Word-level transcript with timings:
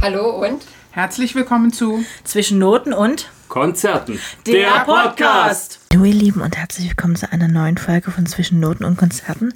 Hallo 0.00 0.30
und 0.30 0.64
Herzlich 0.92 1.34
willkommen 1.34 1.72
zu 1.72 2.04
Zwischen 2.22 2.58
Noten 2.58 2.92
und 2.92 3.30
Konzerten. 3.48 4.20
der 4.46 4.84
Podcast. 4.84 5.80
Hallo 5.98 6.10
ihr 6.10 6.14
Lieben 6.14 6.42
und 6.42 6.56
herzlich 6.56 6.90
willkommen 6.90 7.16
zu 7.16 7.32
einer 7.32 7.48
neuen 7.48 7.76
Folge 7.76 8.12
von 8.12 8.24
Zwischen 8.24 8.60
Noten 8.60 8.84
und 8.84 8.96
Konzerten. 8.96 9.52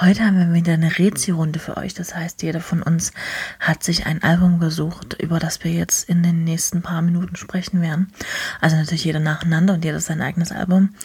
Heute 0.00 0.24
haben 0.24 0.36
wir 0.36 0.52
wieder 0.52 0.72
eine 0.72 0.98
Rezi-Runde 0.98 1.60
für 1.60 1.76
euch. 1.76 1.94
Das 1.94 2.16
heißt, 2.16 2.42
jeder 2.42 2.60
von 2.60 2.82
uns 2.82 3.12
hat 3.60 3.84
sich 3.84 4.04
ein 4.04 4.20
Album 4.24 4.58
gesucht, 4.58 5.16
über 5.22 5.38
das 5.38 5.62
wir 5.62 5.70
jetzt 5.70 6.08
in 6.08 6.24
den 6.24 6.42
nächsten 6.42 6.82
paar 6.82 7.00
Minuten 7.00 7.36
sprechen 7.36 7.80
werden. 7.80 8.12
Also 8.60 8.74
natürlich 8.74 9.04
jeder 9.04 9.20
nacheinander 9.20 9.74
und 9.74 9.84
jeder 9.84 10.00
sein 10.00 10.20
eigenes 10.20 10.50
Album. 10.50 10.96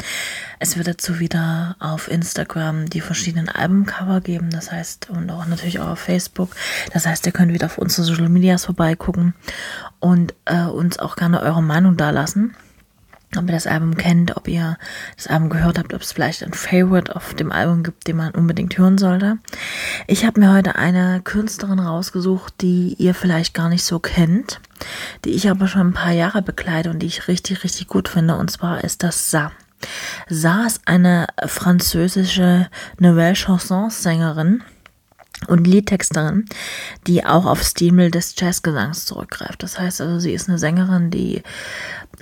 Es 0.58 0.76
wird 0.76 0.88
dazu 0.88 1.20
wieder 1.20 1.76
auf 1.78 2.10
Instagram 2.10 2.90
die 2.90 3.02
verschiedenen 3.02 3.50
Albumcover 3.50 4.22
geben. 4.22 4.50
Das 4.50 4.72
heißt, 4.72 5.12
und 5.12 5.30
auch 5.30 5.46
natürlich 5.46 5.82
auch 5.82 5.90
auf 5.90 6.00
Facebook. 6.00 6.50
Das 6.92 7.06
heißt, 7.06 7.28
ihr 7.28 7.32
könnt 7.32 7.54
wieder 7.54 7.68
auf 7.68 7.78
unsere 7.78 8.08
Social 8.08 8.28
Medias 8.28 8.66
vorbeigucken 8.66 9.36
und 10.00 10.34
äh, 10.46 10.64
uns 10.64 10.98
auch 10.98 11.16
gerne 11.16 11.44
eure 11.44 11.62
Meinung 11.62 11.96
dalassen 11.96 12.56
ob 13.38 13.46
ihr 13.46 13.54
das 13.54 13.68
Album 13.68 13.96
kennt, 13.96 14.36
ob 14.38 14.48
ihr 14.48 14.78
das 15.16 15.28
Album 15.28 15.50
gehört 15.50 15.80
habt, 15.80 15.94
ob 15.94 16.02
es 16.02 16.12
vielleicht 16.12 16.44
ein 16.44 16.54
Favorite 16.54 17.16
auf 17.16 17.34
dem 17.34 17.52
Album 17.52 17.84
gibt, 17.84 18.08
den 18.08 18.18
man 18.18 18.32
unbedingt 18.32 18.78
hören 18.78 18.98
sollte. 18.98 19.38
Ich 20.08 20.26
habe 20.26 20.40
mir 20.40 20.54
heute 20.54 20.76
eine 20.76 21.22
Künstlerin 21.24 21.80
rausgesucht, 21.80 22.54
die 22.62 22.96
ihr 22.98 23.14
vielleicht 23.14 23.54
gar 23.54 23.70
nicht 23.70 23.84
so 23.84 24.00
kennt, 24.00 24.60
die 25.26 25.32
ich 25.32 25.50
aber 25.50 25.68
schon 25.68 25.90
ein 25.90 25.94
paar 25.94 26.14
Jahre 26.14 26.42
begleite 26.42 26.90
und 26.90 27.00
die 27.00 27.08
ich 27.08 27.28
richtig, 27.28 27.64
richtig 27.64 27.88
gut 27.88 28.08
finde. 28.08 28.38
Und 28.38 28.52
zwar 28.52 28.84
ist 28.84 29.04
das 29.04 29.32
Sa. 29.32 29.52
Sa 30.30 30.66
ist 30.66 30.82
eine 30.86 31.28
französische 31.46 32.70
Nouvelle 33.00 33.34
Chanson-Sängerin 33.34 34.64
und 35.48 35.66
Liedtexterin, 35.66 36.46
die 37.08 37.26
auch 37.26 37.46
auf 37.46 37.64
Stil 37.64 38.12
des 38.12 38.36
Jazzgesangs 38.38 39.06
zurückgreift. 39.06 39.64
Das 39.64 39.80
heißt 39.80 40.02
also, 40.02 40.20
sie 40.20 40.32
ist 40.32 40.48
eine 40.48 40.58
Sängerin, 40.58 41.12
die, 41.12 41.44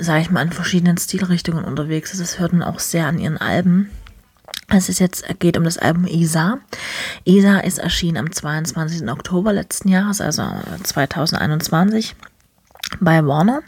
sage 0.02 0.22
ich 0.22 0.32
mal, 0.32 0.42
in 0.42 0.52
verschiedenen 0.52 0.98
Stilrichtungen 0.98 1.64
unterwegs 1.64 2.14
ist. 2.14 2.22
Das 2.22 2.40
hört 2.40 2.54
man 2.54 2.64
auch 2.64 2.80
sehr 2.80 3.08
an 3.08 3.20
ihren 3.20 3.38
Alben. 3.38 3.90
Es 4.70 4.90
ist 4.90 5.00
jetzt 5.00 5.26
geht 5.40 5.58
um 5.58 5.64
das 5.64 5.78
Album 5.78 6.08
Isa. 6.08 6.60
Isa 7.26 7.60
ist 7.60 7.78
erschienen 7.78 8.18
am 8.18 8.32
22. 8.32 9.10
Oktober 9.10 9.54
letzten 9.54 9.90
Jahres, 9.90 10.22
also 10.22 10.44
2021 10.84 12.16
bei 13.00 13.26
Warner 13.26 13.62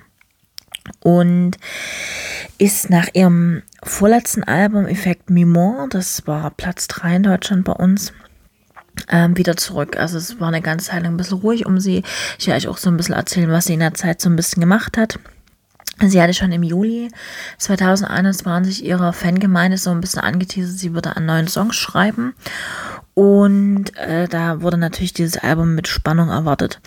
und 1.02 1.58
ist 2.58 2.89
nach 2.89 3.08
ihrem 3.14 3.64
vorletzten 3.84 4.44
Album 4.44 4.86
Effekt 4.86 5.30
Mimon, 5.30 5.89
das 5.89 6.26
war 6.28 6.52
Platz 6.52 6.88
3 6.88 7.17
in 7.17 7.23
Deutschland 7.23 7.66
bei 7.66 7.73
uns, 7.73 8.14
ähm, 9.09 9.38
wieder 9.38 9.58
zurück. 9.58 9.98
Also 9.98 10.17
es 10.17 10.39
war 10.39 10.50
eine 10.50 10.61
ganze 10.61 10.88
Zeit 10.92 11.04
lang 11.04 11.14
ein 11.14 11.17
bisschen 11.17 11.39
ruhig 11.39 11.66
um 11.66 11.80
sie. 11.80 12.04
Ich 12.39 12.48
werde 12.48 12.59
euch 12.59 12.67
auch 12.67 12.78
so 12.78 12.89
ein 12.89 12.98
bisschen 12.98 13.16
erzählen, 13.16 13.52
was 13.52 13.66
sie 13.66 13.73
in 13.73 13.80
der 13.80 13.94
Zeit 13.94 14.22
so 14.22 14.30
ein 14.30 14.36
bisschen 14.36 14.61
gemacht 14.61 14.98
hat. 14.98 15.20
Sie 16.09 16.22
hatte 16.22 16.34
schon 16.34 16.52
im 16.52 16.64
Juli 16.64 17.09
2021 17.58 18.86
ihrer 18.86 19.14
Fangemeinde 19.14 19.78
so 19.78 19.90
ein 19.92 20.02
bisschen 20.02 20.22
angeteasert, 20.22 20.78
sie 20.78 20.94
würde 20.94 21.16
einen 21.16 21.26
neuen 21.26 21.48
Song 21.48 21.72
schreiben. 21.72 22.34
Und 23.16 23.95
äh, 23.95 24.28
da 24.28 24.62
wurde 24.62 24.78
natürlich 24.78 25.14
dieses 25.14 25.38
Album 25.38 25.76
mit 25.76 25.88
Spannung 25.88 26.30
erwartet, 26.30 26.82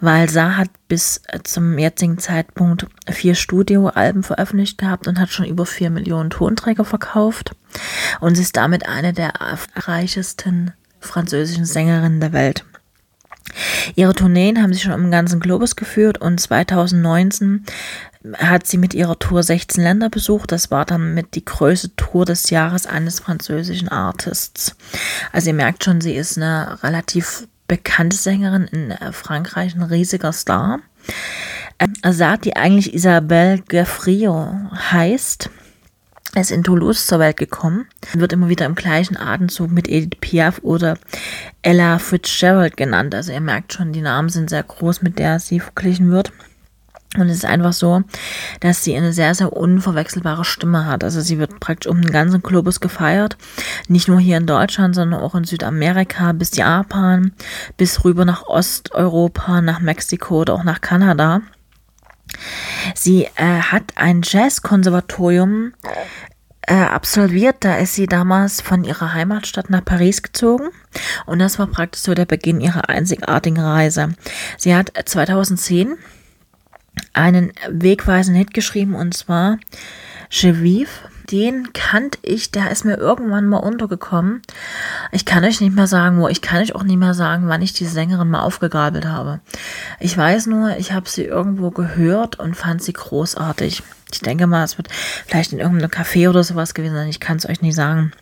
weil 0.00 0.28
Sa 0.28 0.56
hat 0.56 0.70
bis 0.88 1.22
äh, 1.28 1.38
zum 1.44 1.78
jetzigen 1.78 2.18
Zeitpunkt 2.18 2.86
vier 3.08 3.36
Studioalben 3.36 4.24
veröffentlicht 4.24 4.78
gehabt 4.78 5.06
und 5.06 5.20
hat 5.20 5.28
schon 5.28 5.46
über 5.46 5.66
vier 5.66 5.90
Millionen 5.90 6.30
Tonträger 6.30 6.84
verkauft. 6.84 7.54
Und 8.18 8.34
sie 8.34 8.42
ist 8.42 8.56
damit 8.56 8.88
eine 8.88 9.12
der 9.12 9.34
reichesten 9.76 10.72
französischen 10.98 11.64
Sängerinnen 11.64 12.18
der 12.18 12.32
Welt. 12.32 12.64
Ihre 13.94 14.14
Tourneen 14.14 14.62
haben 14.62 14.72
sie 14.72 14.80
schon 14.80 14.92
im 14.92 15.10
ganzen 15.10 15.40
Globus 15.40 15.76
geführt 15.76 16.18
und 16.18 16.40
2019 16.40 17.64
hat 18.36 18.66
sie 18.66 18.78
mit 18.78 18.94
ihrer 18.94 19.18
Tour 19.18 19.42
16 19.42 19.82
Länder 19.82 20.10
besucht. 20.10 20.52
Das 20.52 20.70
war 20.70 20.84
dann 20.84 21.14
mit 21.14 21.34
die 21.34 21.44
größte 21.44 21.94
Tour 21.96 22.24
des 22.24 22.50
Jahres 22.50 22.86
eines 22.86 23.20
französischen 23.20 23.88
Artists. 23.88 24.76
Also 25.32 25.48
ihr 25.48 25.54
merkt 25.54 25.84
schon, 25.84 26.00
sie 26.00 26.14
ist 26.14 26.36
eine 26.36 26.82
relativ 26.82 27.46
bekannte 27.68 28.16
Sängerin 28.16 28.64
in 28.64 28.94
Frankreich, 29.12 29.74
ein 29.74 29.82
riesiger 29.82 30.32
Star. 30.32 30.80
Assad, 32.02 32.44
die 32.44 32.56
eigentlich 32.56 32.92
Isabelle 32.92 33.62
Gaffrio 33.68 34.52
heißt, 34.90 35.50
ist 36.34 36.50
in 36.50 36.62
Toulouse 36.62 37.06
zur 37.06 37.18
Welt 37.18 37.36
gekommen, 37.36 37.86
wird 38.12 38.32
immer 38.32 38.48
wieder 38.48 38.66
im 38.66 38.74
gleichen 38.74 39.16
Atemzug 39.16 39.70
mit 39.70 39.88
Edith 39.88 40.18
Piaf 40.20 40.60
oder 40.62 40.98
Ella 41.62 41.98
Fitzgerald 41.98 42.76
genannt. 42.76 43.14
Also 43.14 43.32
ihr 43.32 43.40
merkt 43.40 43.72
schon, 43.72 43.92
die 43.92 44.02
Namen 44.02 44.28
sind 44.28 44.50
sehr 44.50 44.62
groß, 44.62 45.02
mit 45.02 45.18
der 45.18 45.38
sie 45.38 45.60
verglichen 45.60 46.10
wird. 46.10 46.32
Und 47.16 47.28
es 47.30 47.38
ist 47.38 47.44
einfach 47.46 47.72
so, 47.72 48.02
dass 48.60 48.84
sie 48.84 48.94
eine 48.94 49.14
sehr, 49.14 49.34
sehr 49.34 49.54
unverwechselbare 49.54 50.44
Stimme 50.44 50.84
hat. 50.84 51.02
Also 51.02 51.22
sie 51.22 51.38
wird 51.38 51.58
praktisch 51.58 51.90
um 51.90 52.02
den 52.02 52.12
ganzen 52.12 52.42
Globus 52.42 52.80
gefeiert. 52.80 53.38
Nicht 53.88 54.08
nur 54.08 54.20
hier 54.20 54.36
in 54.36 54.46
Deutschland, 54.46 54.94
sondern 54.94 55.20
auch 55.20 55.34
in 55.34 55.44
Südamerika 55.44 56.32
bis 56.32 56.54
Japan, 56.54 57.32
bis 57.78 58.04
rüber 58.04 58.26
nach 58.26 58.46
Osteuropa, 58.46 59.62
nach 59.62 59.80
Mexiko 59.80 60.42
oder 60.42 60.54
auch 60.54 60.64
nach 60.64 60.82
Kanada. 60.82 61.40
Sie 62.94 63.24
äh, 63.36 63.60
hat 63.60 63.92
ein 63.96 64.22
Jazzkonservatorium 64.22 65.72
äh, 66.62 66.74
absolviert. 66.74 67.56
Da 67.60 67.76
ist 67.76 67.94
sie 67.94 68.06
damals 68.06 68.60
von 68.60 68.84
ihrer 68.84 69.14
Heimatstadt 69.14 69.70
nach 69.70 69.84
Paris 69.84 70.22
gezogen. 70.22 70.68
Und 71.26 71.38
das 71.38 71.58
war 71.58 71.66
praktisch 71.66 72.02
so 72.02 72.14
der 72.14 72.26
Beginn 72.26 72.60
ihrer 72.60 72.88
einzigartigen 72.88 73.60
Reise. 73.60 74.14
Sie 74.56 74.74
hat 74.74 74.92
2010 75.04 75.96
einen 77.12 77.52
wegweisenden 77.70 78.38
Hit 78.38 78.54
geschrieben 78.54 78.94
und 78.94 79.14
zwar 79.14 79.58
Je 80.30 80.60
Vive 80.60 80.90
den 81.30 81.72
kannte 81.74 82.18
ich, 82.22 82.52
der 82.52 82.70
ist 82.70 82.84
mir 82.84 82.96
irgendwann 82.96 83.46
mal 83.46 83.58
untergekommen. 83.58 84.40
Ich 85.12 85.26
kann 85.26 85.44
euch 85.44 85.60
nicht 85.60 85.74
mehr 85.74 85.86
sagen, 85.86 86.18
wo. 86.20 86.28
Ich 86.28 86.40
kann 86.40 86.62
euch 86.62 86.74
auch 86.74 86.82
nicht 86.82 86.96
mehr 86.96 87.14
sagen, 87.14 87.48
wann 87.48 87.60
ich 87.60 87.74
die 87.74 87.84
Sängerin 87.84 88.30
mal 88.30 88.40
aufgegabelt 88.40 89.04
habe. 89.04 89.40
Ich 90.00 90.16
weiß 90.16 90.46
nur, 90.46 90.76
ich 90.76 90.92
habe 90.92 91.08
sie 91.08 91.24
irgendwo 91.24 91.70
gehört 91.70 92.38
und 92.38 92.54
fand 92.54 92.82
sie 92.82 92.92
großartig. 92.92 93.82
Ich 94.12 94.20
denke 94.20 94.46
mal, 94.46 94.64
es 94.64 94.78
wird 94.78 94.88
vielleicht 95.26 95.52
in 95.52 95.58
irgendeinem 95.58 95.90
Café 95.90 96.28
oder 96.28 96.44
sowas 96.44 96.74
gewesen 96.74 96.94
sein. 96.94 97.08
Ich 97.08 97.20
kann 97.20 97.36
es 97.36 97.48
euch 97.48 97.62
nicht 97.62 97.74
sagen. 97.74 98.12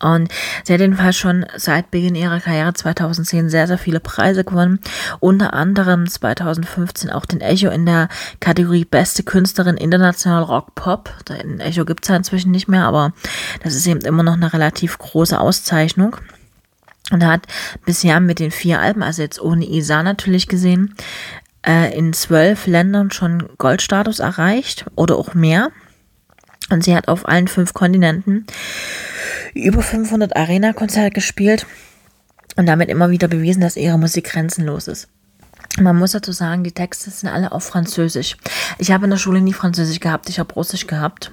Und 0.00 0.28
sie 0.64 0.72
hat 0.72 0.80
jedenfalls 0.80 1.16
schon 1.16 1.46
seit 1.56 1.90
Beginn 1.90 2.14
ihrer 2.14 2.40
Karriere 2.40 2.72
2010 2.74 3.48
sehr, 3.48 3.66
sehr 3.66 3.78
viele 3.78 4.00
Preise 4.00 4.44
gewonnen. 4.44 4.80
Unter 5.20 5.54
anderem 5.54 6.08
2015 6.08 7.10
auch 7.10 7.26
den 7.26 7.40
Echo 7.40 7.68
in 7.68 7.86
der 7.86 8.08
Kategorie 8.40 8.84
Beste 8.84 9.22
Künstlerin 9.22 9.76
International 9.76 10.42
Rock 10.42 10.74
Pop. 10.74 11.10
Den 11.28 11.60
Echo 11.60 11.84
gibt 11.84 12.04
es 12.04 12.08
ja 12.08 12.16
inzwischen 12.16 12.50
nicht 12.50 12.68
mehr, 12.68 12.84
aber 12.84 13.12
das 13.62 13.74
ist 13.74 13.86
eben 13.86 14.00
immer 14.00 14.22
noch 14.22 14.34
eine 14.34 14.52
relativ 14.52 14.98
große 14.98 15.38
Auszeichnung. 15.38 16.16
Und 17.10 17.24
hat 17.24 17.46
bisher 17.86 18.20
mit 18.20 18.38
den 18.38 18.50
vier 18.50 18.80
Alben, 18.80 19.02
also 19.02 19.22
jetzt 19.22 19.40
ohne 19.40 19.64
Isa 19.64 20.02
natürlich 20.02 20.46
gesehen, 20.46 20.94
äh, 21.66 21.96
in 21.96 22.12
zwölf 22.12 22.66
Ländern 22.66 23.10
schon 23.10 23.48
Goldstatus 23.56 24.18
erreicht 24.18 24.86
oder 24.94 25.16
auch 25.16 25.34
mehr. 25.34 25.70
Und 26.70 26.84
sie 26.84 26.94
hat 26.94 27.08
auf 27.08 27.26
allen 27.26 27.48
fünf 27.48 27.72
Kontinenten 27.72 28.46
über 29.54 29.82
500 29.82 30.36
Arena-Konzerte 30.36 31.10
gespielt 31.10 31.66
und 32.56 32.66
damit 32.66 32.90
immer 32.90 33.10
wieder 33.10 33.28
bewiesen, 33.28 33.60
dass 33.60 33.76
ihre 33.76 33.98
Musik 33.98 34.24
grenzenlos 34.24 34.88
ist. 34.88 35.08
Man 35.80 35.96
muss 35.96 36.12
dazu 36.12 36.32
sagen, 36.32 36.64
die 36.64 36.72
Texte 36.72 37.10
sind 37.10 37.28
alle 37.28 37.52
auf 37.52 37.64
Französisch. 37.64 38.36
Ich 38.78 38.90
habe 38.90 39.04
in 39.04 39.10
der 39.10 39.16
Schule 39.16 39.40
nie 39.40 39.52
Französisch 39.52 40.00
gehabt, 40.00 40.28
ich 40.28 40.38
habe 40.38 40.52
Russisch 40.54 40.86
gehabt. 40.86 41.30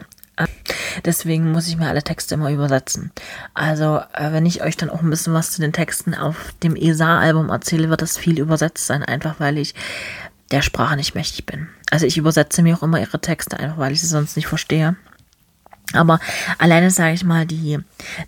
Deswegen 1.03 1.51
muss 1.51 1.67
ich 1.67 1.77
mir 1.77 1.87
alle 1.87 2.03
Texte 2.03 2.35
immer 2.35 2.51
übersetzen. 2.51 3.11
Also, 3.53 3.99
äh, 4.13 4.31
wenn 4.31 4.45
ich 4.45 4.63
euch 4.63 4.77
dann 4.77 4.89
auch 4.89 5.01
ein 5.01 5.09
bisschen 5.09 5.33
was 5.33 5.51
zu 5.51 5.61
den 5.61 5.73
Texten 5.73 6.13
auf 6.13 6.53
dem 6.63 6.75
ESA-Album 6.75 7.49
erzähle, 7.49 7.89
wird 7.89 8.01
das 8.01 8.17
viel 8.17 8.39
übersetzt 8.39 8.87
sein, 8.87 9.03
einfach 9.03 9.35
weil 9.39 9.57
ich 9.57 9.75
der 10.51 10.61
Sprache 10.61 10.95
nicht 10.95 11.15
mächtig 11.15 11.45
bin. 11.45 11.67
Also 11.91 12.05
ich 12.05 12.17
übersetze 12.17 12.61
mir 12.61 12.75
auch 12.75 12.83
immer 12.83 12.99
ihre 12.99 13.19
Texte, 13.19 13.59
einfach 13.59 13.77
weil 13.77 13.91
ich 13.91 14.01
sie 14.01 14.07
sonst 14.07 14.35
nicht 14.35 14.47
verstehe. 14.47 14.95
Aber 15.93 16.19
alleine 16.57 16.91
sage 16.91 17.13
ich 17.13 17.23
mal, 17.23 17.45
die, 17.45 17.79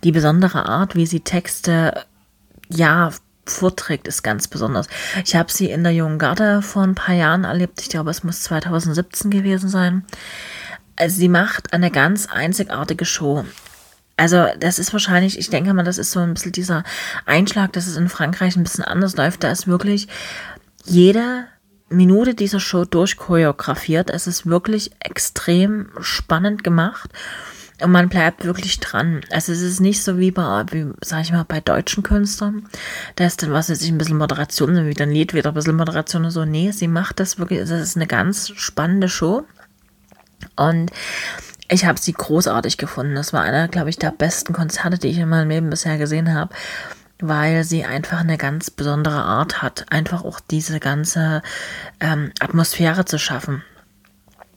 die 0.03 0.11
besondere 0.11 0.65
Art, 0.67 0.95
wie 0.95 1.05
sie 1.05 1.21
Texte 1.21 2.05
ja 2.69 3.11
vorträgt, 3.45 4.07
ist 4.07 4.23
ganz 4.23 4.47
besonders. 4.47 4.87
Ich 5.25 5.35
habe 5.35 5.51
sie 5.51 5.69
in 5.69 5.83
der 5.83 5.93
Jungen 5.93 6.19
Garde 6.19 6.61
vor 6.61 6.83
ein 6.83 6.95
paar 6.95 7.15
Jahren 7.15 7.45
erlebt. 7.45 7.81
Ich 7.81 7.89
glaube, 7.89 8.11
es 8.11 8.23
muss 8.23 8.43
2017 8.43 9.31
gewesen 9.31 9.69
sein. 9.69 10.05
Also 10.97 11.15
sie 11.17 11.29
macht 11.29 11.73
eine 11.73 11.91
ganz 11.91 12.27
einzigartige 12.27 13.05
Show. 13.05 13.45
Also 14.17 14.47
das 14.59 14.79
ist 14.79 14.91
wahrscheinlich, 14.93 15.37
ich 15.37 15.51
denke 15.51 15.73
mal, 15.73 15.83
das 15.83 15.99
ist 15.99 16.11
so 16.11 16.19
ein 16.19 16.33
bisschen 16.33 16.51
dieser 16.51 16.83
Einschlag, 17.25 17.71
dass 17.73 17.85
es 17.85 17.97
in 17.97 18.09
Frankreich 18.09 18.55
ein 18.55 18.63
bisschen 18.63 18.83
anders 18.83 19.15
läuft. 19.15 19.43
Da 19.43 19.51
ist 19.51 19.67
wirklich 19.67 20.07
jede 20.83 21.45
Minute 21.89 22.33
dieser 22.33 22.59
Show 22.59 22.83
durchchoreografiert. 22.83 24.09
Es 24.09 24.25
ist 24.25 24.47
wirklich 24.47 24.91
extrem 24.99 25.91
spannend 26.01 26.63
gemacht. 26.63 27.11
Und 27.79 27.91
man 27.91 28.09
bleibt 28.09 28.43
wirklich 28.43 28.79
dran. 28.79 29.21
Also 29.31 29.51
es 29.51 29.61
ist 29.61 29.79
nicht 29.79 30.03
so 30.03 30.17
wie 30.17 30.31
bei, 30.31 30.65
wie, 30.71 30.87
sag 31.03 31.21
ich 31.21 31.31
mal, 31.31 31.45
bei 31.47 31.61
deutschen 31.61 32.01
Künstlern. 32.01 32.67
Da 33.15 33.27
ist 33.27 33.43
dann, 33.43 33.51
was 33.51 33.69
weiß 33.69 33.81
ich, 33.83 33.89
ein 33.89 33.99
bisschen 33.99 34.17
Moderation, 34.17 34.73
dann 34.73 34.87
wieder 34.87 35.03
ein 35.03 35.11
Lied, 35.11 35.35
wieder 35.35 35.51
ein 35.51 35.53
bisschen 35.53 35.75
Moderation 35.75 36.25
und 36.25 36.31
so. 36.31 36.43
Nee, 36.43 36.71
sie 36.71 36.87
macht 36.87 37.19
das 37.19 37.37
wirklich, 37.37 37.59
das 37.59 37.69
ist 37.69 37.95
eine 37.95 38.07
ganz 38.07 38.49
spannende 38.55 39.09
Show. 39.09 39.45
Und 40.55 40.91
ich 41.69 41.85
habe 41.85 41.99
sie 41.99 42.13
großartig 42.13 42.77
gefunden. 42.77 43.15
Das 43.15 43.33
war 43.33 43.41
einer, 43.41 43.67
glaube 43.67 43.89
ich, 43.89 43.97
der 43.97 44.11
besten 44.11 44.53
Konzerte, 44.53 44.97
die 44.97 45.09
ich 45.09 45.17
in 45.17 45.29
meinem 45.29 45.49
Leben 45.49 45.69
bisher 45.69 45.97
gesehen 45.97 46.33
habe, 46.33 46.53
weil 47.19 47.63
sie 47.63 47.83
einfach 47.83 48.21
eine 48.21 48.37
ganz 48.37 48.71
besondere 48.71 49.21
Art 49.23 49.61
hat, 49.61 49.85
einfach 49.89 50.23
auch 50.23 50.39
diese 50.39 50.79
ganze 50.79 51.41
ähm, 51.99 52.31
Atmosphäre 52.39 53.05
zu 53.05 53.19
schaffen. 53.19 53.63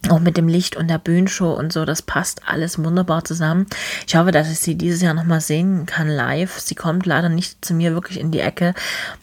Auch 0.09 0.21
mit 0.21 0.39
dem 0.39 0.49
Licht 0.49 0.77
und 0.77 0.89
der 0.89 0.99
Bühnenshow 0.99 1.53
und 1.53 1.75
so, 1.75 1.85
das 1.85 2.01
passt 2.01 2.43
alles 2.47 2.83
wunderbar 2.83 3.23
zusammen. 3.23 3.67
Ich 4.07 4.17
hoffe, 4.17 4.31
dass 4.31 4.51
ich 4.51 4.59
sie 4.59 4.75
dieses 4.75 5.03
Jahr 5.03 5.13
nochmal 5.13 5.43
sehen 5.43 5.85
kann 5.85 6.09
live. 6.09 6.59
Sie 6.59 6.75
kommt 6.75 7.05
leider 7.05 7.29
nicht 7.29 7.63
zu 7.63 7.75
mir 7.75 7.93
wirklich 7.93 8.19
in 8.19 8.31
die 8.31 8.41
Ecke. 8.41 8.73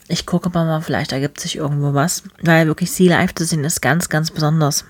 Ich 0.08 0.28
gucke 0.28 0.48
aber 0.48 0.66
mal, 0.66 0.82
vielleicht 0.82 1.14
ergibt 1.14 1.40
sich 1.40 1.56
irgendwo 1.56 1.96
was, 1.96 2.24
weil 2.44 2.68
wirklich 2.68 2.92
sie 2.92 3.08
live 3.08 3.34
zu 3.34 3.46
sehen 3.46 3.64
ist 3.64 3.82
ganz, 3.82 4.10
ganz 4.10 4.30
besonders. 4.30 4.86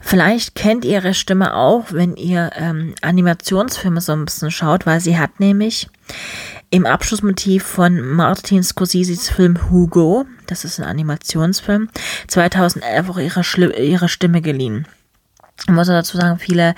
Vielleicht 0.00 0.54
kennt 0.54 0.84
ihr 0.84 0.92
ihre 0.92 1.14
Stimme 1.14 1.54
auch, 1.54 1.92
wenn 1.92 2.16
ihr 2.16 2.50
ähm, 2.56 2.94
Animationsfilme 3.02 4.00
so 4.00 4.12
ein 4.12 4.24
bisschen 4.24 4.50
schaut, 4.50 4.86
weil 4.86 5.00
sie 5.00 5.18
hat 5.18 5.40
nämlich 5.40 5.88
im 6.70 6.86
Abschlussmotiv 6.86 7.64
von 7.64 8.00
Martin 8.00 8.62
Scorseses 8.62 9.28
Film 9.28 9.70
Hugo, 9.70 10.24
das 10.46 10.64
ist 10.64 10.80
ein 10.80 10.86
Animationsfilm, 10.86 11.88
2011 12.28 13.10
auch 13.10 13.18
ihre, 13.18 13.44
Schli 13.44 13.72
ihre 13.90 14.08
Stimme 14.08 14.40
geliehen. 14.40 14.86
Ich 15.66 15.70
muss 15.70 15.86
dazu 15.86 16.16
sagen, 16.16 16.38
viele, 16.38 16.74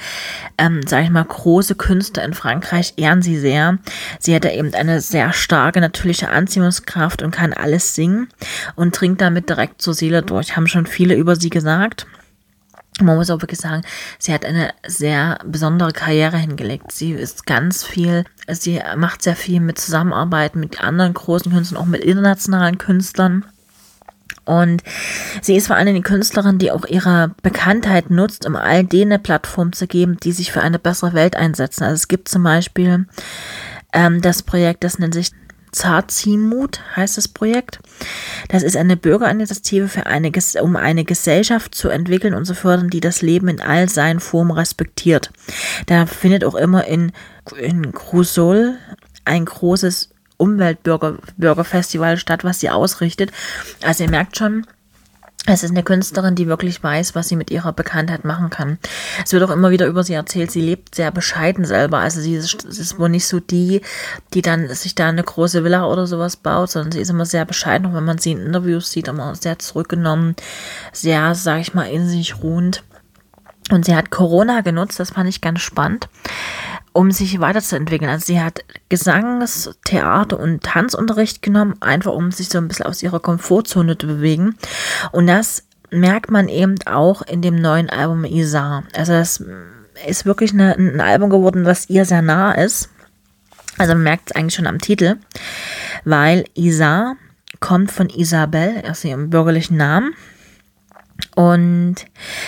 ähm, 0.59 0.83
sage 0.87 1.05
ich 1.05 1.11
mal, 1.11 1.25
große 1.25 1.77
Künstler 1.77 2.25
in 2.25 2.35
Frankreich 2.35 2.95
ehren 2.99 3.23
sie 3.23 3.39
sehr. 3.39 3.79
Sie 4.21 4.35
hat 4.35 4.45
ja 4.45 4.53
eben 4.53 4.75
eine 4.75 5.01
sehr 5.01 5.33
starke 5.33 5.81
natürliche 5.81 6.29
Anziehungskraft 6.29 7.23
und 7.23 7.31
kann 7.31 7.55
alles 7.55 7.95
singen 7.95 8.29
und 8.75 9.01
dringt 9.01 9.23
damit 9.23 9.49
direkt 9.49 9.81
zur 9.81 9.95
Seele 9.95 10.23
durch. 10.23 10.57
Haben 10.57 10.69
schon 10.69 10.87
viele 10.87 11.15
über 11.15 11.37
sie 11.37 11.51
gesagt. 11.51 12.07
Man 13.01 13.17
muss 13.17 13.29
auch 13.31 13.43
wirklich 13.43 13.61
sagen, 13.61 13.83
sie 14.19 14.33
hat 14.33 14.45
eine 14.45 14.73
sehr 14.87 15.39
besondere 15.45 15.93
Karriere 15.93 16.39
hingelegt. 16.39 16.93
Sie 16.93 17.13
ist 17.13 17.45
ganz 17.45 17.85
viel, 17.85 18.25
sie 18.49 18.81
macht 18.97 19.23
sehr 19.23 19.37
viel 19.37 19.61
mit 19.61 19.79
Zusammenarbeit 19.79 20.57
mit 20.57 20.83
anderen 20.83 21.13
großen 21.13 21.53
Künstlern, 21.53 21.81
auch 21.81 21.87
mit 21.87 22.03
internationalen 22.03 22.79
Künstlern. 22.79 23.45
Und 24.47 24.83
sie 25.43 25.57
ist 25.57 25.67
vor 25.67 25.77
allem 25.77 25.95
die 25.95 26.03
Künstlerin, 26.03 26.59
die 26.59 26.71
auch 26.71 26.87
ihre 26.87 27.35
Bekanntheit 27.43 28.11
nutzt, 28.11 28.47
um 28.47 28.57
all 28.57 28.85
denen 28.85 29.13
eine 29.13 29.19
Plattform 29.19 29.73
zu 29.73 29.87
geben, 29.87 30.19
die 30.23 30.33
sich 30.33 30.53
für 30.53 30.63
eine 30.63 30.79
bessere 30.79 31.15
Welt 31.15 31.37
einsetzen. 31.37 31.83
Also 31.83 31.95
es 31.95 32.09
gibt 32.09 32.29
zum 32.29 32.45
Beispiel 32.45 33.07
ähm, 33.93 34.23
das 34.23 34.43
Projekt, 34.43 34.85
das 34.85 34.99
nennt 34.99 35.15
sich 35.15 35.33
Zarzimut 35.77 36.81
heißt 36.97 37.19
das 37.19 37.29
Projekt. 37.29 37.81
Das 38.49 38.63
ist 38.63 38.77
eine 38.77 38.97
Bürgerinitiative 38.97 39.89
für 39.89 40.07
eine, 40.07 40.33
um 40.63 40.75
eine 40.75 41.05
Gesellschaft 41.05 41.75
zu 41.75 41.91
entwickeln 41.91 42.33
und 42.33 42.47
zu 42.47 42.55
fördern, 42.55 42.89
die 42.89 43.01
das 43.01 43.21
Leben 43.21 43.49
in 43.49 43.61
all 43.61 43.89
seinen 43.89 44.21
Formen 44.21 44.53
respektiert. 44.53 45.31
Da 45.85 46.07
findet 46.07 46.45
auch 46.45 46.55
immer 46.55 46.87
in, 46.87 47.13
in 47.59 47.93
Crusol 47.93 48.79
ein 49.27 49.45
großes 49.45 50.09
Umweltbürgerfestival 50.39 52.17
statt, 52.17 52.43
was 52.43 52.61
sie 52.61 52.71
ausrichtet. 52.71 53.31
Also 53.83 54.05
ihr 54.05 54.11
merkt 54.11 54.39
schon, 54.39 54.67
es 55.47 55.63
ist 55.63 55.71
eine 55.71 55.85
Künstlerin, 55.85 56.35
die 56.35 56.49
wirklich 56.49 56.83
weiß, 56.83 57.15
was 57.15 57.29
sie 57.29 57.37
mit 57.37 57.51
ihrer 57.51 57.73
Bekanntheit 57.73 58.25
machen 58.25 58.51
kann. 58.51 58.79
Es 59.25 59.33
wird 59.33 59.45
auch 59.45 59.51
immer 59.51 59.71
wieder 59.71 59.87
über 59.87 60.03
sie 60.03 60.15
erzählt, 60.15 60.51
sie 60.51 60.61
lebt 60.61 60.95
sehr 60.95 61.13
bescheiden 61.13 61.65
selber. 61.65 61.99
Also 61.99 62.21
sie 62.21 62.35
ist, 62.35 62.65
ist 62.65 62.99
wohl 62.99 63.09
nicht 63.09 63.27
so 63.27 63.39
die, 63.39 63.81
die 64.35 64.43
dann 64.43 64.69
sich 64.75 64.97
da 64.97 65.09
eine 65.09 65.23
große 65.23 65.63
Villa 65.63 65.87
oder 65.87 66.07
sowas 66.07 66.37
baut, 66.37 66.71
sondern 66.71 66.93
sie 66.93 67.01
ist 67.01 67.11
immer 67.11 67.27
sehr 67.27 67.45
bescheiden. 67.45 67.87
Auch 67.87 67.95
wenn 67.95 68.05
man 68.05 68.19
sie 68.19 68.33
in 68.33 68.45
Interviews 68.45 68.91
sieht, 68.91 69.09
immer 69.09 69.35
sehr 69.37 69.59
zurückgenommen, 69.59 70.35
sehr, 70.93 71.35
sag 71.37 71.61
ich 71.61 71.75
mal, 71.75 71.85
in 71.85 72.09
sich 72.09 72.43
ruhend. 72.43 72.83
Und 73.71 73.85
sie 73.85 73.97
hat 73.97 74.11
Corona 74.11 74.61
genutzt, 74.61 74.99
das 75.01 75.11
fand 75.11 75.29
ich 75.29 75.41
ganz 75.41 75.61
spannend 75.61 76.09
um 76.97 77.11
sich 77.11 77.41
weiterzuentwickeln. 77.41 78.11
Also 78.11 78.27
sie 78.27 78.41
hat 78.41 78.65
Gesangs-, 78.89 79.71
Theater- 79.85 80.41
und 80.41 80.63
Tanzunterricht 80.63 81.43
genommen, 81.43 81.75
einfach 81.81 82.13
um 82.13 82.33
sich 82.33 82.49
so 82.49 82.59
ein 82.59 82.69
bisschen 82.69 82.87
aus 82.87 83.03
ihrer 83.03 83.21
Komfortzone 83.21 83.99
zu 83.99 84.07
bewegen. 84.07 84.57
Und 85.13 85.27
das 85.27 85.65
merkt 85.91 86.31
man 86.31 86.49
eben 86.49 86.77
auch 86.87 87.23
in 87.23 87.43
dem 87.43 87.57
neuen 87.57 87.91
Album 87.91 88.25
Isa. 88.25 88.83
Also 88.95 89.13
das 89.13 89.45
ist 90.07 90.25
wirklich 90.25 90.53
eine, 90.53 90.75
ein 90.77 91.01
Album 91.01 91.31
geworden, 91.31 91.65
was 91.65 91.89
ihr 91.89 92.05
sehr 92.05 92.23
nah 92.23 92.53
ist. 92.53 92.89
Also 93.79 93.95
man 93.95 94.03
merkt 94.03 94.31
es 94.31 94.37
eigentlich 94.37 94.55
schon 94.55 94.67
am 94.67 94.79
Titel, 94.79 95.17
weil 96.05 96.47
Isa 96.55 97.17
kommt 97.61 97.91
von 97.91 98.09
Isabel, 98.09 98.83
also 98.87 99.09
ihrem 99.09 99.31
bürgerlichen 99.31 99.77
Namen. 99.77 100.15
Und 101.35 101.97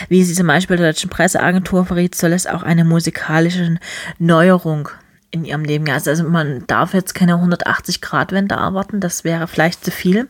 wie 0.09 0.25
sie 0.25 0.35
zum 0.35 0.47
Beispiel 0.47 0.77
der 0.77 0.89
deutschen 0.93 1.11
Presseagentur 1.11 1.87
verriet, 1.87 2.15
soll 2.15 2.33
es 2.33 2.47
auch 2.47 2.63
eine 2.63 2.85
musikalische 2.85 3.77
Neuerung 4.19 4.89
in 5.31 5.45
ihrem 5.45 5.65
Leben 5.65 5.85
geben. 5.85 5.97
Also 6.07 6.25
man 6.25 6.67
darf 6.67 6.95
jetzt 6.95 7.15
keine 7.15 7.35
180-Grad-Wende 7.35 8.55
erwarten, 8.55 9.01
das 9.01 9.25
wäre 9.25 9.47
vielleicht 9.47 9.85
zu 9.85 9.91
viel. 9.91 10.29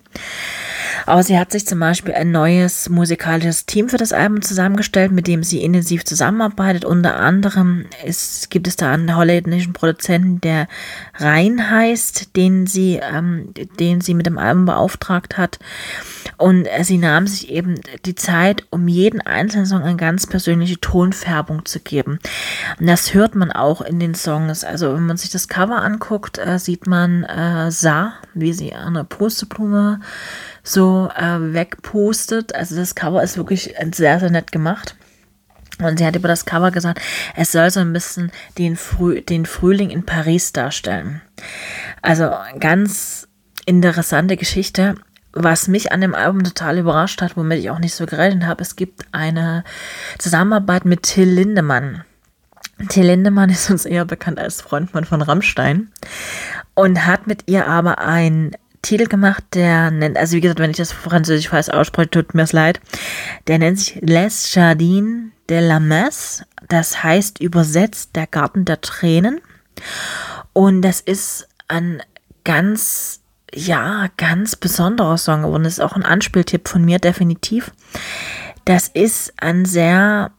Aber 1.07 1.23
sie 1.23 1.39
hat 1.39 1.53
sich 1.53 1.67
zum 1.67 1.81
Beispiel 1.81 2.15
ein 2.15 2.31
neues 2.31 2.89
musikalisches 2.89 3.67
Team 3.67 3.89
für 3.89 3.97
das 3.97 4.13
Album 4.13 4.43
zusammengestellt, 4.43 5.13
mit 5.13 5.27
dem 5.27 5.43
sie 5.43 5.63
intensiv 5.63 6.05
zusammenarbeitet. 6.05 6.85
Unter 6.85 7.17
anderem 7.17 7.87
ist, 8.05 8.51
gibt 8.51 8.67
es 8.69 8.77
da 8.77 8.93
einen 8.93 9.17
holländischen 9.17 9.73
Produzenten, 9.73 10.41
der 10.41 10.69
Rhein 11.15 11.71
heißt, 11.71 12.37
den 12.37 12.67
sie, 12.67 13.01
ähm, 13.03 13.53
den 13.79 14.01
sie 14.01 14.15
mit 14.15 14.27
dem 14.27 14.39
Album 14.39 14.67
beauftragt 14.67 15.37
hat. 15.37 15.59
Und 16.37 16.67
äh, 16.67 16.85
sie 16.85 16.99
nahm 16.99 17.27
sich 17.27 17.51
eben 17.51 17.81
die 18.05 18.15
Zeit, 18.15 18.67
um 18.71 18.89
jeden 18.89 19.21
einzelnen 19.21 19.67
Song 19.67 19.83
eine 19.83 19.97
ganz 19.97 20.27
persönliche 20.27 20.81
Tonfärbung 20.81 21.65
zu 21.65 21.81
geben. 21.81 22.19
Und 22.79 22.87
das 22.87 23.15
hört 23.15 23.35
man 23.35 23.51
auch 23.51 23.81
in 23.81 23.99
den 23.99 24.15
Songs. 24.15 24.65
Also 24.65 24.95
wenn 24.95 25.07
man 25.07 25.17
sich 25.17 25.31
das 25.31 25.49
Cover 25.49 25.83
anguckt, 25.83 26.39
äh, 26.39 26.59
sieht 26.59 26.87
man 26.87 27.25
äh, 27.25 27.71
Sa, 27.71 28.15
wie 28.35 28.53
sie 28.53 28.73
eine 28.73 29.05
Pusteblume 29.05 30.01
so 30.69 31.09
äh, 31.17 31.53
wegpostet. 31.55 32.55
Also 32.55 32.77
das 32.77 32.95
Cover 32.95 33.23
ist 33.23 33.37
wirklich 33.37 33.75
sehr, 33.93 34.21
sehr 34.21 34.31
nett 34.31 34.53
gemacht. 34.53 34.97
Und 35.81 35.99
sie 35.99 36.07
hat 36.07 36.17
über 36.17 36.29
das 36.29 36.45
Cover 36.45 36.71
gesagt, 36.71 37.01
es 37.37 37.53
soll 37.53 37.71
so 37.71 37.81
ein 37.81 37.93
bisschen 37.93 38.33
den, 38.59 38.77
Früh, 38.77 39.23
den 39.23 39.47
Frühling 39.47 39.91
in 39.91 40.05
Paris 40.05 40.53
darstellen. 40.53 41.23
Also 42.03 42.31
ganz 42.59 43.29
interessante 43.65 44.37
Geschichte. 44.37 44.97
Was 45.33 45.69
mich 45.69 45.93
an 45.93 46.01
dem 46.01 46.15
Album 46.15 46.43
total 46.43 46.79
überrascht 46.79 47.23
hat, 47.23 47.37
womit 47.37 47.61
ich 47.61 47.71
auch 47.71 47.79
nicht 47.79 47.95
so 47.95 48.07
gerechnet 48.07 48.45
habe, 48.47 48.63
es 48.63 48.77
gibt 48.77 49.05
eine 49.13 49.63
Zusammenarbeit 50.19 50.85
mit 50.85 51.05
Till 51.05 51.29
Lindemann. 51.29 52.03
Till 52.89 53.07
Lindemann 53.07 53.51
ist 53.51 53.71
uns 53.71 53.85
eher 53.85 54.05
bekannt 54.05 54.41
als 54.41 54.61
Frontmann 54.61 55.05
von 55.05 55.23
Rammstein 55.23 55.93
und 56.75 57.07
hat 57.07 57.27
mit 57.27 57.45
ihr 57.47 57.69
aber 57.69 57.99
ein 57.99 58.53
Titel 58.89 59.07
gemacht, 59.07 59.45
der 59.53 59.91
nennt, 59.91 60.17
also 60.17 60.35
wie 60.35 60.41
gesagt, 60.41 60.61
wenn 60.61 60.71
ich 60.71 60.79
das 60.79 60.93
französisch 60.93 61.51
falsch 61.51 61.69
ausspreche, 61.69 62.09
tut 62.11 62.35
mir 62.35 62.45
es 62.45 62.55
leid. 62.55 62.81
Der 63.47 63.59
nennt 63.59 63.79
sich 63.79 63.99
Les 64.01 64.55
Jardins 64.55 65.31
de 65.51 65.61
la 65.61 65.79
Messe. 65.79 66.47
Das 66.69 67.03
heißt 67.03 67.39
übersetzt 67.39 68.17
der 68.17 68.27
Garten 68.27 68.65
der 68.65 68.81
Tränen. 68.81 69.43
Und 70.55 70.81
das 70.81 71.03
ist 71.03 71.49
ein 71.69 72.03
ganz, 72.45 73.21
ja, 73.53 74.09
ganz 74.17 74.57
besonderer 74.57 75.19
Song 75.19 75.43
geworden. 75.43 75.65
Das 75.65 75.75
ist 75.75 75.81
auch 75.81 75.93
ein 75.93 76.07
Anspieltipp 76.07 76.67
von 76.67 76.83
mir, 76.83 76.99
definitiv. 76.99 77.73
Das 78.65 78.89
ist 78.89 79.35
ein 79.37 79.67
sehr 79.67 80.31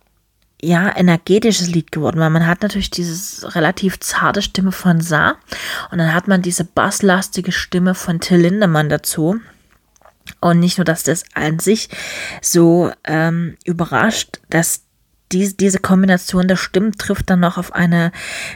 ja, 0.61 0.95
energetisches 0.95 1.67
Lied 1.67 1.91
geworden, 1.91 2.19
weil 2.19 2.29
man 2.29 2.45
hat 2.45 2.61
natürlich 2.61 2.89
dieses 2.89 3.55
relativ 3.55 3.99
zarte 3.99 4.41
Stimme 4.41 4.71
von 4.71 4.99
Sa 4.99 5.35
und 5.91 5.99
dann 5.99 6.13
hat 6.13 6.27
man 6.27 6.41
diese 6.41 6.65
basslastige 6.65 7.51
Stimme 7.51 7.95
von 7.95 8.19
Till 8.19 8.39
Lindemann 8.39 8.89
dazu. 8.89 9.39
Und 10.41 10.59
nicht 10.59 10.77
nur, 10.77 10.85
dass 10.85 11.03
das 11.03 11.23
an 11.33 11.59
sich 11.59 11.89
so 12.41 12.91
ähm, 13.03 13.57
überrascht, 13.65 14.39
dass 14.49 14.83
die, 15.31 15.55
diese 15.55 15.79
Kombination 15.79 16.47
der 16.47 16.55
Stimmen 16.55 16.97
trifft 16.97 17.29
dann 17.29 17.39
noch 17.39 17.57
auf 17.57 17.73
eine 17.73 18.11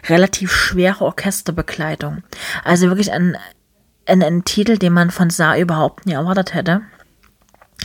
relativ 0.08 0.52
schwere 0.52 1.06
Orchesterbegleitung. 1.06 2.24
Also 2.64 2.88
wirklich 2.88 3.12
ein, 3.12 3.38
ein, 4.06 4.22
ein 4.22 4.44
Titel, 4.44 4.78
den 4.78 4.94
man 4.94 5.10
von 5.10 5.30
Sa 5.30 5.58
überhaupt 5.58 6.06
nie 6.06 6.14
erwartet 6.14 6.54
hätte, 6.54 6.82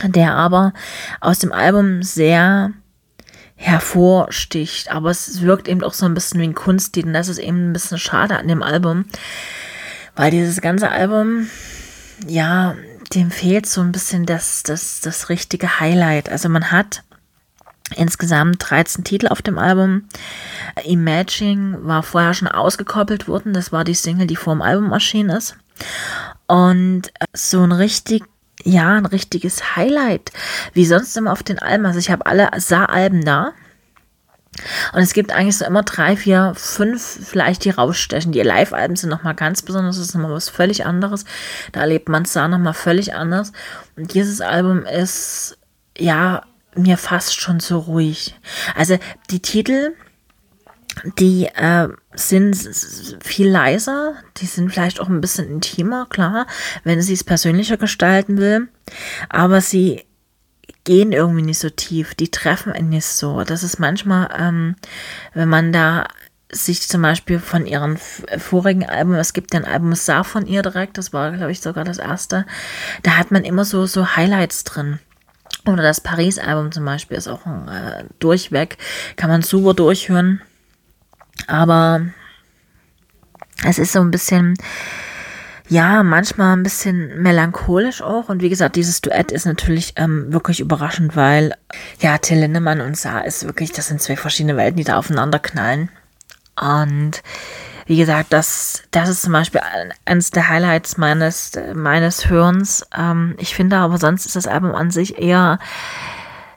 der 0.03 0.35
aber 0.35 0.73
aus 1.19 1.39
dem 1.39 1.51
Album 1.51 2.03
sehr 2.03 2.71
hervorsticht. 3.59 4.89
Aber 4.89 5.11
es 5.11 5.41
wirkt 5.41 5.67
eben 5.67 5.83
auch 5.83 5.93
so 5.93 6.05
ein 6.05 6.13
bisschen 6.13 6.39
wie 6.39 6.45
ein 6.45 6.55
Kunstlied 6.55 7.05
und 7.05 7.13
das 7.13 7.27
ist 7.27 7.39
eben 7.39 7.69
ein 7.69 7.73
bisschen 7.73 7.97
schade 7.97 8.39
an 8.39 8.47
dem 8.47 8.63
Album, 8.63 9.05
weil 10.15 10.31
dieses 10.31 10.61
ganze 10.61 10.89
Album, 10.89 11.49
ja, 12.25 12.75
dem 13.13 13.31
fehlt 13.31 13.65
so 13.65 13.81
ein 13.81 13.91
bisschen 13.91 14.25
das, 14.25 14.63
das, 14.63 15.01
das 15.01 15.27
richtige 15.27 15.79
Highlight. 15.79 16.29
Also 16.29 16.47
man 16.47 16.71
hat 16.71 17.03
insgesamt 17.95 18.69
13 18.69 19.03
Titel 19.03 19.27
auf 19.27 19.41
dem 19.41 19.57
Album. 19.57 20.07
Imagine 20.85 21.79
war 21.83 22.01
vorher 22.03 22.33
schon 22.33 22.47
ausgekoppelt 22.47 23.27
worden. 23.27 23.53
Das 23.53 23.73
war 23.73 23.83
die 23.83 23.93
Single, 23.93 24.27
die 24.27 24.35
vor 24.37 24.53
dem 24.53 24.61
Album 24.61 24.93
erschienen 24.93 25.31
ist. 25.31 25.57
Und 26.47 27.11
so 27.33 27.61
ein 27.61 27.73
richtig, 27.73 28.23
ja, 28.63 28.95
ein 28.95 29.05
richtiges 29.05 29.75
Highlight, 29.75 30.31
wie 30.73 30.85
sonst 30.85 31.15
immer 31.17 31.31
auf 31.31 31.43
den 31.43 31.59
Alben. 31.59 31.85
Also 31.85 31.99
ich 31.99 32.11
habe 32.11 32.25
alle 32.25 32.49
Saar-Alben 32.57 33.23
da. 33.23 33.53
Und 34.93 35.01
es 35.01 35.13
gibt 35.13 35.31
eigentlich 35.31 35.57
so 35.57 35.65
immer 35.65 35.83
drei, 35.83 36.17
vier, 36.17 36.53
fünf 36.55 37.01
vielleicht, 37.01 37.63
die 37.63 37.69
rausstechen. 37.69 38.31
Die 38.31 38.41
Live-Alben 38.41 38.95
sind 38.95 39.09
nochmal 39.09 39.35
ganz 39.35 39.61
besonders, 39.61 39.97
das 39.97 40.07
ist 40.07 40.15
nochmal 40.15 40.33
was 40.33 40.49
völlig 40.49 40.85
anderes. 40.85 41.23
Da 41.71 41.81
erlebt 41.81 42.09
man 42.09 42.25
Saar 42.25 42.49
nochmal 42.49 42.73
völlig 42.73 43.13
anders. 43.13 43.53
Und 43.95 44.13
dieses 44.13 44.41
Album 44.41 44.83
ist, 44.83 45.57
ja, 45.97 46.43
mir 46.75 46.97
fast 46.97 47.39
schon 47.39 47.59
so 47.59 47.79
ruhig. 47.79 48.35
Also 48.75 48.97
die 49.29 49.41
Titel, 49.41 49.93
die 51.17 51.45
äh, 51.45 51.89
sind 52.13 52.55
viel 53.23 53.49
leiser, 53.49 54.13
die 54.37 54.45
sind 54.45 54.71
vielleicht 54.71 54.99
auch 54.99 55.09
ein 55.09 55.21
bisschen 55.21 55.49
intimer, 55.49 56.07
klar, 56.09 56.47
wenn 56.83 57.01
sie 57.01 57.13
es 57.13 57.23
persönlicher 57.23 57.77
gestalten 57.77 58.37
will, 58.37 58.67
aber 59.29 59.61
sie 59.61 60.05
gehen 60.83 61.11
irgendwie 61.11 61.43
nicht 61.43 61.59
so 61.59 61.69
tief, 61.69 62.15
die 62.15 62.31
treffen 62.31 62.73
ihn 62.73 62.89
nicht 62.89 63.05
so. 63.05 63.43
Das 63.43 63.63
ist 63.63 63.79
manchmal, 63.79 64.29
ähm, 64.37 64.75
wenn 65.33 65.49
man 65.49 65.71
da 65.71 66.07
sich 66.51 66.87
zum 66.87 67.03
Beispiel 67.03 67.39
von 67.39 67.67
ihren 67.67 67.97
vorigen 68.37 68.89
Alben, 68.89 69.13
es 69.13 69.33
gibt 69.33 69.53
ja 69.53 69.59
ein 69.59 69.71
Album 69.71 69.93
Saar 69.93 70.23
von 70.23 70.47
ihr 70.47 70.63
direkt, 70.63 70.97
das 70.97 71.13
war, 71.13 71.31
glaube 71.31 71.51
ich, 71.51 71.61
sogar 71.61 71.83
das 71.83 71.99
erste, 71.99 72.45
da 73.03 73.17
hat 73.17 73.29
man 73.29 73.43
immer 73.43 73.65
so, 73.65 73.85
so 73.85 74.15
Highlights 74.15 74.63
drin. 74.63 74.99
Oder 75.65 75.83
das 75.83 76.01
Paris-Album 76.01 76.71
zum 76.71 76.85
Beispiel 76.85 77.17
ist 77.17 77.27
auch 77.27 77.45
äh, 77.45 78.05
durchweg, 78.19 78.77
kann 79.15 79.29
man 79.29 79.41
super 79.41 79.73
durchhören. 79.73 80.41
Aber 81.47 82.01
es 83.65 83.79
ist 83.79 83.91
so 83.91 83.99
ein 83.99 84.11
bisschen, 84.11 84.55
ja, 85.67 86.03
manchmal 86.03 86.55
ein 86.55 86.63
bisschen 86.63 87.21
melancholisch 87.21 88.01
auch. 88.01 88.29
Und 88.29 88.41
wie 88.41 88.49
gesagt, 88.49 88.75
dieses 88.75 89.01
Duett 89.01 89.31
ist 89.31 89.45
natürlich 89.45 89.93
ähm, 89.95 90.31
wirklich 90.31 90.59
überraschend, 90.59 91.15
weil 91.15 91.55
ja, 91.99 92.17
Till 92.17 92.39
Lindemann 92.39 92.81
und 92.81 92.97
Saar 92.97 93.25
ist 93.25 93.45
wirklich, 93.45 93.71
das 93.71 93.87
sind 93.87 94.01
zwei 94.01 94.15
verschiedene 94.15 94.57
Welten, 94.57 94.77
die 94.77 94.83
da 94.83 94.97
aufeinander 94.97 95.39
knallen. 95.39 95.89
Und 96.59 97.21
wie 97.85 97.97
gesagt, 97.97 98.33
das, 98.33 98.83
das 98.91 99.09
ist 99.09 99.23
zum 99.23 99.33
Beispiel 99.33 99.61
eines 100.05 100.29
der 100.29 100.47
Highlights 100.47 100.97
meines, 100.97 101.53
meines 101.73 102.29
Hörens. 102.29 102.85
Ähm, 102.95 103.35
ich 103.39 103.55
finde 103.55 103.77
aber 103.77 103.97
sonst 103.97 104.27
ist 104.27 104.35
das 104.35 104.47
Album 104.47 104.75
an 104.75 104.91
sich 104.91 105.17
eher, 105.17 105.57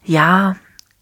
ja, 0.04 0.56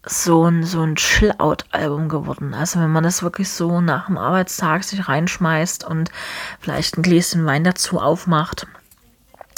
so 0.05 0.45
ein, 0.45 0.63
so 0.63 0.81
ein 0.81 0.95
Chill-Out-Album 0.95 2.09
geworden. 2.09 2.53
Also 2.53 2.79
wenn 2.79 2.91
man 2.91 3.03
das 3.03 3.21
wirklich 3.21 3.49
so 3.49 3.81
nach 3.81 4.07
dem 4.07 4.17
Arbeitstag 4.17 4.83
sich 4.83 5.07
reinschmeißt 5.07 5.83
und 5.83 6.11
vielleicht 6.59 6.97
ein 6.97 7.03
Gläschen 7.03 7.45
Wein 7.45 7.63
dazu 7.63 7.99
aufmacht 7.99 8.65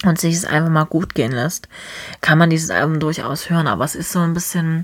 und 0.03 0.19
sich 0.19 0.35
es 0.35 0.45
einfach 0.45 0.69
mal 0.69 0.83
gut 0.83 1.15
gehen 1.15 1.31
lässt, 1.31 1.69
kann 2.19 2.37
man 2.37 2.49
dieses 2.49 2.71
Album 2.71 2.99
durchaus 2.99 3.49
hören. 3.49 3.67
Aber 3.67 3.85
es 3.85 3.95
ist 3.95 4.11
so 4.11 4.19
ein 4.19 4.33
bisschen, 4.33 4.83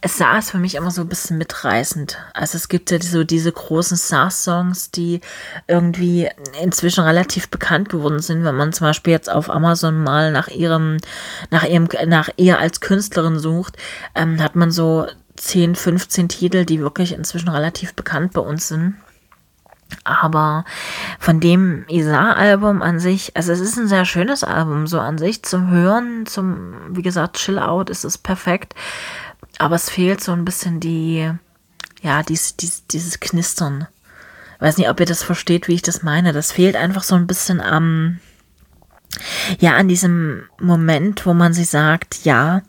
es 0.00 0.16
saß 0.16 0.52
für 0.52 0.58
mich 0.58 0.76
immer 0.76 0.92
so 0.92 1.00
ein 1.00 1.08
bisschen 1.08 1.38
mitreißend. 1.38 2.18
Also 2.32 2.56
es 2.56 2.68
gibt 2.68 2.90
ja 2.92 3.00
so 3.00 3.24
diese 3.24 3.50
großen 3.50 3.96
SARS-Songs, 3.96 4.92
die 4.92 5.20
irgendwie 5.66 6.28
inzwischen 6.62 7.02
relativ 7.02 7.48
bekannt 7.48 7.88
geworden 7.88 8.20
sind, 8.20 8.44
wenn 8.44 8.54
man 8.54 8.72
zum 8.72 8.86
Beispiel 8.86 9.12
jetzt 9.12 9.30
auf 9.30 9.50
Amazon 9.50 10.02
mal 10.02 10.30
nach 10.30 10.48
ihrem, 10.48 10.98
nach 11.50 11.64
ihrem, 11.64 11.88
nach 12.06 12.28
ihr 12.36 12.60
als 12.60 12.80
Künstlerin 12.80 13.40
sucht, 13.40 13.76
ähm, 14.14 14.40
hat 14.40 14.54
man 14.54 14.70
so 14.70 15.08
10, 15.34 15.74
15 15.74 16.28
Titel, 16.28 16.64
die 16.64 16.80
wirklich 16.80 17.12
inzwischen 17.12 17.48
relativ 17.48 17.94
bekannt 17.94 18.34
bei 18.34 18.40
uns 18.40 18.68
sind. 18.68 18.94
Aber 20.04 20.64
von 21.18 21.40
dem 21.40 21.86
Isar-Album 21.88 22.82
an 22.82 23.00
sich, 23.00 23.34
also 23.36 23.52
es 23.52 23.60
ist 23.60 23.78
ein 23.78 23.88
sehr 23.88 24.04
schönes 24.04 24.44
Album, 24.44 24.86
so 24.86 25.00
an 25.00 25.16
sich 25.18 25.42
zum 25.42 25.70
Hören, 25.70 26.26
zum, 26.26 26.74
wie 26.90 27.02
gesagt, 27.02 27.38
Chill 27.38 27.58
Out 27.58 27.88
ist 27.88 28.04
es 28.04 28.18
perfekt. 28.18 28.74
Aber 29.58 29.76
es 29.76 29.90
fehlt 29.90 30.22
so 30.22 30.32
ein 30.32 30.44
bisschen 30.44 30.80
die, 30.80 31.30
ja, 32.02 32.22
dies, 32.22 32.56
dies, 32.56 32.86
dieses 32.86 33.20
Knistern. 33.20 33.88
Ich 34.56 34.60
weiß 34.60 34.78
nicht, 34.78 34.88
ob 34.88 35.00
ihr 35.00 35.06
das 35.06 35.22
versteht, 35.22 35.68
wie 35.68 35.74
ich 35.74 35.82
das 35.82 36.02
meine. 36.02 36.32
Das 36.32 36.52
fehlt 36.52 36.76
einfach 36.76 37.02
so 37.02 37.14
ein 37.14 37.26
bisschen 37.26 37.60
am, 37.60 38.20
ja, 39.58 39.76
an 39.76 39.88
diesem 39.88 40.44
Moment, 40.60 41.26
wo 41.26 41.34
man 41.34 41.52
sich 41.52 41.70
sagt, 41.70 42.24
ja, 42.24 42.62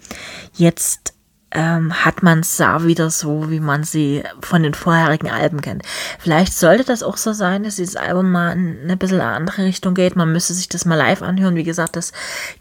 jetzt 0.54 1.14
ähm, 1.52 2.06
hat 2.06 2.22
man 2.22 2.44
Saar 2.44 2.86
wieder 2.86 3.10
so, 3.10 3.50
wie 3.50 3.60
man 3.60 3.84
sie 3.84 4.24
von 4.42 4.62
den 4.62 4.74
vorherigen 4.74 5.30
Alben 5.30 5.62
kennt. 5.62 5.84
Vielleicht 6.20 6.54
sollte 6.54 6.84
das 6.84 7.02
auch 7.02 7.18
so 7.18 7.34
sein, 7.34 7.64
dass 7.64 7.78
dieses 7.78 7.96
Album 7.96 8.32
mal 8.32 8.52
in 8.52 8.80
eine 8.84 8.98
bisschen 8.98 9.22
andere 9.22 9.64
Richtung 9.64 9.96
geht. 9.96 10.16
Man 10.16 10.32
müsste 10.32 10.54
sich 10.54 10.70
das 10.70 10.86
mal 10.86 10.96
live 10.96 11.22
anhören. 11.22 11.56
Wie 11.56 11.64
gesagt, 11.64 11.96
das 11.96 12.12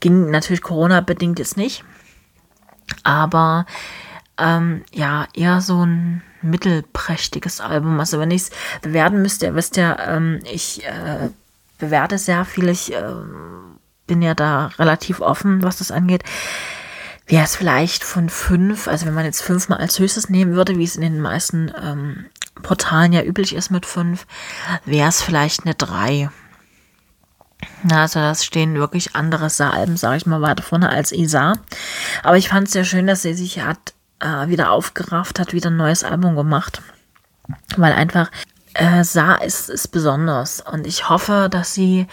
ging 0.01 0.31
natürlich 0.31 0.63
Corona-bedingt 0.63 1.39
jetzt 1.39 1.57
nicht. 1.57 1.85
Aber 3.03 3.67
ähm, 4.39 4.85
ja, 4.93 5.27
eher 5.35 5.61
so 5.61 5.85
ein 5.85 6.23
mittelprächtiges 6.43 7.61
Album. 7.61 7.99
Also 8.01 8.19
wenn 8.19 8.31
ich 8.31 8.43
es 8.43 8.51
bewerten 8.83 9.23
müsste, 9.23 9.47
ihr 9.47 9.55
wisst 9.55 9.77
ja, 9.77 9.99
ähm, 10.17 10.41
ich 10.45 10.85
äh, 10.85 11.31
bewerte 11.79 12.19
sehr 12.19 12.45
viel. 12.45 12.69
Ich 12.69 12.93
äh, 12.93 13.03
bin 14.07 14.23
ja 14.23 14.35
da 14.35 14.67
relativ 14.79 15.21
offen, 15.21 15.63
was 15.63 15.79
das 15.79 15.91
angeht. 15.91 16.23
Wäre 17.27 17.45
es 17.45 17.57
vielleicht 17.57 18.05
von 18.05 18.31
fünf, 18.31 18.89
also 18.89 19.07
wenn 19.07 19.15
man 19.15 19.27
jetzt 19.27 19.43
fünfmal 19.43 19.79
als 19.79 19.99
höchstes 19.99 20.31
nehmen 20.31 20.55
würde, 20.55 20.79
wie 20.79 20.85
es 20.85 20.97
in 20.97 21.03
den 21.03 21.21
meisten 21.21 21.71
ähm, 21.81 22.27
Portalen 22.63 23.13
ja 23.13 23.23
üblich 23.23 23.55
ist 23.55 23.71
mit 23.71 23.85
fünf, 23.85 24.27
wäre 24.85 25.09
es 25.09 25.21
vielleicht 25.21 25.65
eine 25.65 25.75
drei. 25.75 26.31
Also 27.91 28.21
das 28.21 28.45
stehen 28.45 28.75
wirklich 28.75 29.15
andere 29.15 29.49
Alben, 29.73 29.97
sage 29.97 30.17
ich 30.17 30.27
mal, 30.27 30.43
weiter 30.43 30.63
vorne 30.63 30.89
als 30.91 31.13
Isa. 31.13 31.55
Aber 32.23 32.37
ich 32.37 32.49
fand 32.49 32.67
es 32.67 32.73
sehr 32.73 32.85
schön, 32.85 33.07
dass 33.07 33.23
sie 33.23 33.35
sich 33.35 33.61
hat 33.61 33.95
äh, 34.21 34.49
wieder 34.49 34.71
aufgerafft, 34.71 35.39
hat 35.39 35.53
wieder 35.53 35.71
ein 35.71 35.77
neues 35.77 36.05
Album 36.05 36.37
gemacht. 36.37 36.83
Weil 37.77 37.93
einfach 37.93 38.31
äh, 38.75 39.05
Sa 39.05 39.35
ist, 39.35 39.71
ist 39.71 39.89
besonders. 39.89 40.61
Und 40.61 40.87
ich 40.87 41.09
hoffe, 41.09 41.49
dass 41.51 41.75
sie, 41.75 42.07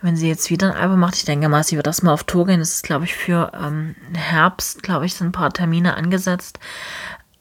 wenn 0.00 0.16
sie 0.16 0.28
jetzt 0.28 0.50
wieder 0.50 0.68
ein 0.72 0.80
Album 0.80 0.98
macht, 0.98 1.16
ich 1.16 1.24
denke 1.24 1.48
mal, 1.48 1.62
sie 1.62 1.76
wird 1.76 1.86
das 1.86 2.02
mal 2.02 2.12
auf 2.12 2.24
Tour 2.24 2.46
gehen. 2.46 2.60
Das 2.60 2.74
ist, 2.74 2.82
glaube 2.82 3.04
ich, 3.04 3.14
für 3.14 3.52
ähm, 3.54 3.94
Herbst, 4.14 4.82
glaube 4.82 5.06
ich, 5.06 5.14
sind 5.14 5.28
ein 5.28 5.32
paar 5.32 5.52
Termine 5.52 5.96
angesetzt. 5.96 6.58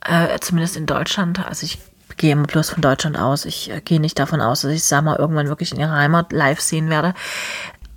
Äh, 0.02 0.40
zumindest 0.40 0.78
in 0.78 0.86
Deutschland. 0.86 1.46
Also 1.46 1.66
ich 1.66 1.80
gehe 2.20 2.34
immer 2.34 2.46
bloß 2.46 2.70
von 2.70 2.84
Deutschland 2.84 3.18
aus. 3.18 3.46
Ich 3.46 3.72
äh, 3.72 3.82
gehe 3.82 4.00
nicht 4.00 4.20
davon 4.20 4.42
aus, 4.42 4.62
dass 4.62 4.72
ich 4.72 4.84
Summer 4.84 5.18
irgendwann 5.18 5.48
wirklich 5.48 5.72
in 5.72 5.80
ihrer 5.80 5.96
Heimat 5.96 6.32
live 6.32 6.60
sehen 6.60 6.92
werde. 6.92 7.16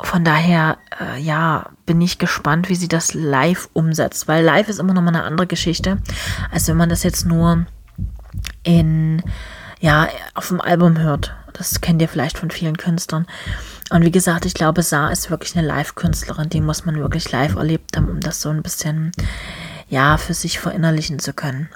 Von 0.01 0.25
daher, 0.25 0.79
äh, 0.99 1.21
ja, 1.21 1.67
bin 1.85 2.01
ich 2.01 2.19
gespannt, 2.19 2.71
wie 2.71 2.75
sie 2.75 2.89
das 2.89 3.13
live 3.13 3.69
umsetzt, 3.75 4.27
weil 4.27 4.43
live 4.43 4.69
ist 4.69 4.81
immer 4.81 4.95
noch 4.95 5.03
mal 5.03 5.15
eine 5.15 5.25
andere 5.25 5.47
Geschichte, 5.47 5.99
als 6.51 6.67
wenn 6.69 6.77
man 6.77 6.89
das 6.89 7.03
jetzt 7.03 7.27
nur 7.27 7.67
in, 8.63 9.23
ja, 9.81 10.09
auf 10.35 10.49
dem 10.49 10.61
Album 10.61 10.99
hört. 10.99 11.35
Das 11.53 11.81
kennt 11.83 12.01
ihr 12.01 12.09
vielleicht 12.09 12.39
von 12.39 12.51
vielen 12.51 12.79
Künstlern. 12.79 13.27
Und 13.91 14.05
wie 14.05 14.11
gesagt, 14.11 14.47
ich 14.47 14.55
glaube, 14.55 14.83
Saar 14.83 15.13
ist 15.13 15.31
wirklich 15.31 15.57
eine 15.57 15.67
Live-Künstlerin, 15.67 16.49
die 16.49 16.63
muss 16.63 16.87
man 16.87 16.97
wirklich 16.97 17.31
live 17.31 17.57
erlebt 17.57 17.97
haben, 17.97 18.09
um 18.09 18.21
das 18.21 18.41
so 18.41 18.49
ein 18.49 18.63
bisschen, 18.63 19.13
ja, 19.89 20.17
für 20.17 20.33
sich 20.35 20.59
verinnerlichen 20.59 21.19
zu 21.19 21.35
können. 21.35 21.69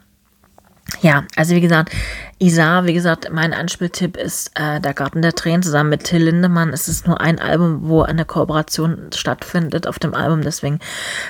Ja, 1.01 1.25
also 1.35 1.55
wie 1.55 1.61
gesagt, 1.61 1.93
Isa, 2.39 2.85
wie 2.85 2.95
gesagt, 2.95 3.29
mein 3.33 3.53
Anspieltipp 3.53 4.17
ist 4.17 4.53
äh, 4.55 4.81
Der 4.81 4.95
Garten 4.95 5.21
der 5.21 5.35
Tränen 5.35 5.63
zusammen 5.63 5.91
mit 5.91 6.05
Till 6.05 6.23
Lindemann. 6.23 6.73
Es 6.73 6.87
ist 6.87 7.07
nur 7.07 7.21
ein 7.21 7.41
Album, 7.41 7.89
wo 7.89 8.03
eine 8.03 8.25
Kooperation 8.25 9.11
stattfindet 9.15 9.87
auf 9.87 9.99
dem 9.99 10.15
Album, 10.15 10.43
deswegen 10.43 10.79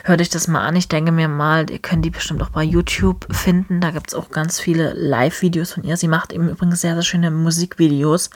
hört 0.05 0.21
euch 0.21 0.29
das 0.29 0.47
mal 0.47 0.67
an. 0.67 0.77
Ich 0.77 0.89
denke 0.89 1.13
mir 1.13 1.29
mal, 1.29 1.71
ihr 1.71 1.79
könnt 1.79 2.05
die 2.05 2.11
bestimmt 2.11 2.43
auch 2.43 2.51
bei 2.51 2.63
YouTube 2.63 3.27
finden. 3.31 3.81
Da 3.81 3.93
gibt 3.93 4.09
es 4.09 4.15
auch 4.15 4.31
ganz 4.31 4.61
viele 4.61 4.93
Live-Videos 4.93 5.73
von 5.73 5.85
ihr. 5.85 5.97
Sie 5.97 6.09
macht 6.09 6.33
eben 6.33 6.51
übrigens 6.51 6.83
sehr, 6.83 6.95
sehr 6.95 7.03
schöne 7.03 7.31
Musikvideos 7.31 8.31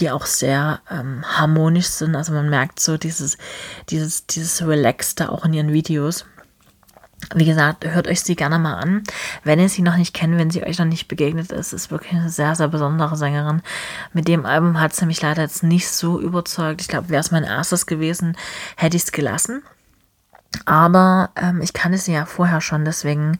die 0.00 0.10
auch 0.10 0.24
sehr 0.24 0.80
ähm, 0.90 1.22
harmonisch 1.22 1.86
sind. 1.86 2.16
Also 2.16 2.32
man 2.32 2.48
merkt 2.48 2.80
so 2.80 2.96
dieses, 2.96 3.36
dieses, 3.90 4.26
dieses 4.26 4.66
Relaxte 4.66 5.30
auch 5.30 5.44
in 5.44 5.52
ihren 5.52 5.72
Videos. 5.72 6.24
Wie 7.34 7.44
gesagt, 7.44 7.86
hört 7.86 8.08
euch 8.08 8.20
sie 8.20 8.36
gerne 8.36 8.58
mal 8.58 8.74
an. 8.74 9.02
Wenn 9.44 9.60
ihr 9.60 9.68
sie 9.68 9.82
noch 9.82 9.96
nicht 9.96 10.12
kennt, 10.12 10.36
wenn 10.38 10.50
sie 10.50 10.64
euch 10.64 10.78
noch 10.78 10.86
nicht 10.86 11.08
begegnet 11.08 11.52
ist, 11.52 11.72
ist 11.72 11.90
wirklich 11.90 12.12
eine 12.12 12.28
sehr, 12.28 12.54
sehr 12.54 12.68
besondere 12.68 13.16
Sängerin. 13.16 13.62
Mit 14.12 14.28
dem 14.28 14.44
Album 14.44 14.80
hat 14.80 14.94
sie 14.94 15.06
mich 15.06 15.22
leider 15.22 15.42
jetzt 15.42 15.62
nicht 15.62 15.88
so 15.88 16.20
überzeugt. 16.20 16.80
Ich 16.80 16.88
glaube, 16.88 17.08
wäre 17.08 17.20
es 17.20 17.30
mein 17.30 17.44
erstes 17.44 17.86
gewesen, 17.86 18.36
hätte 18.76 18.96
ich 18.96 19.04
es 19.04 19.12
gelassen. 19.12 19.62
Aber 20.66 21.30
ähm, 21.36 21.62
ich 21.62 21.72
kannte 21.72 21.98
sie 21.98 22.12
ja 22.12 22.26
vorher 22.26 22.60
schon, 22.60 22.84
deswegen 22.84 23.38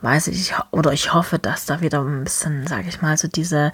weiß 0.00 0.28
ich 0.28 0.54
oder 0.70 0.92
ich 0.92 1.12
hoffe, 1.12 1.38
dass 1.38 1.66
da 1.66 1.80
wieder 1.80 2.00
ein 2.02 2.24
bisschen, 2.24 2.66
sage 2.66 2.88
ich 2.88 3.02
mal, 3.02 3.16
so 3.16 3.28
diese, 3.28 3.72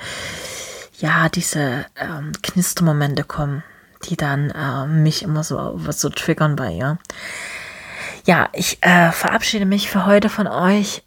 ja, 0.98 1.28
diese 1.28 1.84
ähm, 1.96 2.32
Knistermomente 2.42 3.24
kommen, 3.24 3.62
die 4.04 4.16
dann 4.16 4.50
äh, 4.50 4.86
mich 4.86 5.22
immer 5.22 5.44
so, 5.44 5.78
so 5.90 6.08
triggern 6.08 6.56
bei 6.56 6.72
ihr. 6.72 6.98
Ja, 8.28 8.50
ich 8.52 8.76
äh, 8.82 9.10
verabschiede 9.10 9.64
mich 9.64 9.88
für 9.88 10.04
heute 10.04 10.28
von 10.28 10.46
euch. 10.46 11.02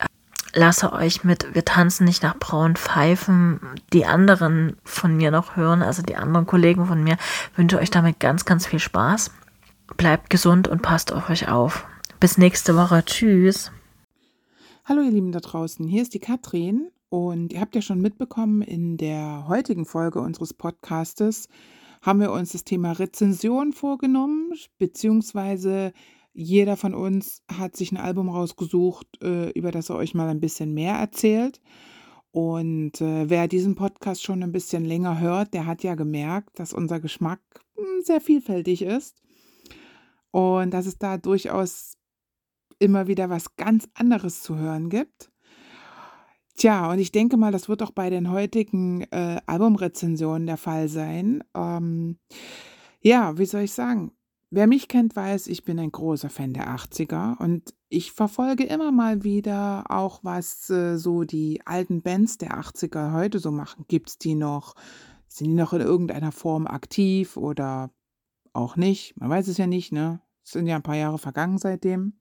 lasse 0.56 0.92
euch 0.92 1.24
mit 1.24 1.54
Wir 1.54 1.64
tanzen 1.64 2.06
nicht 2.06 2.24
nach 2.24 2.36
braunen 2.36 2.76
Pfeifen 2.76 3.60
die 3.94 4.08
anderen 4.08 4.76
von 4.84 5.16
mir 5.16 5.30
noch 5.30 5.56
hören, 5.56 5.84
also 5.84 6.02
die 6.02 6.16
anderen 6.16 6.48
Kollegen 6.48 6.88
von 6.88 7.04
mir. 7.04 7.18
Wünsche 7.56 7.78
euch 7.78 7.92
damit 7.92 8.20
ganz, 8.20 8.44
ganz 8.46 8.66
viel 8.66 8.80
Spaß. 8.80 9.30
Bleibt 9.98 10.32
gesund 10.32 10.68
und 10.68 10.82
passt 10.82 11.14
auf 11.14 11.30
euch 11.30 11.48
auf. 11.48 11.86
Bis 12.20 12.40
nächste 12.40 12.76
Woche. 12.76 13.06
Tschüss. 13.06 13.72
Hallo 14.86 15.04
ihr 15.04 15.12
Lieben 15.12 15.32
da 15.32 15.42
draußen, 15.42 15.88
hier 15.88 16.02
ist 16.02 16.16
die 16.16 16.20
Katrin 16.20 16.90
und 17.10 17.54
ihr 17.54 17.62
habt 17.62 17.76
ja 17.76 17.84
schon 17.84 18.02
mitbekommen, 18.02 18.64
in 18.64 18.98
der 18.98 19.46
heutigen 19.48 19.86
Folge 19.86 20.20
unseres 20.22 20.56
Podcastes 20.56 21.50
haben 22.02 22.20
wir 22.20 22.32
uns 22.32 22.54
das 22.54 22.64
Thema 22.64 22.94
Rezension 22.94 23.74
vorgenommen, 23.74 24.54
beziehungsweise 24.80 25.94
jeder 26.34 26.78
von 26.78 26.94
uns 26.94 27.44
hat 27.52 27.76
sich 27.76 27.92
ein 27.92 27.98
Album 27.98 28.30
rausgesucht, 28.30 29.22
äh, 29.22 29.50
über 29.52 29.72
das 29.72 29.90
er 29.90 29.98
euch 29.98 30.14
mal 30.14 30.30
ein 30.30 30.40
bisschen 30.40 30.74
mehr 30.74 30.96
erzählt. 30.96 31.62
Und 32.32 33.02
äh, 33.02 33.30
wer 33.30 33.48
diesen 33.48 33.76
Podcast 33.76 34.24
schon 34.24 34.42
ein 34.42 34.54
bisschen 34.54 34.86
länger 34.86 35.20
hört, 35.20 35.54
der 35.54 35.66
hat 35.66 35.84
ja 35.84 35.96
gemerkt, 35.96 36.60
dass 36.60 36.74
unser 36.74 37.02
Geschmack 37.02 37.42
hm, 37.76 38.04
sehr 38.04 38.22
vielfältig 38.22 38.82
ist 38.84 39.22
und 40.32 40.72
dass 40.72 40.86
es 40.86 40.98
da 40.98 41.18
durchaus 41.18 41.98
immer 42.80 43.08
wieder 43.08 43.30
was 43.30 43.56
ganz 43.58 43.90
anderes 43.94 44.42
zu 44.42 44.58
hören 44.58 44.90
gibt. 44.90 45.30
Tja, 46.56 46.92
und 46.92 47.00
ich 47.00 47.12
denke 47.12 47.38
mal, 47.38 47.52
das 47.52 47.70
wird 47.70 47.84
auch 47.84 47.92
bei 47.92 48.10
den 48.10 48.32
heutigen 48.32 49.02
äh, 49.12 49.42
Albumrezensionen 49.46 50.48
der 50.48 50.58
Fall 50.58 50.88
sein. 50.88 51.44
Ähm, 51.56 52.18
ja, 53.02 53.38
wie 53.38 53.46
soll 53.46 53.62
ich 53.62 53.72
sagen? 53.72 54.12
Wer 54.54 54.68
mich 54.68 54.90
kennt, 54.90 55.16
weiß, 55.16 55.48
ich 55.48 55.64
bin 55.64 55.80
ein 55.80 55.94
großer 55.94 56.30
Fan 56.30 56.52
der 56.52 56.68
80er 56.76 57.38
und 57.38 57.74
ich 57.88 58.12
verfolge 58.12 58.66
immer 58.66 58.92
mal 58.92 59.24
wieder 59.24 59.86
auch, 59.88 60.26
was 60.26 60.70
äh, 60.70 60.98
so 60.98 61.24
die 61.24 61.62
alten 61.66 62.02
Bands 62.02 62.38
der 62.38 62.60
80er 62.60 63.14
heute 63.14 63.40
so 63.40 63.50
machen. 63.50 63.86
Gibt 63.88 64.10
es 64.10 64.18
die 64.18 64.36
noch? 64.36 64.76
Sind 65.30 65.48
die 65.48 65.54
noch 65.54 65.72
in 65.72 65.80
irgendeiner 65.80 66.34
Form 66.34 66.68
aktiv 66.68 67.38
oder 67.38 67.92
auch 68.52 68.76
nicht? 68.76 69.18
Man 69.18 69.30
weiß 69.30 69.48
es 69.48 69.58
ja 69.58 69.68
nicht, 69.68 69.94
ne? 69.94 70.22
Es 70.44 70.52
sind 70.52 70.68
ja 70.68 70.76
ein 70.76 70.84
paar 70.84 70.98
Jahre 70.98 71.18
vergangen 71.18 71.58
seitdem. 71.58 72.20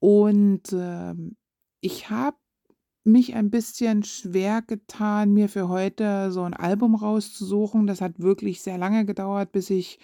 Und 0.00 0.72
äh, 0.72 1.14
ich 1.82 2.10
habe 2.10 2.36
mich 3.06 3.34
ein 3.34 3.50
bisschen 3.50 4.02
schwer 4.02 4.62
getan, 4.62 5.32
mir 5.32 5.48
für 5.48 5.68
heute 5.68 6.30
so 6.32 6.42
ein 6.42 6.54
Album 6.54 6.94
rauszusuchen. 6.94 7.86
Das 7.86 8.00
hat 8.00 8.20
wirklich 8.20 8.62
sehr 8.62 8.78
lange 8.78 9.04
gedauert, 9.04 9.52
bis 9.52 9.70
ich 9.70 9.98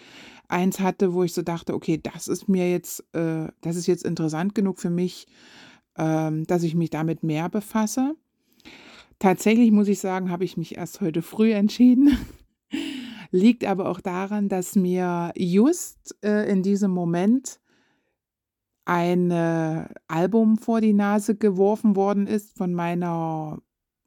eins 0.48 0.80
hatte, 0.80 1.14
wo 1.14 1.24
ich 1.24 1.32
so 1.32 1.42
dachte, 1.42 1.74
okay, 1.74 2.00
das 2.02 2.28
ist 2.28 2.48
mir 2.48 2.70
jetzt, 2.70 3.04
äh, 3.14 3.48
das 3.60 3.76
ist 3.76 3.86
jetzt 3.86 4.04
interessant 4.04 4.54
genug 4.54 4.78
für 4.78 4.90
mich, 4.90 5.26
ähm, 5.96 6.44
dass 6.46 6.62
ich 6.62 6.74
mich 6.74 6.90
damit 6.90 7.22
mehr 7.22 7.48
befasse. 7.48 8.14
Tatsächlich 9.18 9.70
muss 9.70 9.88
ich 9.88 10.00
sagen, 10.00 10.30
habe 10.30 10.44
ich 10.44 10.56
mich 10.56 10.76
erst 10.76 11.00
heute 11.00 11.22
früh 11.22 11.52
entschieden. 11.52 12.16
Liegt 13.30 13.64
aber 13.64 13.88
auch 13.88 14.00
daran, 14.00 14.48
dass 14.48 14.76
mir 14.76 15.32
just 15.36 16.16
äh, 16.22 16.50
in 16.50 16.62
diesem 16.62 16.90
Moment 16.90 17.60
ein 18.84 19.30
äh, 19.30 19.86
Album 20.08 20.58
vor 20.58 20.80
die 20.80 20.92
Nase 20.92 21.36
geworfen 21.36 21.96
worden 21.96 22.26
ist 22.26 22.56
von 22.56 22.74
meiner, 22.74 23.60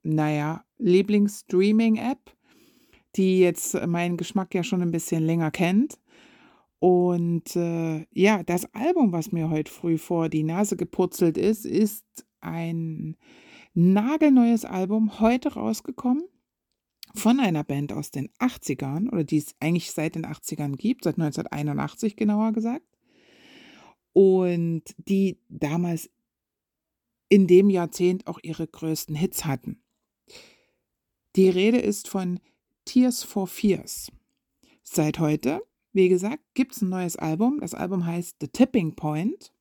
naja, 0.03 0.63
Lieblings-Streaming-App, 0.77 2.36
die 3.15 3.39
jetzt 3.39 3.74
meinen 3.88 4.17
Geschmack 4.17 4.53
ja 4.53 4.63
schon 4.63 4.82
ein 4.82 4.91
bisschen 4.91 5.24
länger 5.24 5.51
kennt. 5.51 6.00
Und 6.79 7.55
äh, 7.55 8.05
ja, 8.12 8.44
das 8.44 8.65
Album, 8.74 9.12
was 9.13 9.32
mir 9.32 9.50
heute 9.50 9.72
früh 9.72 9.98
vor 9.98 10.29
die 10.29 10.44
Nase 10.44 10.75
gepurzelt 10.75 11.38
ist, 11.38 11.65
ist 11.65 12.05
ein 12.41 13.15
nagelneues 13.74 14.65
Album, 14.65 15.20
heute 15.20 15.53
rausgekommen 15.53 16.24
von 17.13 17.39
einer 17.39 17.63
Band 17.63 17.94
aus 17.94 18.12
den 18.12 18.29
80ern 18.39 19.10
oder 19.12 19.24
die 19.24 19.38
es 19.38 19.55
eigentlich 19.60 19.91
seit 19.91 20.15
den 20.15 20.25
80ern 20.25 20.75
gibt, 20.75 21.05
seit 21.05 21.15
1981 21.15 22.15
genauer 22.15 22.51
gesagt. 22.51 22.86
Und 24.15 24.84
die 24.98 25.38
damals 25.50 26.10
in 27.29 27.48
dem 27.48 27.69
Jahrzehnt 27.69 28.27
auch 28.27 28.39
ihre 28.41 28.65
größten 28.65 29.15
Hits 29.15 29.45
hatten. 29.45 29.82
Die 31.36 31.49
Rede 31.49 31.80
ist 31.80 32.08
von 32.08 32.39
Tears 32.86 33.23
for 33.23 33.45
Fears. 33.45 34.12
Seit 34.84 35.19
heute 35.19 35.62
wie 35.95 36.10
gesagt, 36.10 36.43
gibt 36.56 36.73
es 36.73 36.82
ein 36.82 36.89
neues 36.89 37.15
Album. 37.15 37.62
Das 37.62 37.73
Album 37.73 38.06
heißt 38.06 38.36
The 38.41 38.49
Tipping 38.49 38.95
Point. 38.97 39.54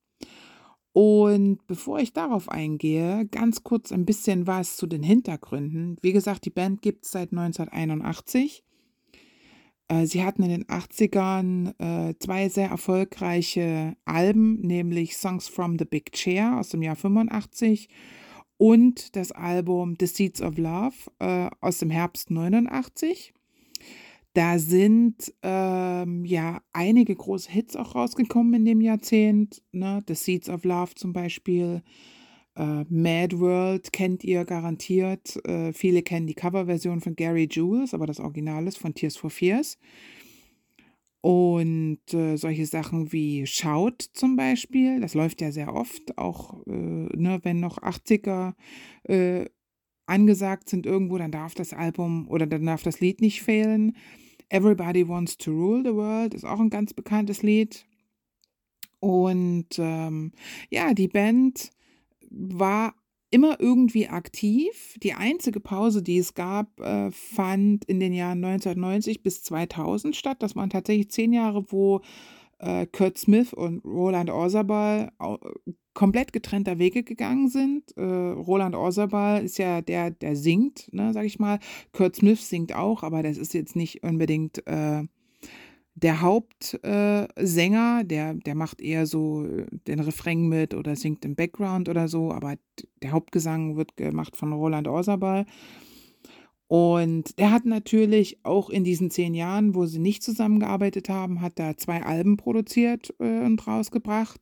Und 0.93 1.65
bevor 1.69 2.01
ich 2.01 2.13
darauf 2.13 2.49
eingehe, 2.49 3.27
ganz 3.27 3.63
kurz 3.63 3.93
ein 3.93 4.05
bisschen 4.05 4.49
was 4.49 4.77
zu 4.77 4.89
den 4.89 5.05
Hintergründen. 5.05 5.97
Wie 6.03 6.13
gesagt, 6.13 6.45
die 6.45 6.51
Band 6.51 6.83
gibt 6.83 7.05
es 7.05 7.13
seit 7.13 7.31
1981. 7.31 8.65
Äh, 9.95 10.07
sie 10.07 10.25
hatten 10.25 10.43
in 10.43 10.51
den 10.51 10.65
80ern 10.65 11.75
äh, 11.79 12.15
zwei 12.19 12.49
sehr 12.49 12.69
erfolgreiche 12.69 13.97
Alben, 14.05 14.61
nämlich 14.61 15.17
Songs 15.17 15.49
from 15.49 15.79
the 15.79 15.85
Big 15.85 16.13
Chair 16.13 16.59
aus 16.59 16.71
dem 16.71 16.83
Jahr 16.83 16.97
85 16.97 17.89
und 18.57 19.17
das 19.17 19.33
Album 19.33 19.97
The 19.99 20.07
Seeds 20.07 20.43
of 20.43 20.59
Love 20.59 20.95
äh, 21.19 21.51
aus 21.61 21.79
dem 21.79 21.91
Herbst 21.91 22.31
89. 22.31 23.35
Da 24.33 24.59
sind 24.59 25.33
ähm, 25.43 26.25
ja 26.25 26.61
einige 26.73 27.15
große 27.15 27.51
Hits 27.51 27.77
auch 27.77 27.95
rausgekommen 27.95 28.55
in 28.55 28.65
dem 28.65 28.81
Jahrzehnt. 28.81 29.63
Ne? 29.71 30.03
The 30.09 30.15
Seeds 30.15 30.49
of 30.49 30.65
Love 30.65 30.95
zum 30.97 31.13
Beispiel. 31.13 31.83
Äh, 32.57 32.85
Mad 32.89 33.39
World 33.39 33.93
kennt 33.93 34.25
ihr 34.25 34.45
garantiert. 34.45 35.45
Äh, 35.47 35.73
viele 35.73 36.03
kennen 36.03 36.27
die 36.27 36.35
Coverversion 36.35 37.01
von 37.01 37.17
Gary 37.17 37.49
Jules, 37.51 37.95
aber 37.95 38.07
das 38.07 38.21
Original 38.21 38.67
ist 38.67 38.79
von 38.79 38.95
Tears 38.95 39.17
for 39.17 39.31
Fears. 39.31 39.79
Und 41.21 42.01
äh, 42.13 42.37
solche 42.37 42.67
Sachen 42.67 43.11
wie 43.11 43.47
Schaut 43.47 44.03
zum 44.13 44.37
Beispiel, 44.37 45.01
das 45.01 45.15
läuft 45.15 45.41
ja 45.41 45.53
sehr 45.53 45.75
oft, 45.75 46.19
auch 46.19 46.67
äh, 46.67 46.71
ne, 46.71 47.41
wenn 47.43 47.61
noch 47.61 47.79
80er 47.79 48.53
äh, 49.05 49.47
angesagt 50.05 50.69
sind 50.69 50.85
irgendwo, 50.85 51.17
dann 51.17 51.33
darf 51.33 51.55
das 51.55 51.73
Album 51.73 52.29
oder 52.29 52.47
dann 52.47 52.67
darf 52.67 52.83
das 52.83 53.01
Lied 53.01 53.23
nicht 53.23 53.43
fehlen. 53.43 53.97
Everybody 54.51 55.09
Wants 55.09 55.39
to 55.39 55.51
Rule 55.51 55.83
the 55.83 55.95
World 55.95 56.35
ist 56.35 56.45
auch 56.45 56.61
ein 56.61 56.69
ganz 56.69 56.93
bekanntes 56.93 57.43
Lied. 57.43 57.87
Und 59.01 59.79
ähm, 59.79 60.33
ja, 60.71 60.93
die 60.93 61.09
Band 61.09 61.71
war 62.37 62.95
immer 63.31 63.59
irgendwie 63.61 64.09
aktiv. 64.09 64.97
Die 65.03 65.15
einzige 65.15 65.59
Pause, 65.61 66.03
die 66.03 66.19
es 66.19 66.35
gab, 66.35 66.81
äh, 66.81 67.11
fand 67.11 67.85
in 67.87 67.99
den 67.99 68.13
Jahren 68.13 68.45
1990 68.45 69.23
bis 69.23 69.43
2000 69.43 70.15
statt. 70.15 70.37
Das 70.41 70.55
waren 70.55 70.71
tatsächlich 70.71 71.11
zehn 71.11 71.33
Jahre, 71.33 71.65
wo 71.73 72.01
äh, 72.59 72.87
Kurt 72.87 73.19
Smith 73.19 73.53
und 73.53 73.85
Roland 73.85 74.31
Orzabal 74.31 75.11
komplett 75.95 76.33
getrennter 76.33 76.79
Wege 76.79 77.03
gegangen 77.03 77.49
sind. 77.49 77.97
Äh, 77.97 78.03
Roland 78.03 78.75
Orzabal 78.75 79.45
ist 79.45 79.59
ja 79.59 79.81
der, 79.81 80.11
der 80.11 80.37
singt, 80.37 80.93
ne, 80.93 81.13
sag 81.13 81.25
ich 81.25 81.39
mal. 81.39 81.59
Kurt 81.93 82.17
Smith 82.17 82.49
singt 82.49 82.75
auch, 82.75 83.03
aber 83.03 83.23
das 83.23 83.37
ist 83.37 83.55
jetzt 83.55 83.77
nicht 83.77 84.03
unbedingt 84.03 84.67
äh, 84.67 85.05
der 86.05 86.21
Hauptsänger. 86.21 88.01
Äh, 88.03 88.05
der, 88.05 88.35
der 88.35 88.55
macht 88.55 88.81
eher 88.83 89.07
so 89.07 89.47
den 89.89 90.01
Refrain 90.01 90.49
mit 90.49 90.75
oder 90.75 90.97
singt 90.97 91.25
im 91.25 91.35
Background 91.35 91.89
oder 91.89 92.09
so, 92.09 92.31
aber 92.31 92.57
der 93.03 93.13
Hauptgesang 93.13 93.77
wird 93.77 93.97
gemacht 93.97 94.37
von 94.37 94.53
Roland 94.53 94.87
Orzabal. 94.87 95.47
Und 96.67 97.39
der 97.39 97.51
hat 97.51 97.65
natürlich 97.65 98.45
auch 98.45 98.69
in 98.69 98.85
diesen 98.85 99.11
zehn 99.11 99.33
Jahren, 99.33 99.75
wo 99.75 99.87
sie 99.87 99.99
nicht 99.99 100.23
zusammengearbeitet 100.23 101.09
haben, 101.09 101.41
hat 101.41 101.59
da 101.59 101.77
zwei 101.77 102.03
Alben 102.03 102.37
produziert 102.37 103.15
äh, 103.19 103.41
und 103.45 103.67
rausgebracht. 103.67 104.41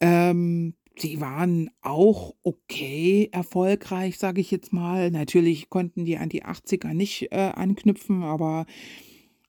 Ähm, 0.00 0.74
die 1.02 1.20
waren 1.20 1.70
auch 1.80 2.34
okay 2.42 3.28
erfolgreich, 3.30 4.18
sage 4.18 4.40
ich 4.40 4.50
jetzt 4.50 4.72
mal. 4.72 5.10
Natürlich 5.10 5.70
konnten 5.70 6.04
die 6.04 6.16
an 6.16 6.28
die 6.28 6.44
80er 6.44 6.92
nicht 6.92 7.30
äh, 7.30 7.52
anknüpfen, 7.54 8.22
aber 8.22 8.66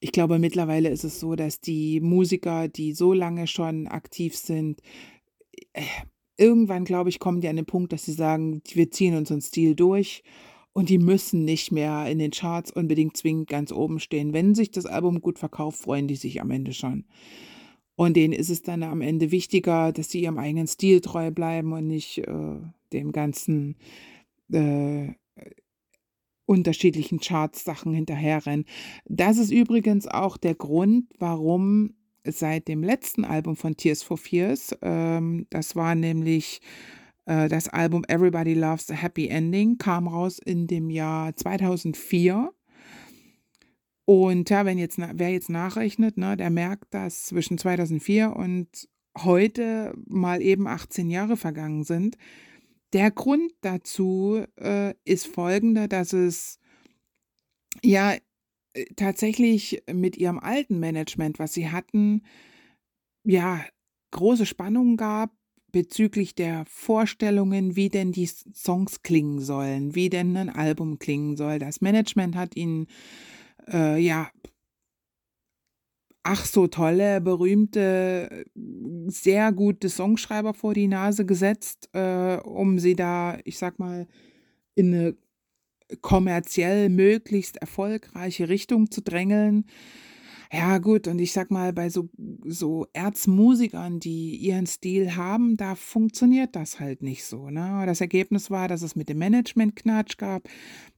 ich 0.06 0.12
glaube, 0.12 0.38
mittlerweile 0.38 0.90
ist 0.90 1.04
es 1.04 1.20
so, 1.20 1.36
dass 1.36 1.62
die 1.62 2.00
Musiker, 2.00 2.68
die 2.68 2.94
so 2.94 3.12
lange 3.12 3.48
schon 3.48 3.88
aktiv 3.88 4.36
sind, 4.36 4.80
äh, 5.74 5.82
irgendwann, 6.38 6.86
glaube 6.86 7.10
ich, 7.10 7.18
kommen 7.18 7.42
die 7.42 7.48
an 7.48 7.56
den 7.56 7.66
Punkt, 7.66 7.92
dass 7.92 8.06
sie 8.06 8.12
sagen, 8.12 8.62
wir 8.72 8.92
ziehen 8.92 9.16
unseren 9.16 9.42
Stil 9.42 9.74
durch 9.74 10.22
und 10.74 10.90
die 10.90 11.00
müssen 11.00 11.44
nicht 11.44 11.72
mehr 11.72 12.06
in 12.06 12.20
den 12.20 12.30
Charts 12.30 12.70
unbedingt 12.70 13.18
zwingend 13.18 13.50
ganz 13.50 13.72
oben 13.72 14.00
stehen. 14.00 14.32
Wenn 14.32 14.54
sich 14.54 14.70
das 14.70 14.86
Album 14.86 15.22
gut 15.22 15.40
verkauft, 15.40 15.80
freuen 15.80 16.08
die 16.08 16.18
sich 16.18 16.40
am 16.40 16.52
Ende 16.52 16.74
schon. 16.74 17.06
Und 17.96 18.16
denen 18.16 18.34
ist 18.34 18.52
es 18.52 18.62
dann 18.62 18.84
am 18.84 19.02
Ende 19.02 19.32
wichtiger, 19.32 19.92
dass 19.92 20.12
sie 20.12 20.22
ihrem 20.22 20.38
eigenen 20.38 20.68
Stil 20.68 21.02
treu 21.02 21.32
bleiben 21.32 21.74
und 21.74 21.88
nicht 21.88 22.20
äh, 22.20 22.58
dem 22.94 23.12
ganzen 23.12 23.76
äh, 24.52 25.16
unterschiedlichen 26.46 27.20
Charts-Sachen 27.20 27.94
hinterherrennen. 27.94 28.66
Das 29.06 29.38
ist 29.38 29.52
übrigens 29.52 30.08
auch 30.08 30.38
der 30.38 30.56
Grund, 30.56 31.06
warum 31.20 31.96
seit 32.24 32.68
dem 32.68 32.84
letzten 32.84 33.24
Album 33.26 33.56
von 33.56 33.78
Tears 33.78 34.04
for 34.04 34.18
Fears, 34.18 34.76
ähm, 34.82 35.48
das 35.50 35.76
war 35.76 35.96
nämlich 35.96 36.62
Äh, 37.26 37.50
das 37.50 37.70
Album 37.70 38.04
Everybody 38.08 38.54
Loves 38.54 38.90
a 38.92 38.94
Happy 38.94 39.28
Ending 39.28 39.78
kam 39.78 40.08
raus 40.08 40.40
in 40.40 40.68
dem 40.68 40.90
Jahr 40.90 41.36
2004. 41.36 42.52
Und 44.06 44.50
ja, 44.50 44.66
wenn 44.66 44.78
jetzt, 44.78 45.00
wer 45.00 45.30
jetzt 45.32 45.50
nachrechnet, 45.50 46.18
ne, 46.18 46.38
der 46.38 46.52
merkt, 46.52 46.94
dass 46.94 47.26
zwischen 47.26 47.58
2004 47.58 48.36
und 48.36 48.68
heute 49.18 49.94
mal 50.06 50.42
eben 50.42 50.68
18 50.68 51.10
Jahre 51.10 51.38
vergangen 51.38 51.84
sind. 51.84 52.18
Der 52.96 53.12
Grund 53.12 53.52
dazu 53.60 54.46
äh, 54.56 54.94
ist 55.04 55.28
folgender, 55.28 55.90
dass 55.90 56.14
es 56.14 56.60
ja 57.84 58.16
äh, 58.74 58.86
tatsächlich 58.96 59.84
mit 59.92 60.16
ihrem 60.16 60.40
alten 60.40 60.80
Management, 60.80 61.38
was 61.38 61.54
sie 61.54 61.70
hatten, 61.70 62.22
ja, 63.26 63.66
große 64.12 64.46
Spannungen 64.46 64.96
gab 64.96 65.36
bezüglich 65.74 66.36
der 66.36 66.64
Vorstellungen, 66.70 67.76
wie 67.76 67.90
denn 67.90 68.14
die 68.14 68.28
Songs 68.28 69.02
klingen 69.02 69.42
sollen, 69.42 69.94
wie 69.94 70.10
denn 70.10 70.38
ein 70.38 70.50
Album 70.50 70.98
klingen 70.98 71.36
soll. 71.36 71.60
Das 71.60 71.82
Management 71.82 72.38
hat 72.38 72.56
ihnen 72.56 72.88
äh, 73.68 74.00
ja 74.02 74.32
ach 76.26 76.44
so 76.44 76.66
tolle, 76.66 77.22
berühmte, 77.22 78.46
sehr 79.06 79.52
gute 79.52 79.90
Songschreiber 79.90 80.56
vor 80.56 80.74
die 80.74 80.88
Nase 80.88 81.24
gesetzt, 81.24 81.90
äh, 81.94 82.38
um 82.38 82.80
sie 82.80 82.96
da, 82.96 83.38
ich 83.44 83.60
sag 83.60 83.78
mal, 83.78 84.08
in 84.74 84.94
eine 84.94 85.16
kommerziell 86.02 86.90
möglichst 86.90 87.58
erfolgreiche 87.58 88.50
Richtung 88.50 88.90
zu 88.90 89.02
drängeln. 89.02 89.66
Ja, 90.52 90.80
gut, 90.80 91.08
und 91.08 91.20
ich 91.20 91.32
sag 91.32 91.52
mal, 91.52 91.74
bei 91.74 91.90
so, 91.90 92.10
so 92.44 92.88
Erzmusikern, 92.94 94.00
die 94.00 94.36
ihren 94.36 94.66
Stil 94.66 95.16
haben, 95.16 95.58
da 95.58 95.76
funktioniert 95.76 96.56
das 96.56 96.80
halt 96.80 97.04
nicht 97.04 97.24
so. 97.24 97.52
Ne? 97.52 97.84
Das 97.86 98.02
Ergebnis 98.02 98.50
war, 98.50 98.68
dass 98.68 98.82
es 98.82 98.96
mit 98.96 99.10
dem 99.10 99.20
Management 99.20 99.76
Knatsch 99.76 100.18
gab, 100.18 100.50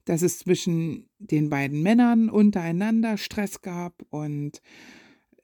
dass 0.06 0.22
es 0.22 0.38
zwischen 0.38 1.06
den 1.18 1.50
beiden 1.50 1.82
Männern 1.82 2.30
untereinander 2.30 3.18
Stress 3.18 3.60
gab 3.60 3.94
und 4.08 4.62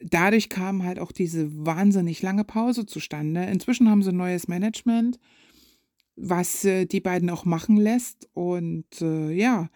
dadurch 0.04 0.48
kam 0.48 0.82
halt 0.82 0.98
auch 0.98 1.12
diese 1.12 1.66
wahnsinnig 1.66 2.22
lange 2.22 2.44
Pause 2.44 2.86
zustande. 2.86 3.44
Inzwischen 3.44 3.90
haben 3.90 4.02
sie 4.02 4.10
ein 4.10 4.16
neues 4.16 4.48
Management, 4.48 5.18
was 6.16 6.64
äh, 6.64 6.84
die 6.86 7.00
beiden 7.00 7.30
auch 7.30 7.44
machen 7.44 7.76
lässt. 7.76 8.28
Und 8.34 9.00
äh, 9.00 9.32
ja, 9.32 9.70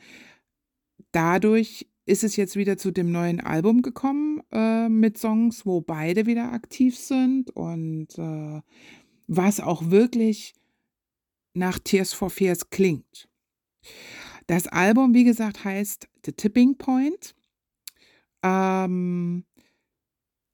dadurch 1.13 1.89
ist 2.05 2.25
es 2.25 2.37
jetzt 2.37 2.57
wieder 2.57 2.77
zu 2.77 2.91
dem 2.91 3.11
neuen 3.11 3.41
Album 3.41 3.83
gekommen 3.83 4.43
äh, 4.53 4.89
mit 4.89 5.19
Songs, 5.19 5.67
wo 5.67 5.81
beide 5.81 6.27
wieder 6.27 6.53
aktiv 6.53 6.97
sind 6.97 7.51
und 7.51 8.19
äh, 8.19 8.61
was 9.27 9.61
auch 9.61 9.91
wirklich 9.91 10.55
nach 11.55 11.79
Tears 11.79 12.13
for 12.13 12.31
Fears 12.31 12.71
klingt. 12.71 13.29
Das 14.47 14.67
Album, 14.67 15.13
wie 15.13 15.25
gesagt, 15.25 15.65
heißt 15.65 16.09
The 16.25 16.33
Tipping 16.33 16.79
Point. 16.79 17.35
Ähm, 18.43 19.45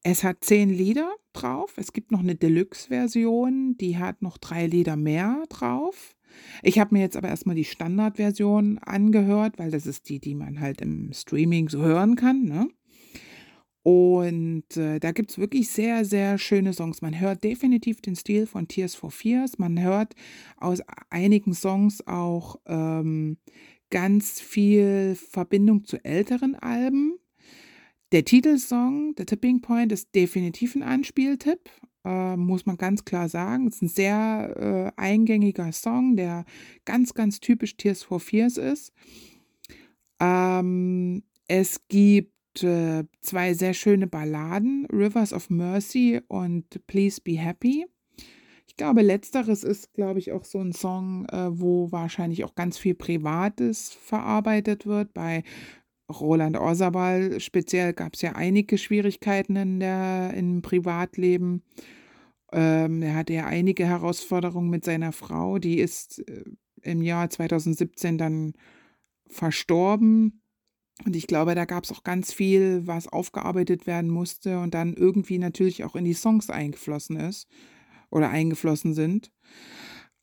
es 0.04 0.22
hat 0.22 0.44
zehn 0.44 0.68
Lieder 0.68 1.10
drauf. 1.32 1.72
Es 1.76 1.92
gibt 1.92 2.12
noch 2.12 2.20
eine 2.20 2.34
Deluxe-Version, 2.36 3.76
die 3.78 3.98
hat 3.98 4.22
noch 4.22 4.36
drei 4.38 4.66
Lieder 4.66 4.96
mehr 4.96 5.42
drauf. 5.48 6.14
Ich 6.62 6.78
habe 6.78 6.94
mir 6.94 7.00
jetzt 7.00 7.16
aber 7.16 7.28
erstmal 7.28 7.56
die 7.56 7.64
Standardversion 7.64 8.78
angehört, 8.78 9.58
weil 9.58 9.70
das 9.70 9.86
ist 9.86 10.08
die, 10.08 10.20
die 10.20 10.34
man 10.34 10.60
halt 10.60 10.82
im 10.82 11.10
Streaming 11.12 11.70
so 11.70 11.80
hören 11.80 12.16
kann. 12.16 12.44
Ne? 12.44 12.68
Und 13.82 14.76
äh, 14.76 15.00
da 15.00 15.12
gibt 15.12 15.30
es 15.30 15.38
wirklich 15.38 15.70
sehr, 15.70 16.04
sehr 16.04 16.36
schöne 16.36 16.74
Songs. 16.74 17.00
Man 17.00 17.18
hört 17.18 17.42
definitiv 17.42 18.02
den 18.02 18.14
Stil 18.16 18.46
von 18.46 18.68
Tears 18.68 18.94
for 18.94 19.10
Fears. 19.10 19.58
Man 19.58 19.80
hört 19.80 20.14
aus 20.58 20.82
einigen 21.08 21.54
Songs 21.54 22.06
auch 22.06 22.56
ähm, 22.66 23.38
ganz 23.90 24.38
viel 24.40 25.14
Verbindung 25.14 25.84
zu 25.84 26.04
älteren 26.04 26.56
Alben. 26.56 27.18
Der 28.14 28.24
Titelsong, 28.24 29.14
The 29.18 29.24
Tipping 29.24 29.60
Point, 29.60 29.90
ist 29.90 30.14
definitiv 30.14 30.76
ein 30.76 30.84
Anspieltipp, 30.84 31.68
äh, 32.04 32.36
muss 32.36 32.64
man 32.64 32.76
ganz 32.76 33.04
klar 33.04 33.28
sagen. 33.28 33.66
Es 33.66 33.74
ist 33.74 33.82
ein 33.82 33.88
sehr 33.88 34.92
äh, 34.96 35.00
eingängiger 35.00 35.72
Song, 35.72 36.14
der 36.14 36.44
ganz, 36.84 37.14
ganz 37.14 37.40
typisch 37.40 37.76
Tears 37.76 38.04
for 38.04 38.20
Fears 38.20 38.56
ist. 38.56 38.92
Ähm, 40.20 41.24
es 41.48 41.88
gibt 41.88 42.62
äh, 42.62 43.02
zwei 43.20 43.52
sehr 43.52 43.74
schöne 43.74 44.06
Balladen, 44.06 44.86
Rivers 44.92 45.32
of 45.32 45.50
Mercy 45.50 46.20
und 46.28 46.86
Please 46.86 47.20
Be 47.20 47.32
Happy. 47.32 47.84
Ich 48.68 48.76
glaube, 48.76 49.02
letzteres 49.02 49.64
ist, 49.64 49.92
glaube 49.92 50.20
ich, 50.20 50.30
auch 50.30 50.44
so 50.44 50.60
ein 50.60 50.72
Song, 50.72 51.26
äh, 51.32 51.48
wo 51.50 51.90
wahrscheinlich 51.90 52.44
auch 52.44 52.54
ganz 52.54 52.78
viel 52.78 52.94
Privates 52.94 53.90
verarbeitet 53.90 54.86
wird. 54.86 55.14
Bei 55.14 55.42
Roland 56.10 56.56
Orsabal 56.56 57.40
speziell 57.40 57.92
gab 57.92 58.14
es 58.14 58.22
ja 58.22 58.32
einige 58.32 58.78
Schwierigkeiten 58.78 59.56
in 59.56 59.80
der, 59.80 60.34
im 60.34 60.62
Privatleben. 60.62 61.62
Ähm, 62.52 63.02
er 63.02 63.14
hatte 63.14 63.32
ja 63.32 63.46
einige 63.46 63.86
Herausforderungen 63.86 64.70
mit 64.70 64.84
seiner 64.84 65.12
Frau. 65.12 65.58
Die 65.58 65.78
ist 65.78 66.20
äh, 66.28 66.44
im 66.82 67.02
Jahr 67.02 67.30
2017 67.30 68.18
dann 68.18 68.52
verstorben. 69.26 70.42
Und 71.04 71.16
ich 71.16 71.26
glaube, 71.26 71.54
da 71.54 71.64
gab 71.64 71.84
es 71.84 71.92
auch 71.92 72.04
ganz 72.04 72.32
viel, 72.32 72.86
was 72.86 73.08
aufgearbeitet 73.08 73.86
werden 73.86 74.10
musste 74.10 74.60
und 74.60 74.74
dann 74.74 74.94
irgendwie 74.94 75.38
natürlich 75.38 75.84
auch 75.84 75.96
in 75.96 76.04
die 76.04 76.14
Songs 76.14 76.50
eingeflossen 76.50 77.16
ist 77.16 77.48
oder 78.10 78.30
eingeflossen 78.30 78.94
sind. 78.94 79.32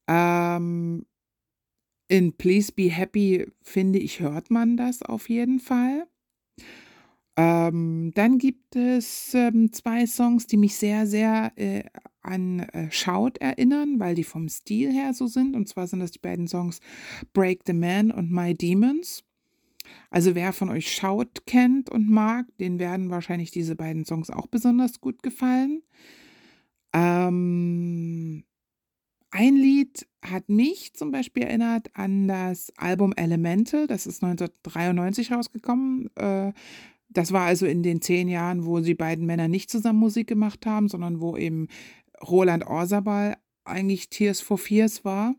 Ähm, 0.08 1.06
in 2.12 2.34
Please 2.34 2.74
Be 2.74 2.90
Happy, 2.90 3.48
finde 3.62 3.98
ich, 3.98 4.20
hört 4.20 4.52
man 4.52 4.76
das 4.76 5.02
auf 5.02 5.30
jeden 5.30 5.62
Fall. 5.62 6.08
Ähm, 7.38 8.12
dann 8.16 8.38
gibt 8.38 8.76
es 8.76 9.34
ähm, 9.34 9.72
zwei 9.72 10.06
Songs, 10.06 10.46
die 10.46 10.58
mich 10.58 10.76
sehr, 10.76 11.08
sehr 11.08 11.54
äh, 11.56 11.84
an 12.22 12.60
äh, 12.60 12.92
Shout 12.92 13.40
erinnern, 13.40 13.98
weil 14.02 14.16
die 14.16 14.26
vom 14.26 14.50
Stil 14.50 14.92
her 14.92 15.14
so 15.14 15.28
sind. 15.28 15.56
Und 15.56 15.70
zwar 15.70 15.88
sind 15.88 16.02
das 16.02 16.12
die 16.12 16.20
beiden 16.20 16.50
Songs 16.50 16.82
Break 17.32 17.62
the 17.66 17.74
Man 17.74 18.12
und 18.12 18.30
My 18.30 18.54
Demons. 18.54 19.24
Also 20.10 20.36
wer 20.36 20.52
von 20.52 20.70
euch 20.70 20.94
Shout 20.94 21.46
kennt 21.46 21.90
und 21.90 22.10
mag, 22.10 22.46
den 22.58 22.78
werden 22.78 23.10
wahrscheinlich 23.10 23.52
diese 23.52 23.78
beiden 23.78 24.04
Songs 24.04 24.30
auch 24.30 24.48
besonders 24.48 25.00
gut 25.00 25.24
gefallen. 25.24 25.82
Ähm, 26.92 28.44
ein 29.32 29.56
Lied 29.56 30.08
hat 30.22 30.50
mich 30.50 30.94
zum 30.94 31.12
Beispiel 31.12 31.44
erinnert 31.44 31.90
an 31.94 32.28
das 32.28 32.72
Album 32.78 33.14
Elemental, 33.16 33.88
das 33.88 34.06
ist 34.06 34.24
1993 34.24 35.32
rausgekommen. 35.32 36.10
Äh, 36.16 36.52
das 37.10 37.32
war 37.32 37.46
also 37.46 37.66
in 37.66 37.84
den 37.84 38.02
zehn 38.02 38.28
Jahren, 38.28 38.66
wo 38.66 38.80
die 38.80 38.96
beiden 38.96 39.26
Männer 39.26 39.48
nicht 39.48 39.70
zusammen 39.70 40.00
Musik 40.00 40.28
gemacht 40.28 40.66
haben, 40.66 40.88
sondern 40.88 41.20
wo 41.20 41.36
eben 41.36 41.68
Roland 42.22 42.68
Orsabal 42.68 43.38
eigentlich 43.66 44.10
Tears 44.10 44.42
for 44.42 44.58
Fears 44.58 45.04
war. 45.04 45.36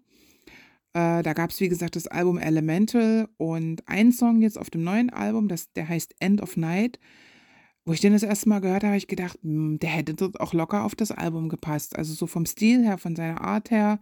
Äh, 0.95 1.23
da 1.23 1.33
gab 1.33 1.51
es, 1.51 1.61
wie 1.61 1.69
gesagt, 1.69 1.97
das 1.97 2.07
Album 2.07 2.39
Elemental 2.39 3.29
und 3.37 3.89
ein 3.89 4.13
Song 4.13 4.43
jetzt 4.43 4.59
auf 4.59 4.69
dem 4.69 4.85
neuen 4.85 5.11
Album, 5.11 5.49
das, 5.49 5.73
der 5.73 5.89
heißt 5.89 6.15
End 6.19 6.43
of 6.43 6.57
Night. 6.57 6.99
Wo 7.85 7.93
ich 7.93 8.01
den 8.01 8.13
das 8.13 8.23
erste 8.23 8.49
Mal 8.49 8.61
gehört 8.61 8.85
habe, 8.85 8.89
habe 8.89 8.97
ich 8.97 9.09
gedacht, 9.09 9.39
hm, 9.43 9.79
der 9.79 9.91
hätte 9.91 10.15
dort 10.15 10.41
auch 10.41 10.53
locker 10.53 10.85
auf 10.85 10.95
das 10.95 11.11
Album 11.11 11.49
gepasst. 11.49 11.97
Also 11.97 12.15
so 12.15 12.27
vom 12.27 12.47
Stil 12.47 12.85
her, 12.85 12.99
von 12.99 13.17
seiner 13.17 13.41
Art 13.41 13.71
her, 13.71 14.01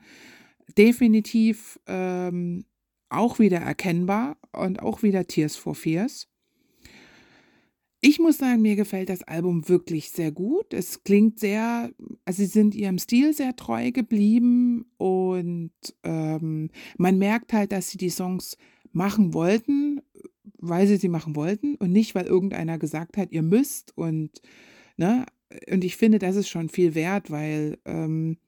definitiv 0.76 1.80
ähm, 1.86 2.64
auch 3.08 3.38
wieder 3.38 3.58
erkennbar 3.58 4.36
und 4.52 4.82
auch 4.82 5.02
wieder 5.02 5.26
Tears 5.26 5.56
for 5.56 5.74
Fears. 5.74 6.28
Ich 8.02 8.18
muss 8.18 8.38
sagen, 8.38 8.62
mir 8.62 8.76
gefällt 8.76 9.10
das 9.10 9.22
Album 9.24 9.68
wirklich 9.68 10.10
sehr 10.10 10.32
gut. 10.32 10.72
Es 10.72 11.04
klingt 11.04 11.38
sehr, 11.38 11.90
also 12.24 12.42
sie 12.42 12.48
sind 12.48 12.74
ihrem 12.74 12.98
Stil 12.98 13.34
sehr 13.34 13.54
treu 13.56 13.90
geblieben 13.90 14.86
und 14.96 15.72
ähm, 16.02 16.70
man 16.96 17.18
merkt 17.18 17.52
halt, 17.52 17.72
dass 17.72 17.90
sie 17.90 17.98
die 17.98 18.08
Songs 18.08 18.56
machen 18.92 19.34
wollten, 19.34 20.00
weil 20.60 20.86
sie 20.86 20.96
sie 20.96 21.08
machen 21.08 21.36
wollten 21.36 21.76
und 21.76 21.92
nicht, 21.92 22.14
weil 22.14 22.26
irgendeiner 22.26 22.78
gesagt 22.78 23.16
hat, 23.16 23.32
ihr 23.32 23.42
müsst 23.42 23.96
und, 23.96 24.30
ne, 24.96 25.26
und 25.70 25.84
ich 25.84 25.96
finde, 25.96 26.18
das 26.18 26.36
ist 26.36 26.48
schon 26.48 26.68
viel 26.68 26.94
wert, 26.94 27.30
weil 27.30 27.78
ähm, 27.84 28.38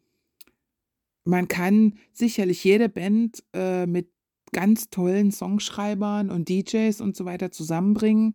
man 1.24 1.48
kann 1.48 1.94
sicherlich 2.12 2.62
jede 2.64 2.88
Band 2.88 3.42
äh, 3.54 3.86
mit 3.86 4.10
ganz 4.52 4.90
tollen 4.90 5.32
Songschreibern 5.32 6.30
und 6.30 6.48
DJs 6.48 7.00
und 7.00 7.16
so 7.16 7.24
weiter 7.24 7.50
zusammenbringen 7.50 8.34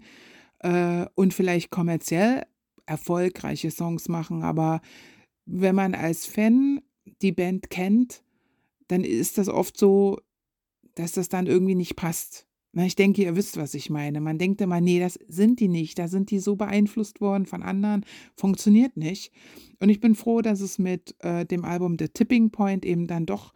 äh, 0.59 1.05
und 1.15 1.33
vielleicht 1.33 1.69
kommerziell 1.69 2.45
erfolgreiche 2.85 3.69
Songs 3.69 4.09
machen, 4.09 4.43
aber 4.43 4.81
wenn 5.45 5.75
man 5.75 5.93
als 5.93 6.25
Fan 6.25 6.81
die 7.21 7.31
Band 7.31 7.69
kennt, 7.69 8.23
dann 8.87 9.03
ist 9.03 9.37
das 9.37 9.49
oft 9.49 9.77
so, 9.77 10.19
dass 10.95 11.13
das 11.13 11.29
dann 11.29 11.47
irgendwie 11.47 11.75
nicht 11.75 11.95
passt. 11.95 12.46
Na, 12.77 12.85
ich 12.85 12.95
denke, 12.95 13.23
ihr 13.23 13.35
wisst, 13.35 13.57
was 13.57 13.73
ich 13.73 13.89
meine. 13.89 14.21
Man 14.21 14.37
denkt 14.37 14.61
immer, 14.61 14.79
nee, 14.81 14.99
das 14.99 15.17
sind 15.27 15.59
die 15.59 15.67
nicht. 15.67 15.97
Da 15.97 16.07
sind 16.07 16.29
die 16.29 16.37
so 16.37 16.55
beeinflusst 16.55 17.21
worden 17.21 17.47
von 17.47 17.63
anderen. 17.63 18.05
Funktioniert 18.35 18.97
nicht. 18.97 19.33
Und 19.79 19.89
ich 19.89 19.99
bin 19.99 20.13
froh, 20.13 20.43
dass 20.43 20.61
es 20.61 20.77
mit 20.77 21.15
äh, 21.23 21.43
dem 21.43 21.65
Album 21.65 21.95
The 21.97 22.09
Tipping 22.09 22.51
Point 22.51 22.85
eben 22.85 23.07
dann 23.07 23.25
doch 23.25 23.51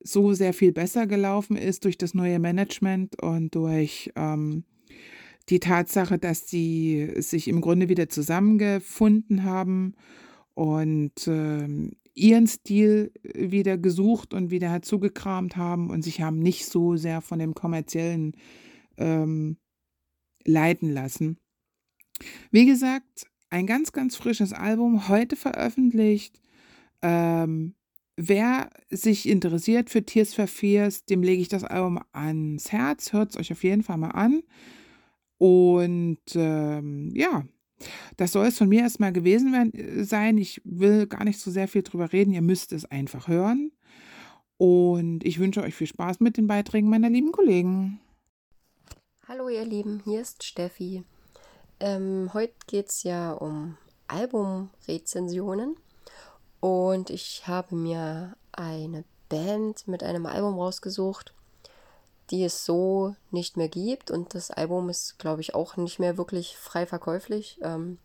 so 0.00 0.34
sehr 0.34 0.52
viel 0.52 0.72
besser 0.72 1.06
gelaufen 1.06 1.56
ist 1.56 1.86
durch 1.86 1.96
das 1.96 2.12
neue 2.12 2.38
Management 2.38 3.22
und 3.22 3.54
durch 3.54 4.12
ähm, 4.16 4.64
die 5.48 5.60
Tatsache, 5.60 6.18
dass 6.18 6.46
sie 6.50 7.10
sich 7.16 7.48
im 7.48 7.62
Grunde 7.62 7.88
wieder 7.88 8.10
zusammengefunden 8.10 9.44
haben 9.44 9.94
und 10.52 11.26
ähm, 11.26 11.92
ihren 12.18 12.46
Stil 12.46 13.12
wieder 13.22 13.78
gesucht 13.78 14.34
und 14.34 14.50
wieder 14.50 14.70
halt 14.70 14.84
zugekramt 14.84 15.56
haben 15.56 15.90
und 15.90 16.02
sich 16.02 16.20
haben 16.20 16.38
nicht 16.38 16.66
so 16.66 16.96
sehr 16.96 17.20
von 17.20 17.38
dem 17.38 17.54
kommerziellen 17.54 18.32
ähm, 18.96 19.56
leiten 20.44 20.92
lassen. 20.92 21.38
Wie 22.50 22.66
gesagt, 22.66 23.26
ein 23.50 23.66
ganz, 23.66 23.92
ganz 23.92 24.16
frisches 24.16 24.52
Album, 24.52 25.08
heute 25.08 25.36
veröffentlicht. 25.36 26.40
Ähm, 27.02 27.74
wer 28.16 28.70
sich 28.90 29.28
interessiert 29.28 29.88
für 29.88 30.04
Tears 30.04 30.34
for 30.34 30.46
Fears, 30.46 31.04
dem 31.04 31.22
lege 31.22 31.40
ich 31.40 31.48
das 31.48 31.64
Album 31.64 32.00
ans 32.12 32.72
Herz. 32.72 33.12
Hört 33.12 33.30
es 33.30 33.36
euch 33.36 33.52
auf 33.52 33.62
jeden 33.62 33.82
Fall 33.82 33.98
mal 33.98 34.10
an. 34.10 34.42
Und 35.38 36.18
ähm, 36.34 37.10
ja, 37.14 37.44
das 38.16 38.32
soll 38.32 38.46
es 38.46 38.58
von 38.58 38.68
mir 38.68 38.82
erstmal 38.82 39.12
gewesen 39.12 39.72
sein. 40.04 40.38
Ich 40.38 40.60
will 40.64 41.06
gar 41.06 41.24
nicht 41.24 41.40
so 41.40 41.50
sehr 41.50 41.68
viel 41.68 41.82
drüber 41.82 42.12
reden. 42.12 42.32
Ihr 42.32 42.42
müsst 42.42 42.72
es 42.72 42.84
einfach 42.84 43.28
hören. 43.28 43.72
Und 44.56 45.24
ich 45.24 45.38
wünsche 45.38 45.62
euch 45.62 45.74
viel 45.74 45.86
Spaß 45.86 46.20
mit 46.20 46.36
den 46.36 46.48
Beiträgen 46.48 46.90
meiner 46.90 47.08
lieben 47.08 47.30
Kollegen. 47.30 48.00
Hallo 49.28 49.48
ihr 49.48 49.64
Lieben, 49.64 50.00
hier 50.04 50.22
ist 50.22 50.42
Steffi. 50.42 51.04
Ähm, 51.80 52.30
heute 52.32 52.54
geht 52.66 52.88
es 52.88 53.04
ja 53.04 53.32
um 53.32 53.76
Albumrezensionen 54.08 55.76
und 56.60 57.10
ich 57.10 57.46
habe 57.46 57.76
mir 57.76 58.36
eine 58.52 59.04
Band 59.28 59.86
mit 59.86 60.02
einem 60.02 60.26
Album 60.26 60.54
rausgesucht, 60.54 61.34
die 62.30 62.44
es 62.44 62.64
so 62.64 63.14
nicht 63.30 63.56
mehr 63.56 63.68
gibt. 63.68 64.10
Und 64.10 64.34
das 64.34 64.50
Album 64.50 64.88
ist, 64.88 65.18
glaube 65.18 65.40
ich, 65.40 65.54
auch 65.54 65.76
nicht 65.76 65.98
mehr 65.98 66.16
wirklich 66.16 66.56
frei 66.56 66.86
verkäuflich. 66.86 67.58
Ähm, 67.62 67.98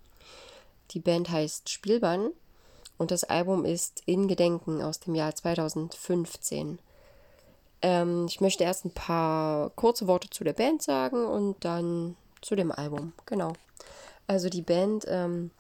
die 0.92 1.00
Band 1.00 1.30
heißt 1.30 1.70
Spielbann 1.70 2.32
und 2.98 3.12
das 3.12 3.24
Album 3.24 3.66
ist 3.66 4.02
In 4.06 4.28
Gedenken 4.28 4.82
aus 4.82 5.00
dem 5.00 5.16
Jahr 5.16 5.36
2015. 5.36 6.80
Ähm, 7.82 8.26
ich 8.30 8.40
möchte 8.42 8.64
erst 8.64 8.86
ein 8.86 8.94
paar 8.94 9.72
kurze 9.72 10.08
Worte 10.08 10.30
zu 10.30 10.44
der 10.44 10.54
Band 10.54 10.82
sagen 10.82 11.26
und 11.26 11.64
dann 11.66 12.16
zu 12.42 12.56
dem 12.56 12.72
Album. 12.72 13.14
Genau. 13.26 13.54
Also 14.28 14.50
die 14.50 14.62
Band 14.62 15.06
ähm, 15.08 15.52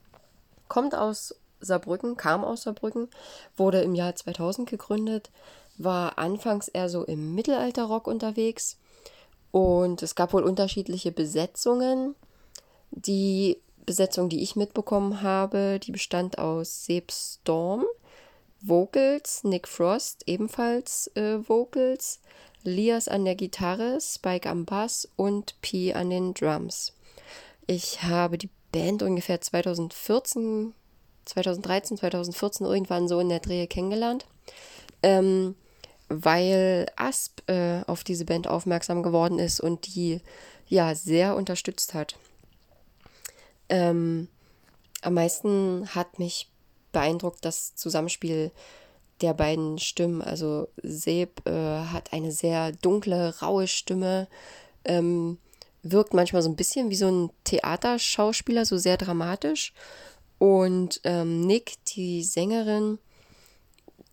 kommt 0.67 0.95
aus 0.95 1.35
Saarbrücken, 1.59 2.17
kam 2.17 2.43
aus 2.43 2.63
Saarbrücken, 2.63 3.09
wurde 3.57 3.81
im 3.81 3.95
Jahr 3.95 4.15
2000 4.15 4.69
gegründet 4.69 5.31
war 5.77 6.17
anfangs 6.17 6.67
eher 6.67 6.89
so 6.89 7.03
im 7.03 7.35
Mittelalterrock 7.35 8.07
unterwegs 8.07 8.77
und 9.51 10.01
es 10.01 10.15
gab 10.15 10.33
wohl 10.33 10.43
unterschiedliche 10.43 11.11
Besetzungen. 11.11 12.15
Die 12.89 13.61
Besetzung, 13.85 14.29
die 14.29 14.41
ich 14.41 14.55
mitbekommen 14.55 15.21
habe, 15.21 15.79
die 15.79 15.91
bestand 15.91 16.37
aus 16.39 16.85
Seb 16.85 17.11
Storm, 17.11 17.85
Vocals, 18.61 19.43
Nick 19.43 19.67
Frost, 19.67 20.23
ebenfalls 20.25 21.07
äh, 21.15 21.37
Vocals, 21.47 22.19
Lias 22.63 23.07
an 23.07 23.25
der 23.25 23.35
Gitarre, 23.35 23.99
Spike 23.99 24.49
am 24.49 24.65
Bass 24.65 25.07
und 25.17 25.59
P 25.61 25.93
an 25.93 26.09
den 26.09 26.33
Drums. 26.33 26.93
Ich 27.67 28.03
habe 28.03 28.37
die 28.37 28.49
Band 28.71 29.03
ungefähr 29.03 29.39
2014, 29.39 30.73
2013, 31.25 31.97
2014 31.97 32.65
irgendwann 32.65 33.07
so 33.07 33.19
in 33.19 33.29
der 33.29 33.39
Drehe 33.39 33.67
kennengelernt. 33.67 34.25
Ähm, 35.03 35.55
weil 36.19 36.87
Asp 36.95 37.41
äh, 37.49 37.81
auf 37.87 38.03
diese 38.03 38.25
Band 38.25 38.47
aufmerksam 38.47 39.03
geworden 39.03 39.39
ist 39.39 39.59
und 39.59 39.95
die 39.95 40.21
ja 40.67 40.95
sehr 40.95 41.35
unterstützt 41.35 41.93
hat. 41.93 42.15
Ähm, 43.69 44.27
am 45.01 45.13
meisten 45.15 45.87
hat 45.93 46.19
mich 46.19 46.49
beeindruckt 46.91 47.43
das 47.43 47.75
Zusammenspiel 47.75 48.51
der 49.21 49.33
beiden 49.33 49.79
Stimmen. 49.79 50.21
Also 50.21 50.67
Seb 50.81 51.47
äh, 51.47 51.51
hat 51.51 52.13
eine 52.13 52.31
sehr 52.31 52.71
dunkle, 52.71 53.39
raue 53.41 53.67
Stimme, 53.67 54.27
ähm, 54.85 55.37
wirkt 55.81 56.13
manchmal 56.13 56.41
so 56.41 56.49
ein 56.49 56.55
bisschen 56.55 56.89
wie 56.89 56.95
so 56.95 57.09
ein 57.09 57.29
Theaterschauspieler, 57.43 58.65
so 58.65 58.77
sehr 58.77 58.97
dramatisch. 58.97 59.73
Und 60.37 61.01
ähm, 61.03 61.45
Nick, 61.45 61.75
die 61.85 62.23
Sängerin, 62.23 62.99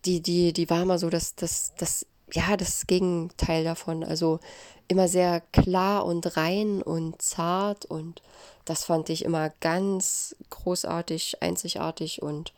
die, 0.05 0.21
die, 0.21 0.53
die 0.53 0.71
war 0.71 0.83
immer 0.83 0.99
so 0.99 1.11
das, 1.11 1.35
das, 1.35 1.73
das, 1.77 2.07
ja, 2.33 2.57
das 2.57 2.87
Gegenteil 2.87 3.65
davon. 3.65 4.05
Also 4.05 4.41
immer 4.89 5.09
sehr 5.09 5.41
klar 5.53 6.05
und 6.05 6.37
rein 6.37 6.83
und 6.83 7.23
zart 7.23 7.85
und 7.85 8.23
das 8.65 8.85
fand 8.85 9.09
ich 9.09 9.25
immer 9.25 9.51
ganz 9.61 10.37
großartig, 10.51 11.43
einzigartig 11.43 12.23
und 12.23 12.53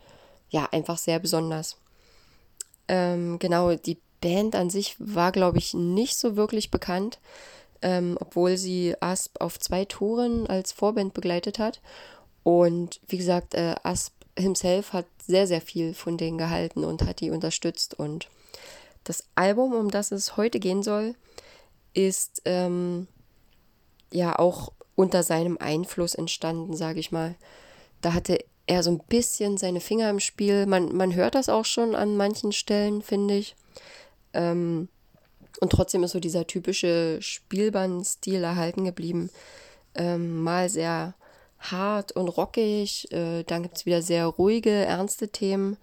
ja, 0.49 0.67
einfach 0.71 0.97
sehr 0.97 1.19
besonders. 1.19 1.77
Ähm, 2.87 3.39
genau, 3.39 3.75
die 3.75 3.99
Band 4.21 4.55
an 4.55 4.69
sich 4.69 4.95
war, 4.99 5.31
glaube 5.31 5.57
ich, 5.57 5.73
nicht 5.73 6.17
so 6.17 6.35
wirklich 6.35 6.71
bekannt, 6.71 7.19
ähm, 7.81 8.17
obwohl 8.19 8.57
sie 8.57 8.95
Asp 8.99 9.41
auf 9.41 9.59
zwei 9.59 9.85
Touren 9.85 10.47
als 10.47 10.71
Vorband 10.71 11.13
begleitet 11.13 11.59
hat. 11.59 11.81
Und 12.43 12.99
wie 13.07 13.17
gesagt, 13.17 13.53
äh, 13.53 13.75
Asp 13.83 14.13
himself 14.37 14.93
hat 14.93 15.05
sehr, 15.25 15.47
sehr 15.47 15.61
viel 15.61 15.93
von 15.93 16.17
denen 16.17 16.37
gehalten 16.37 16.83
und 16.83 17.03
hat 17.03 17.19
die 17.21 17.31
unterstützt. 17.31 17.93
Und 17.97 18.29
das 19.03 19.23
Album, 19.35 19.73
um 19.73 19.89
das 19.89 20.11
es 20.11 20.37
heute 20.37 20.59
gehen 20.59 20.83
soll, 20.83 21.15
ist 21.93 22.41
ähm, 22.45 23.07
ja 24.11 24.37
auch 24.37 24.71
unter 24.95 25.23
seinem 25.23 25.57
Einfluss 25.57 26.15
entstanden, 26.15 26.75
sage 26.75 26.99
ich 26.99 27.11
mal. 27.11 27.35
Da 28.01 28.13
hatte 28.13 28.43
er 28.65 28.83
so 28.83 28.91
ein 28.91 29.01
bisschen 29.09 29.57
seine 29.57 29.79
Finger 29.79 30.09
im 30.09 30.19
Spiel. 30.19 30.65
Man, 30.65 30.95
man 30.95 31.15
hört 31.15 31.35
das 31.35 31.49
auch 31.49 31.65
schon 31.65 31.95
an 31.95 32.15
manchen 32.15 32.51
Stellen, 32.51 33.01
finde 33.01 33.35
ich. 33.35 33.55
Ähm, 34.33 34.87
und 35.59 35.71
trotzdem 35.71 36.03
ist 36.03 36.11
so 36.11 36.19
dieser 36.19 36.47
typische 36.47 37.21
Spielbandstil 37.21 38.43
erhalten 38.43 38.85
geblieben. 38.85 39.29
Ähm, 39.95 40.41
mal 40.41 40.69
sehr 40.69 41.15
hart 41.71 42.11
und 42.11 42.27
rockig. 42.27 43.11
Äh, 43.11 43.43
dann 43.43 43.63
gibt 43.63 43.77
es 43.77 43.85
wieder 43.85 44.01
sehr 44.01 44.25
ruhige, 44.25 44.71
ernste 44.71 45.29
Themen, 45.29 45.77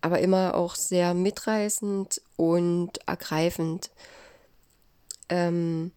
aber 0.00 0.20
immer 0.20 0.54
auch 0.54 0.74
sehr 0.74 1.14
mitreißend 1.14 2.20
und 2.36 2.98
ergreifend. 3.06 3.90
Ähm, 5.28 5.92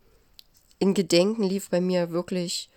in 0.79 0.93
Gedenken 0.93 1.43
lief 1.43 1.69
bei 1.69 1.81
mir 1.81 2.11
wirklich 2.11 2.69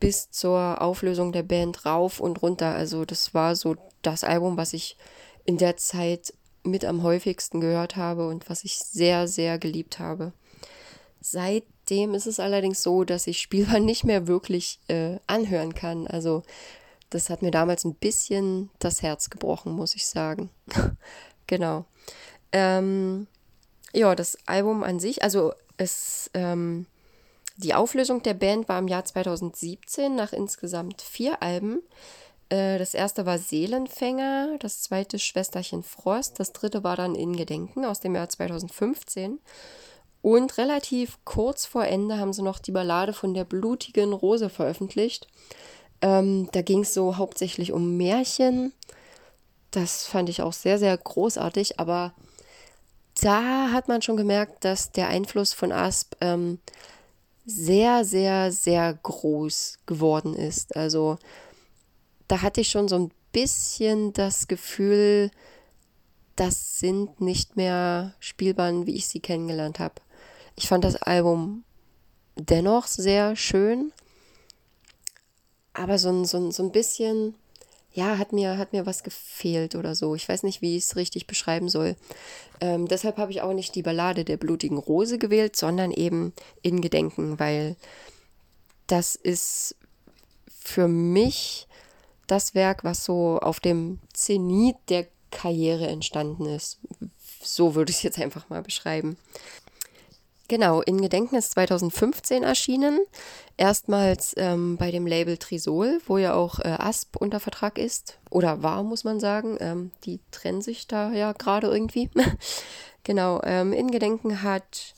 bis 0.00 0.30
zur 0.30 0.80
Auflösung 0.80 1.32
der 1.32 1.42
Band 1.42 1.84
rauf 1.84 2.20
und 2.20 2.42
runter. 2.42 2.74
Also 2.74 3.04
das 3.04 3.34
war 3.34 3.56
so 3.56 3.76
das 4.02 4.24
Album, 4.24 4.56
was 4.56 4.72
ich 4.72 4.96
in 5.44 5.58
der 5.58 5.76
Zeit 5.76 6.32
mit 6.62 6.84
am 6.84 7.02
häufigsten 7.02 7.60
gehört 7.60 7.96
habe 7.96 8.28
und 8.28 8.48
was 8.48 8.64
ich 8.64 8.78
sehr, 8.78 9.28
sehr 9.28 9.58
geliebt 9.58 9.98
habe. 9.98 10.32
Seitdem 11.88 12.12
ist 12.12 12.26
es 12.26 12.38
allerdings 12.38 12.82
so, 12.82 13.04
dass 13.04 13.26
ich 13.26 13.40
Spielbahn 13.40 13.84
nicht 13.86 14.04
mehr 14.04 14.26
wirklich 14.26 14.78
äh, 14.88 15.18
anhören 15.26 15.74
kann. 15.74 16.06
Also 16.06 16.42
das 17.08 17.30
hat 17.30 17.40
mir 17.40 17.50
damals 17.50 17.84
ein 17.84 17.94
bisschen 17.94 18.70
das 18.78 19.00
Herz 19.00 19.30
gebrochen, 19.30 19.72
muss 19.72 19.94
ich 19.94 20.06
sagen. 20.06 20.50
genau. 21.46 21.86
Ähm, 22.52 23.26
ja, 23.94 24.14
das 24.14 24.36
Album 24.44 24.82
an 24.82 25.00
sich, 25.00 25.22
also 25.22 25.54
es, 25.78 26.30
ähm, 26.34 26.84
die 27.56 27.72
Auflösung 27.72 28.22
der 28.22 28.34
Band 28.34 28.68
war 28.68 28.78
im 28.78 28.88
Jahr 28.88 29.06
2017 29.06 30.14
nach 30.14 30.34
insgesamt 30.34 31.00
vier 31.00 31.42
Alben. 31.42 31.80
Äh, 32.50 32.78
das 32.78 32.92
erste 32.92 33.24
war 33.24 33.38
Seelenfänger, 33.38 34.58
das 34.60 34.82
zweite 34.82 35.18
Schwesterchen 35.18 35.82
Frost, 35.82 36.38
das 36.38 36.52
dritte 36.52 36.84
war 36.84 36.96
dann 36.96 37.14
In 37.14 37.34
Gedenken 37.34 37.86
aus 37.86 38.00
dem 38.00 38.14
Jahr 38.14 38.28
2015. 38.28 39.38
Und 40.28 40.58
relativ 40.58 41.16
kurz 41.24 41.64
vor 41.64 41.86
Ende 41.86 42.18
haben 42.18 42.34
sie 42.34 42.42
noch 42.42 42.58
die 42.58 42.70
Ballade 42.70 43.14
von 43.14 43.32
der 43.32 43.46
blutigen 43.46 44.12
Rose 44.12 44.50
veröffentlicht. 44.50 45.26
Ähm, 46.02 46.50
da 46.52 46.60
ging 46.60 46.80
es 46.80 46.92
so 46.92 47.16
hauptsächlich 47.16 47.72
um 47.72 47.96
Märchen. 47.96 48.74
Das 49.70 50.04
fand 50.04 50.28
ich 50.28 50.42
auch 50.42 50.52
sehr, 50.52 50.78
sehr 50.78 50.94
großartig, 50.98 51.80
aber 51.80 52.12
da 53.22 53.72
hat 53.72 53.88
man 53.88 54.02
schon 54.02 54.18
gemerkt, 54.18 54.66
dass 54.66 54.92
der 54.92 55.08
Einfluss 55.08 55.54
von 55.54 55.72
Asp 55.72 56.14
ähm, 56.20 56.58
sehr, 57.46 58.04
sehr, 58.04 58.52
sehr 58.52 58.92
groß 59.02 59.78
geworden 59.86 60.34
ist. 60.34 60.76
Also 60.76 61.16
da 62.26 62.42
hatte 62.42 62.60
ich 62.60 62.68
schon 62.68 62.88
so 62.88 62.96
ein 62.96 63.10
bisschen 63.32 64.12
das 64.12 64.46
Gefühl, 64.46 65.30
das 66.36 66.80
sind 66.80 67.22
nicht 67.22 67.56
mehr 67.56 68.12
Spielbahnen, 68.20 68.86
wie 68.86 68.94
ich 68.94 69.08
sie 69.08 69.20
kennengelernt 69.20 69.78
habe. 69.78 70.02
Ich 70.58 70.66
fand 70.66 70.82
das 70.82 70.96
Album 70.96 71.62
dennoch 72.34 72.88
sehr 72.88 73.36
schön, 73.36 73.92
aber 75.72 75.98
so 75.98 76.08
ein, 76.08 76.24
so 76.24 76.36
ein, 76.38 76.50
so 76.50 76.64
ein 76.64 76.72
bisschen 76.72 77.36
ja, 77.92 78.18
hat 78.18 78.32
mir, 78.32 78.58
hat 78.58 78.72
mir 78.72 78.84
was 78.84 79.04
gefehlt 79.04 79.76
oder 79.76 79.94
so. 79.94 80.16
Ich 80.16 80.28
weiß 80.28 80.42
nicht, 80.42 80.60
wie 80.60 80.76
ich 80.76 80.82
es 80.82 80.96
richtig 80.96 81.28
beschreiben 81.28 81.68
soll. 81.68 81.94
Ähm, 82.60 82.88
deshalb 82.88 83.18
habe 83.18 83.30
ich 83.30 83.40
auch 83.40 83.52
nicht 83.52 83.76
die 83.76 83.84
Ballade 83.84 84.24
der 84.24 84.36
blutigen 84.36 84.78
Rose 84.78 85.16
gewählt, 85.18 85.54
sondern 85.54 85.92
eben 85.92 86.32
in 86.60 86.80
Gedenken, 86.80 87.38
weil 87.38 87.76
das 88.88 89.14
ist 89.14 89.76
für 90.48 90.88
mich 90.88 91.68
das 92.26 92.56
Werk, 92.56 92.82
was 92.82 93.04
so 93.04 93.38
auf 93.38 93.60
dem 93.60 94.00
Zenit 94.12 94.74
der 94.88 95.06
Karriere 95.30 95.86
entstanden 95.86 96.46
ist. 96.46 96.80
So 97.44 97.76
würde 97.76 97.90
ich 97.90 97.98
es 97.98 98.02
jetzt 98.02 98.18
einfach 98.18 98.48
mal 98.48 98.62
beschreiben. 98.62 99.16
Genau, 100.48 100.80
in 100.80 101.02
Gedenken 101.02 101.36
ist 101.36 101.50
2015 101.52 102.42
erschienen. 102.42 103.00
Erstmals 103.58 104.32
ähm, 104.38 104.78
bei 104.78 104.90
dem 104.90 105.06
Label 105.06 105.36
Trisol, 105.36 106.00
wo 106.06 106.16
ja 106.16 106.32
auch 106.32 106.58
äh, 106.60 106.68
Asp 106.68 107.16
unter 107.16 107.38
Vertrag 107.38 107.76
ist. 107.76 108.18
Oder 108.30 108.62
war, 108.62 108.82
muss 108.82 109.04
man 109.04 109.20
sagen. 109.20 109.58
Ähm, 109.60 109.90
die 110.04 110.20
trennen 110.30 110.62
sich 110.62 110.86
da 110.86 111.12
ja 111.12 111.32
gerade 111.32 111.66
irgendwie. 111.66 112.08
genau, 113.04 113.42
ähm, 113.44 113.74
in 113.74 113.90
Gedenken 113.90 114.42
hat, 114.42 114.94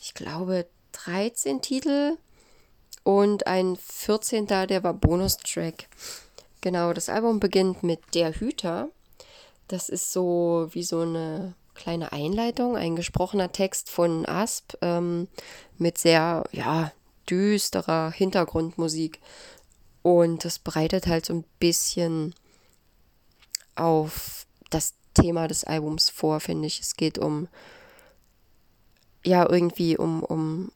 ich 0.00 0.14
glaube, 0.14 0.66
13 0.92 1.60
Titel 1.60 2.16
und 3.02 3.48
ein 3.48 3.76
14. 3.76 4.46
der 4.46 4.84
war 4.84 4.94
Bonustrack. 4.94 5.88
Genau, 6.60 6.92
das 6.92 7.08
Album 7.08 7.40
beginnt 7.40 7.82
mit 7.82 8.00
Der 8.14 8.32
Hüter. 8.32 8.90
Das 9.66 9.88
ist 9.88 10.12
so 10.12 10.68
wie 10.70 10.84
so 10.84 11.00
eine 11.00 11.54
kleine 11.78 12.12
Einleitung, 12.12 12.76
ein 12.76 12.96
gesprochener 12.96 13.52
Text 13.52 13.88
von 13.88 14.26
Asp 14.26 14.76
ähm, 14.82 15.28
mit 15.78 15.96
sehr, 15.96 16.44
ja, 16.52 16.92
düsterer 17.30 18.10
Hintergrundmusik. 18.10 19.20
Und 20.02 20.44
das 20.44 20.58
bereitet 20.58 21.06
halt 21.06 21.24
so 21.24 21.34
ein 21.34 21.44
bisschen 21.58 22.34
auf 23.76 24.46
das 24.70 24.94
Thema 25.14 25.46
des 25.46 25.64
Albums 25.64 26.10
vor, 26.10 26.40
finde 26.40 26.66
ich. 26.66 26.80
Es 26.80 26.96
geht 26.96 27.18
um, 27.18 27.48
ja, 29.24 29.48
irgendwie 29.48 29.96
um, 29.96 30.22
um 30.22 30.72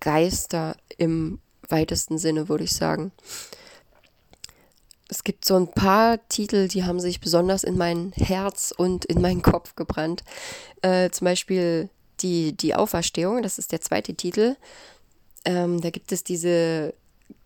Geister 0.00 0.76
im 0.98 1.40
weitesten 1.68 2.18
Sinne, 2.18 2.48
würde 2.48 2.64
ich 2.64 2.72
sagen. 2.72 3.12
Es 5.12 5.24
gibt 5.24 5.44
so 5.44 5.56
ein 5.56 5.68
paar 5.68 6.26
Titel, 6.28 6.68
die 6.68 6.84
haben 6.84 6.98
sich 6.98 7.20
besonders 7.20 7.64
in 7.64 7.76
mein 7.76 8.12
Herz 8.12 8.72
und 8.74 9.04
in 9.04 9.20
meinen 9.20 9.42
Kopf 9.42 9.76
gebrannt. 9.76 10.24
Äh, 10.80 11.10
zum 11.10 11.26
Beispiel 11.26 11.90
die, 12.20 12.56
die 12.56 12.74
Auferstehung, 12.74 13.42
das 13.42 13.58
ist 13.58 13.72
der 13.72 13.82
zweite 13.82 14.14
Titel. 14.14 14.56
Ähm, 15.44 15.82
da 15.82 15.90
gibt 15.90 16.12
es 16.12 16.24
diese 16.24 16.94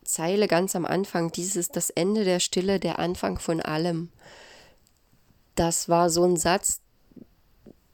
Zeile 0.04 0.46
ganz 0.46 0.76
am 0.76 0.86
Anfang, 0.86 1.32
dieses 1.32 1.68
das 1.68 1.90
Ende 1.90 2.22
der 2.22 2.38
Stille, 2.38 2.78
der 2.78 3.00
Anfang 3.00 3.36
von 3.40 3.60
allem. 3.60 4.10
Das 5.56 5.88
war 5.88 6.08
so 6.08 6.22
ein 6.22 6.36
Satz, 6.36 6.82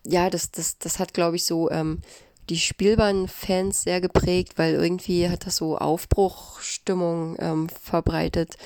ja, 0.04 0.28
das, 0.28 0.50
das, 0.50 0.76
das 0.76 0.98
hat, 0.98 1.14
glaube 1.14 1.36
ich, 1.36 1.46
so 1.46 1.70
ähm, 1.70 2.02
die 2.50 2.58
Spielbahnfans 2.58 3.84
sehr 3.84 4.02
geprägt, 4.02 4.58
weil 4.58 4.74
irgendwie 4.74 5.30
hat 5.30 5.46
das 5.46 5.56
so 5.56 5.78
Aufbruchstimmung 5.78 7.36
ähm, 7.38 7.68
verbreitet 7.70 8.58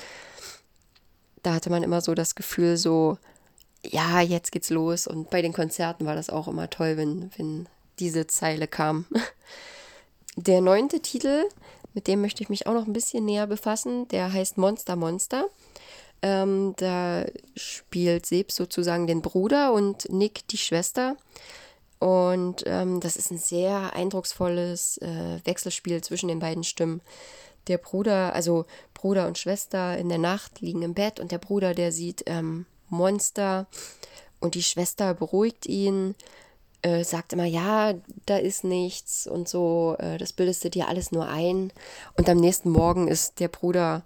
da 1.47 1.53
hatte 1.53 1.69
man 1.69 1.81
immer 1.81 2.01
so 2.01 2.13
das 2.13 2.35
Gefühl, 2.35 2.75
so, 2.75 3.17
ja, 3.81 4.19
jetzt 4.19 4.51
geht's 4.51 4.69
los. 4.69 5.07
Und 5.07 5.29
bei 5.29 5.41
den 5.41 5.53
Konzerten 5.53 6.05
war 6.05 6.13
das 6.13 6.29
auch 6.29 6.49
immer 6.49 6.69
toll, 6.69 6.97
wenn, 6.97 7.31
wenn 7.37 7.69
diese 7.99 8.27
Zeile 8.27 8.67
kam. 8.67 9.05
Der 10.35 10.59
neunte 10.59 10.99
Titel, 10.99 11.45
mit 11.93 12.07
dem 12.07 12.19
möchte 12.19 12.43
ich 12.43 12.49
mich 12.49 12.67
auch 12.67 12.73
noch 12.73 12.85
ein 12.85 12.91
bisschen 12.91 13.23
näher 13.23 13.47
befassen, 13.47 14.09
der 14.09 14.33
heißt 14.33 14.57
Monster 14.57 14.97
Monster. 14.97 15.47
Ähm, 16.21 16.73
da 16.75 17.23
spielt 17.55 18.25
Seb 18.25 18.51
sozusagen 18.51 19.07
den 19.07 19.21
Bruder 19.21 19.71
und 19.71 20.11
Nick 20.11 20.49
die 20.49 20.57
Schwester. 20.57 21.15
Und 21.99 22.63
ähm, 22.65 22.99
das 22.99 23.15
ist 23.15 23.31
ein 23.31 23.37
sehr 23.37 23.93
eindrucksvolles 23.93 24.97
äh, 24.97 25.39
Wechselspiel 25.45 26.01
zwischen 26.01 26.27
den 26.27 26.39
beiden 26.39 26.65
Stimmen 26.65 27.01
der 27.67 27.77
Bruder, 27.77 28.33
also 28.33 28.65
Bruder 28.97 29.27
und 29.27 29.37
Schwester 29.37 29.95
in 29.95 30.09
der 30.09 30.17
Nacht 30.17 30.59
liegen 30.59 30.81
im 30.81 30.95
Bett 30.95 31.19
und 31.19 31.31
der 31.31 31.37
Bruder, 31.37 31.75
der 31.75 31.91
sieht 31.91 32.23
ähm, 32.25 32.65
Monster 32.89 33.67
und 34.39 34.55
die 34.55 34.63
Schwester 34.63 35.13
beruhigt 35.13 35.67
ihn, 35.67 36.15
äh, 36.81 37.03
sagt 37.03 37.31
immer, 37.31 37.45
ja, 37.45 37.93
da 38.25 38.37
ist 38.37 38.63
nichts 38.63 39.27
und 39.27 39.47
so, 39.47 39.95
äh, 39.99 40.17
das 40.17 40.33
bildest 40.33 40.63
du 40.63 40.71
dir 40.71 40.87
alles 40.87 41.11
nur 41.11 41.27
ein. 41.27 41.71
Und 42.17 42.27
am 42.27 42.37
nächsten 42.37 42.71
Morgen 42.71 43.07
ist 43.07 43.39
der 43.39 43.49
Bruder 43.49 44.03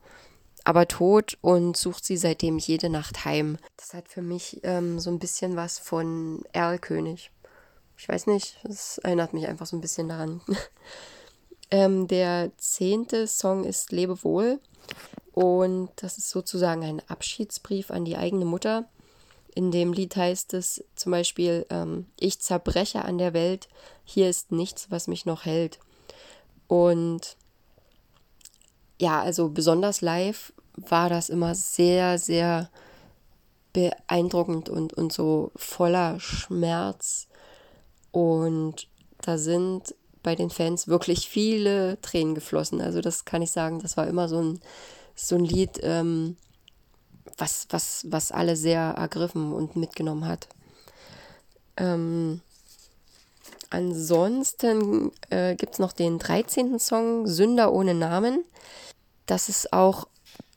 aber 0.65 0.87
tot 0.89 1.37
und 1.39 1.77
sucht 1.77 2.03
sie 2.03 2.17
seitdem 2.17 2.57
jede 2.57 2.89
Nacht 2.89 3.23
heim. 3.23 3.57
Das 3.77 3.93
hat 3.93 4.09
für 4.09 4.21
mich 4.21 4.59
ähm, 4.63 4.99
so 4.99 5.09
ein 5.09 5.19
bisschen 5.19 5.55
was 5.55 5.79
von 5.79 6.43
Erlkönig. 6.51 7.31
Ich 7.97 8.09
weiß 8.09 8.27
nicht, 8.27 8.57
es 8.63 8.97
erinnert 8.97 9.31
mich 9.33 9.47
einfach 9.47 9.65
so 9.65 9.77
ein 9.77 9.81
bisschen 9.81 10.09
daran. 10.09 10.41
Ähm, 11.71 12.07
der 12.07 12.51
zehnte 12.57 13.27
Song 13.27 13.63
ist 13.63 13.91
Lebe 13.91 14.23
wohl 14.23 14.59
und 15.33 15.89
das 15.95 16.17
ist 16.17 16.29
sozusagen 16.29 16.83
ein 16.83 17.01
Abschiedsbrief 17.07 17.91
an 17.91 18.03
die 18.03 18.17
eigene 18.17 18.45
Mutter. 18.45 18.89
In 19.55 19.71
dem 19.71 19.93
Lied 19.93 20.15
heißt 20.15 20.53
es 20.53 20.83
zum 20.95 21.11
Beispiel, 21.11 21.65
ähm, 21.69 22.07
ich 22.19 22.39
zerbreche 22.39 23.03
an 23.03 23.17
der 23.17 23.33
Welt, 23.33 23.69
hier 24.03 24.29
ist 24.29 24.51
nichts, 24.51 24.91
was 24.91 25.07
mich 25.07 25.25
noch 25.25 25.45
hält. 25.45 25.79
Und 26.67 27.37
ja, 28.99 29.21
also 29.21 29.49
besonders 29.49 30.01
live 30.01 30.53
war 30.75 31.09
das 31.09 31.29
immer 31.29 31.55
sehr, 31.55 32.17
sehr 32.17 32.69
beeindruckend 33.73 34.69
und, 34.69 34.93
und 34.93 35.11
so 35.11 35.51
voller 35.55 36.19
Schmerz. 36.19 37.27
Und 38.11 38.87
da 39.21 39.37
sind 39.37 39.95
bei 40.23 40.35
den 40.35 40.49
Fans 40.49 40.87
wirklich 40.87 41.27
viele 41.27 41.99
Tränen 42.01 42.35
geflossen. 42.35 42.81
Also 42.81 43.01
das 43.01 43.25
kann 43.25 43.41
ich 43.41 43.51
sagen, 43.51 43.79
das 43.79 43.97
war 43.97 44.07
immer 44.07 44.27
so 44.27 44.41
ein, 44.41 44.59
so 45.15 45.35
ein 45.35 45.45
Lied, 45.45 45.79
ähm, 45.81 46.37
was, 47.37 47.67
was, 47.69 48.05
was 48.09 48.31
alle 48.31 48.55
sehr 48.55 48.81
ergriffen 48.81 49.53
und 49.53 49.75
mitgenommen 49.75 50.27
hat. 50.27 50.47
Ähm, 51.77 52.41
ansonsten 53.69 55.11
äh, 55.29 55.55
gibt 55.55 55.73
es 55.73 55.79
noch 55.79 55.93
den 55.93 56.19
13. 56.19 56.79
Song, 56.79 57.27
Sünder 57.27 57.73
ohne 57.73 57.93
Namen. 57.93 58.43
Das 59.25 59.49
ist 59.49 59.73
auch 59.73 60.07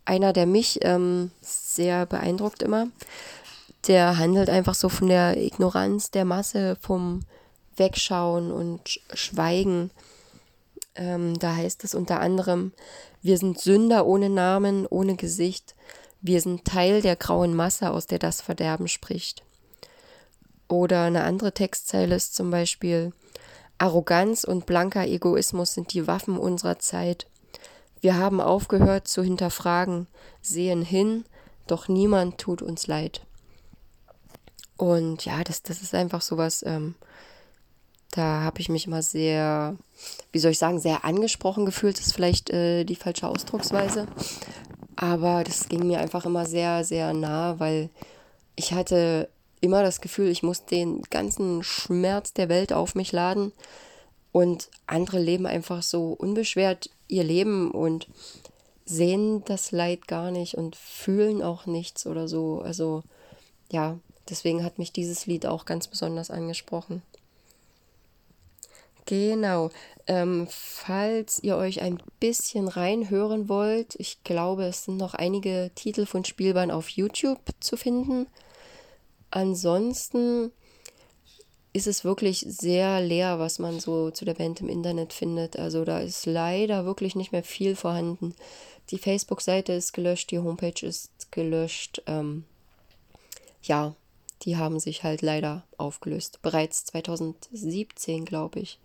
einer, 0.04 0.32
der 0.32 0.46
mich 0.46 0.80
ähm, 0.82 1.30
sehr 1.40 2.06
beeindruckt 2.06 2.62
immer. 2.62 2.88
Der 3.86 4.18
handelt 4.18 4.48
einfach 4.48 4.74
so 4.74 4.88
von 4.88 5.08
der 5.08 5.36
Ignoranz 5.36 6.10
der 6.10 6.24
Masse, 6.24 6.76
vom 6.80 7.20
Wegschauen 7.76 8.52
und 8.52 9.00
Schweigen. 9.12 9.90
Ähm, 10.94 11.38
da 11.38 11.56
heißt 11.56 11.84
es 11.84 11.94
unter 11.94 12.20
anderem, 12.20 12.72
wir 13.22 13.38
sind 13.38 13.60
Sünder 13.60 14.06
ohne 14.06 14.30
Namen, 14.30 14.86
ohne 14.86 15.16
Gesicht. 15.16 15.74
Wir 16.20 16.40
sind 16.40 16.64
Teil 16.64 17.02
der 17.02 17.16
grauen 17.16 17.54
Masse, 17.54 17.90
aus 17.90 18.06
der 18.06 18.18
das 18.18 18.40
Verderben 18.40 18.88
spricht. 18.88 19.42
Oder 20.68 21.04
eine 21.04 21.24
andere 21.24 21.52
Textzeile 21.52 22.14
ist 22.14 22.34
zum 22.34 22.50
Beispiel, 22.50 23.12
Arroganz 23.78 24.44
und 24.44 24.66
blanker 24.66 25.06
Egoismus 25.06 25.74
sind 25.74 25.92
die 25.92 26.06
Waffen 26.06 26.38
unserer 26.38 26.78
Zeit. 26.78 27.26
Wir 28.00 28.16
haben 28.16 28.40
aufgehört 28.40 29.08
zu 29.08 29.22
hinterfragen, 29.22 30.06
sehen 30.42 30.82
hin, 30.82 31.24
doch 31.66 31.88
niemand 31.88 32.38
tut 32.38 32.62
uns 32.62 32.86
leid. 32.86 33.22
Und 34.76 35.24
ja, 35.24 35.42
das, 35.44 35.62
das 35.62 35.82
ist 35.82 35.94
einfach 35.94 36.20
sowas, 36.20 36.62
ähm, 36.66 36.94
da 38.14 38.42
habe 38.42 38.60
ich 38.60 38.68
mich 38.68 38.86
immer 38.86 39.02
sehr, 39.02 39.76
wie 40.30 40.38
soll 40.38 40.52
ich 40.52 40.58
sagen, 40.58 40.78
sehr 40.78 41.04
angesprochen 41.04 41.66
gefühlt, 41.66 41.98
ist 41.98 42.14
vielleicht 42.14 42.48
äh, 42.50 42.84
die 42.84 42.94
falsche 42.94 43.26
Ausdrucksweise. 43.26 44.06
Aber 44.94 45.42
das 45.42 45.68
ging 45.68 45.86
mir 45.86 45.98
einfach 45.98 46.24
immer 46.24 46.46
sehr, 46.46 46.84
sehr 46.84 47.12
nah, 47.12 47.58
weil 47.58 47.90
ich 48.54 48.72
hatte 48.72 49.28
immer 49.60 49.82
das 49.82 50.00
Gefühl, 50.00 50.28
ich 50.28 50.44
muss 50.44 50.64
den 50.64 51.02
ganzen 51.10 51.64
Schmerz 51.64 52.32
der 52.32 52.48
Welt 52.48 52.72
auf 52.72 52.94
mich 52.94 53.10
laden. 53.10 53.50
Und 54.30 54.68
andere 54.86 55.18
leben 55.18 55.46
einfach 55.46 55.82
so 55.82 56.12
unbeschwert 56.12 56.90
ihr 57.08 57.24
Leben 57.24 57.72
und 57.72 58.08
sehen 58.84 59.42
das 59.44 59.72
Leid 59.72 60.06
gar 60.06 60.30
nicht 60.30 60.54
und 60.54 60.76
fühlen 60.76 61.42
auch 61.42 61.66
nichts 61.66 62.06
oder 62.06 62.28
so. 62.28 62.60
Also 62.60 63.02
ja, 63.72 63.98
deswegen 64.28 64.62
hat 64.62 64.78
mich 64.78 64.92
dieses 64.92 65.26
Lied 65.26 65.46
auch 65.46 65.64
ganz 65.64 65.88
besonders 65.88 66.30
angesprochen. 66.30 67.02
Genau. 69.06 69.70
Ähm, 70.06 70.46
falls 70.50 71.42
ihr 71.42 71.56
euch 71.56 71.82
ein 71.82 72.02
bisschen 72.20 72.68
reinhören 72.68 73.48
wollt, 73.48 73.94
ich 73.96 74.22
glaube, 74.24 74.64
es 74.64 74.84
sind 74.84 74.96
noch 74.96 75.14
einige 75.14 75.70
Titel 75.74 76.06
von 76.06 76.24
Spielbahn 76.24 76.70
auf 76.70 76.88
YouTube 76.88 77.40
zu 77.60 77.76
finden. 77.76 78.26
Ansonsten 79.30 80.52
ist 81.72 81.86
es 81.86 82.04
wirklich 82.04 82.46
sehr 82.48 83.00
leer, 83.00 83.38
was 83.38 83.58
man 83.58 83.80
so 83.80 84.10
zu 84.10 84.24
der 84.24 84.34
Band 84.34 84.60
im 84.60 84.68
Internet 84.68 85.12
findet. 85.12 85.58
Also 85.58 85.84
da 85.84 85.98
ist 86.00 86.24
leider 86.24 86.84
wirklich 86.84 87.16
nicht 87.16 87.32
mehr 87.32 87.42
viel 87.42 87.74
vorhanden. 87.74 88.34
Die 88.90 88.98
Facebook-Seite 88.98 89.72
ist 89.72 89.92
gelöscht, 89.92 90.30
die 90.30 90.38
Homepage 90.38 90.86
ist 90.86 91.10
gelöscht. 91.32 92.02
Ähm, 92.06 92.44
ja, 93.62 93.96
die 94.42 94.56
haben 94.56 94.78
sich 94.78 95.02
halt 95.02 95.22
leider 95.22 95.64
aufgelöst. 95.76 96.40
Bereits 96.42 96.84
2017, 96.84 98.24
glaube 98.24 98.60
ich. 98.60 98.78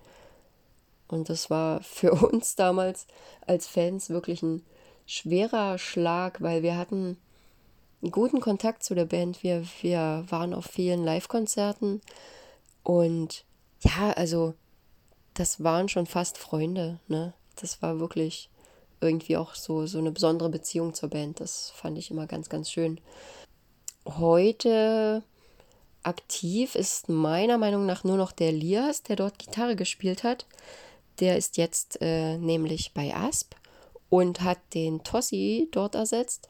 Und 1.10 1.28
das 1.30 1.50
war 1.50 1.82
für 1.82 2.12
uns 2.32 2.56
damals 2.56 3.08
als 3.46 3.68
Fans 3.68 4.10
wirklich 4.10 4.42
ein 4.42 4.64
schwerer 5.06 5.78
Schlag, 5.78 6.42
weil 6.42 6.64
wir 6.64 6.78
hatten 6.78 7.18
einen 8.02 8.12
guten 8.12 8.40
Kontakt 8.40 8.84
zu 8.84 8.96
der 8.96 9.06
Band. 9.06 9.44
Wir, 9.44 9.64
wir 9.82 10.24
waren 10.30 10.54
auf 10.54 10.66
vielen 10.66 11.04
Live-Konzerten 11.04 12.02
und 12.84 13.44
ja, 13.82 14.12
also 14.12 14.54
das 15.34 15.64
waren 15.64 15.90
schon 15.90 16.06
fast 16.06 16.38
Freunde, 16.38 17.00
ne? 17.08 17.34
Das 17.56 17.82
war 17.82 18.00
wirklich 18.00 18.50
irgendwie 19.02 19.38
auch 19.38 19.56
so, 19.56 19.86
so 19.86 19.98
eine 19.98 20.12
besondere 20.12 20.50
Beziehung 20.50 20.94
zur 20.94 21.10
Band. 21.10 21.40
Das 21.40 21.72
fand 21.72 21.98
ich 21.98 22.12
immer 22.12 22.28
ganz, 22.28 22.50
ganz 22.50 22.72
schön. 22.72 23.00
Heute 24.06 25.24
aktiv 26.04 26.76
ist 26.76 27.10
meiner 27.10 27.58
Meinung 27.58 27.86
nach 27.86 28.04
nur 28.04 28.18
noch 28.18 28.32
der 28.32 28.52
Lias, 28.52 29.04
der 29.04 29.16
dort 29.16 29.40
Gitarre 29.40 29.76
gespielt 29.76 30.24
hat. 30.24 30.46
Der 31.20 31.38
ist 31.38 31.58
jetzt 31.58 32.02
äh, 32.02 32.38
nämlich 32.38 32.94
bei 32.94 33.14
Asp 33.14 33.56
und 34.10 34.42
hat 34.42 34.60
den 34.74 35.04
Tossi 35.04 35.68
dort 35.72 35.96
ersetzt. 35.96 36.50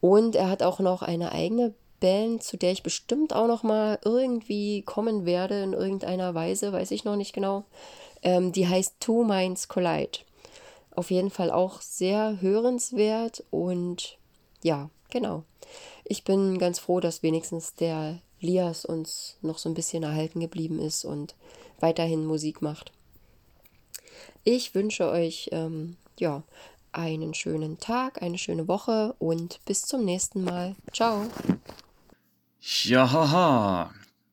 Und 0.00 0.36
er 0.36 0.48
hat 0.48 0.62
auch 0.62 0.78
noch 0.78 1.02
eine 1.02 1.32
eigene 1.32 1.74
Band, 2.00 2.42
zu 2.42 2.56
der 2.56 2.72
ich 2.72 2.82
bestimmt 2.82 3.34
auch 3.34 3.48
noch 3.48 3.62
mal 3.62 3.98
irgendwie 4.04 4.82
kommen 4.82 5.26
werde 5.26 5.62
in 5.62 5.72
irgendeiner 5.72 6.34
Weise, 6.34 6.72
weiß 6.72 6.90
ich 6.92 7.04
noch 7.04 7.16
nicht 7.16 7.32
genau. 7.32 7.64
Ähm, 8.22 8.52
die 8.52 8.68
heißt 8.68 8.96
Two 9.00 9.24
Minds 9.24 9.68
Collide. 9.68 10.20
Auf 10.94 11.10
jeden 11.10 11.30
Fall 11.30 11.50
auch 11.50 11.80
sehr 11.80 12.40
hörenswert 12.40 13.44
und 13.50 14.18
ja, 14.62 14.90
genau. 15.10 15.44
Ich 16.04 16.24
bin 16.24 16.58
ganz 16.58 16.78
froh, 16.78 17.00
dass 17.00 17.22
wenigstens 17.22 17.74
der 17.74 18.20
Lias 18.40 18.84
uns 18.84 19.36
noch 19.42 19.58
so 19.58 19.68
ein 19.68 19.74
bisschen 19.74 20.02
erhalten 20.02 20.40
geblieben 20.40 20.80
ist 20.80 21.04
und 21.04 21.34
weiterhin 21.80 22.24
Musik 22.24 22.62
macht. 22.62 22.92
Ich 24.50 24.74
wünsche 24.74 25.10
euch 25.10 25.50
ähm, 25.52 25.98
ja 26.18 26.42
einen 26.92 27.34
schönen 27.34 27.78
Tag, 27.80 28.22
eine 28.22 28.38
schöne 28.38 28.66
Woche 28.66 29.14
und 29.18 29.60
bis 29.66 29.82
zum 29.82 30.06
nächsten 30.06 30.42
Mal. 30.42 30.74
Ciao. 30.90 31.30
Ja, 32.84 33.12
haha. 33.12 33.92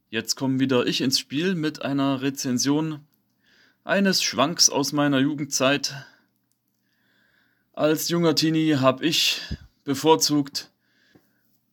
Jetzt 0.10 0.38
komme 0.38 0.62
wieder 0.62 0.88
ich 0.88 1.02
ins 1.02 1.20
Spiel 1.20 1.54
mit 1.56 1.82
einer 1.82 2.22
Rezension 2.22 3.02
eines 3.84 4.24
Schwanks 4.24 4.70
aus 4.70 4.94
meiner 4.94 5.20
Jugendzeit. 5.20 5.94
Als 7.74 8.08
junger 8.08 8.36
Teenie 8.36 8.78
habe 8.78 9.06
ich 9.06 9.42
bevorzugt 9.84 10.72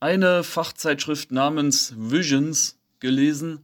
eine 0.00 0.42
Fachzeitschrift 0.42 1.30
namens 1.30 1.94
Visions 1.96 2.76
gelesen. 2.98 3.60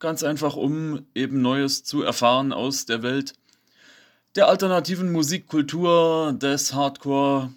Ganz 0.00 0.24
einfach, 0.24 0.56
um 0.56 1.06
eben 1.14 1.40
Neues 1.40 1.84
zu 1.84 2.02
erfahren 2.02 2.52
aus 2.52 2.84
der 2.84 3.04
Welt 3.04 3.34
der 4.36 4.48
alternativen 4.48 5.12
Musikkultur, 5.12 6.32
des 6.32 6.72
Hardcore, 6.74 7.52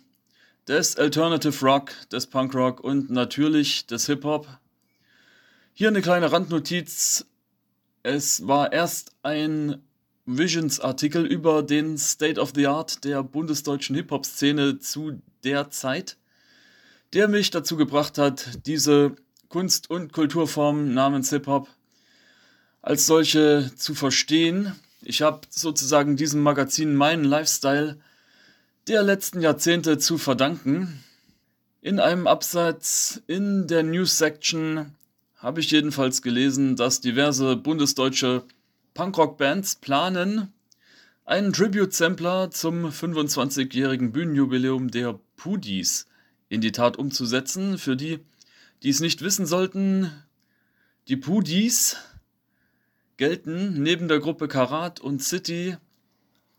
des 0.68 0.98
Alternative 0.98 1.66
Rock, 1.66 1.92
des 2.12 2.28
Punkrock 2.28 2.80
und 2.80 3.10
natürlich 3.10 3.86
des 3.86 4.06
Hip-Hop. 4.08 4.48
Hier 5.74 5.90
eine 5.90 6.02
kleine 6.02 6.32
Randnotiz. 6.32 7.26
Es 8.04 8.48
war 8.48 8.72
erst 8.72 9.12
ein 9.24 9.82
Visions-Artikel 10.26 11.26
über 11.26 11.64
den 11.64 11.98
State 11.98 12.40
of 12.40 12.54
the 12.56 12.68
Art 12.68 13.04
der 13.04 13.24
bundesdeutschen 13.24 13.96
Hip-Hop-Szene 13.96 14.80
zu 14.80 15.22
der 15.44 15.70
Zeit 15.70 16.18
der 17.14 17.28
mich 17.28 17.52
dazu 17.52 17.78
gebracht 17.78 18.18
hat, 18.18 18.66
diese 18.66 19.16
Kunst- 19.48 19.90
und 19.90 20.14
Kulturform 20.14 20.94
namens 20.94 21.30
Hip-Hop 21.30 21.70
als 22.82 23.06
solche 23.06 23.72
zu 23.76 23.94
verstehen. 23.94 24.76
Ich 25.06 25.22
habe 25.22 25.42
sozusagen 25.50 26.16
diesem 26.16 26.42
Magazin 26.42 26.96
meinen 26.96 27.24
Lifestyle 27.24 27.98
der 28.88 29.04
letzten 29.04 29.42
Jahrzehnte 29.42 29.98
zu 29.98 30.18
verdanken. 30.18 31.04
In 31.82 32.00
einem 32.00 32.28
Absatz 32.28 33.22
in 33.28 33.68
der 33.68 33.84
News 33.84 34.18
Section 34.18 34.96
habe 35.36 35.60
ich 35.60 35.72
jedenfalls 35.72 36.22
gelesen, 36.22 36.76
dass 36.76 37.02
diverse 37.02 37.58
bundesdeutsche 37.58 38.44
Punkrock-Bands 38.94 39.76
planen, 39.76 40.54
einen 41.26 41.54
Tribute-Sampler 41.54 42.52
zum 42.52 42.86
25-jährigen 42.86 44.12
Bühnenjubiläum 44.12 44.92
der 44.92 45.20
Pudis 45.36 46.08
in 46.50 46.62
die 46.62 46.72
Tat 46.72 46.98
umzusetzen. 46.98 47.78
Für 47.78 47.96
die, 47.96 48.20
die 48.84 48.90
es 48.90 49.00
nicht 49.00 49.22
wissen 49.22 49.46
sollten, 49.46 50.12
die 51.08 51.18
Pudis 51.18 51.98
gelten 53.18 53.82
neben 53.82 54.08
der 54.08 54.20
Gruppe 54.20 54.48
Karat 54.48 55.00
und 55.00 55.22
City 55.22 55.78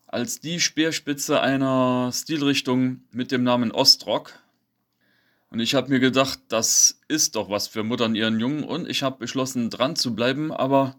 als 0.06 0.40
die 0.40 0.60
Speerspitze 0.60 1.40
einer 1.40 2.10
Stilrichtung 2.12 3.02
mit 3.10 3.32
dem 3.32 3.42
Namen 3.42 3.72
Ostrock. 3.72 4.32
Und 5.50 5.60
ich 5.60 5.74
habe 5.74 5.88
mir 5.88 6.00
gedacht, 6.00 6.38
das 6.48 7.00
ist 7.08 7.36
doch 7.36 7.50
was 7.50 7.68
für 7.68 7.82
Muttern 7.82 8.14
ihren 8.14 8.40
Jungen 8.40 8.64
und 8.64 8.88
ich 8.88 9.02
habe 9.02 9.18
beschlossen, 9.18 9.70
dran 9.70 9.96
zu 9.96 10.14
bleiben, 10.14 10.52
aber 10.52 10.96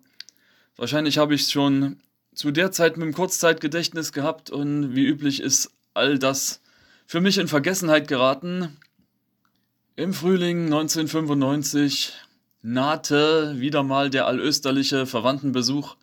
wahrscheinlich 0.76 1.18
habe 1.18 1.36
ich 1.36 1.44
es 1.44 1.52
schon 1.52 1.98
zu 2.34 2.52
der 2.52 2.72
Zeit 2.72 2.98
mit 2.98 3.06
dem 3.06 3.14
Kurzzeitgedächtnis 3.14 4.12
gehabt 4.12 4.50
und 4.50 4.96
wie 4.96 5.06
üblich 5.06 5.42
ist 5.42 5.72
all 5.94 6.20
das 6.20 6.62
für 7.06 7.22
mich 7.22 7.38
in 7.38 7.48
Vergessenheit 7.48 8.08
geraten. 8.08 8.78
Im 9.96 10.14
Frühling 10.14 10.66
1995 10.66 12.14
nahte 12.66 13.60
wieder 13.60 13.84
mal 13.84 14.10
der 14.10 14.26
allösterliche 14.26 15.06
Verwandtenbesuch 15.06 15.98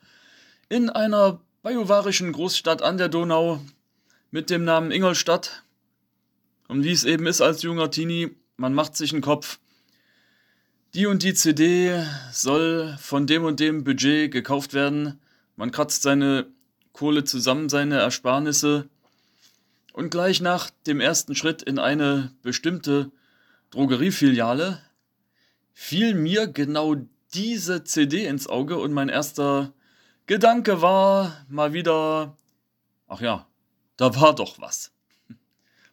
in 0.68 0.90
einer 0.90 1.40
bajuwarischen 1.62 2.30
Großstadt 2.30 2.82
an 2.82 2.98
der 2.98 3.08
Donau 3.08 3.60
mit 4.30 4.48
dem 4.48 4.64
Namen 4.64 4.92
Ingolstadt. 4.92 5.64
Und 6.68 6.84
wie 6.84 6.92
es 6.92 7.02
eben 7.02 7.26
ist 7.26 7.40
als 7.40 7.62
junger 7.62 7.90
Teenie, 7.90 8.36
man 8.56 8.74
macht 8.74 8.96
sich 8.96 9.12
einen 9.12 9.22
Kopf. 9.22 9.58
Die 10.94 11.06
und 11.06 11.24
die 11.24 11.34
CD 11.34 12.00
soll 12.30 12.96
von 13.00 13.26
dem 13.26 13.44
und 13.44 13.58
dem 13.58 13.82
Budget 13.82 14.30
gekauft 14.30 14.72
werden. 14.72 15.20
Man 15.56 15.72
kratzt 15.72 16.02
seine 16.02 16.46
Kohle 16.92 17.24
zusammen, 17.24 17.70
seine 17.70 17.98
Ersparnisse. 17.98 18.88
Und 19.92 20.10
gleich 20.10 20.40
nach 20.40 20.70
dem 20.86 21.00
ersten 21.00 21.34
Schritt 21.34 21.60
in 21.60 21.80
eine 21.80 22.30
bestimmte 22.42 23.10
Drogeriefiliale 23.70 24.80
fiel 25.72 26.14
mir 26.14 26.46
genau 26.46 26.96
diese 27.34 27.84
CD 27.84 28.26
ins 28.26 28.46
Auge 28.46 28.78
und 28.78 28.92
mein 28.92 29.08
erster 29.08 29.72
Gedanke 30.26 30.82
war 30.82 31.44
mal 31.48 31.72
wieder, 31.72 32.36
ach 33.08 33.20
ja, 33.20 33.46
da 33.96 34.14
war 34.20 34.34
doch 34.34 34.60
was. 34.60 34.92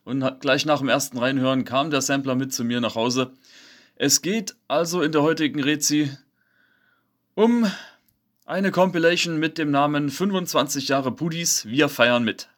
Und 0.03 0.39
gleich 0.41 0.65
nach 0.65 0.79
dem 0.79 0.89
ersten 0.89 1.17
Reinhören 1.17 1.65
kam 1.65 1.91
der 1.91 2.01
Sampler 2.01 2.35
mit 2.35 2.53
zu 2.53 2.63
mir 2.63 2.81
nach 2.81 2.95
Hause. 2.95 3.33
Es 3.95 4.21
geht 4.21 4.55
also 4.67 5.01
in 5.01 5.11
der 5.11 5.21
heutigen 5.21 5.61
Rezi 5.61 6.11
um 7.35 7.69
eine 8.45 8.71
Compilation 8.71 9.37
mit 9.37 9.57
dem 9.57 9.71
Namen 9.71 10.09
25 10.09 10.87
Jahre 10.87 11.11
Pudis, 11.11 11.65
wir 11.65 11.89
feiern 11.89 12.23
mit. 12.23 12.49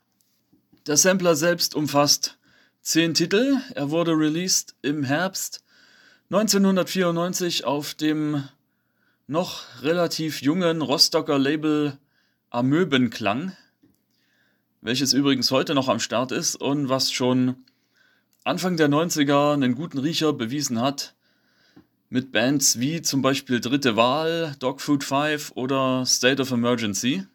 Der 0.88 0.98
Sampler 0.98 1.36
selbst 1.36 1.76
umfasst 1.76 2.40
Zehn 2.82 3.14
Titel. 3.14 3.58
Er 3.76 3.92
wurde 3.92 4.14
released 4.14 4.76
im 4.82 5.04
Herbst 5.04 5.64
1994 6.32 7.66
auf 7.66 7.94
dem 7.94 8.46
noch 9.28 9.64
relativ 9.82 10.42
jungen 10.42 10.82
Rostocker 10.82 11.38
Label 11.38 11.98
Amöbenklang, 12.50 13.52
welches 14.80 15.12
übrigens 15.12 15.52
heute 15.52 15.76
noch 15.76 15.90
am 15.90 16.00
Start 16.00 16.32
ist 16.32 16.56
und 16.56 16.88
was 16.88 17.12
schon 17.12 17.58
Anfang 18.46 18.78
der 18.78 18.88
90er 18.88 19.56
einen 19.56 19.76
guten 19.76 19.98
Riecher 19.98 20.32
bewiesen 20.32 20.80
hat 20.80 21.16
mit 22.10 22.32
Bands 22.32 22.80
wie 22.80 23.02
zum 23.02 23.22
Beispiel 23.22 23.60
Dritte 23.60 23.98
Wahl, 23.98 24.56
Dogfood 24.60 25.04
5 25.04 25.52
oder 25.56 26.06
State 26.06 26.42
of 26.42 26.52
Emergency. 26.52 27.26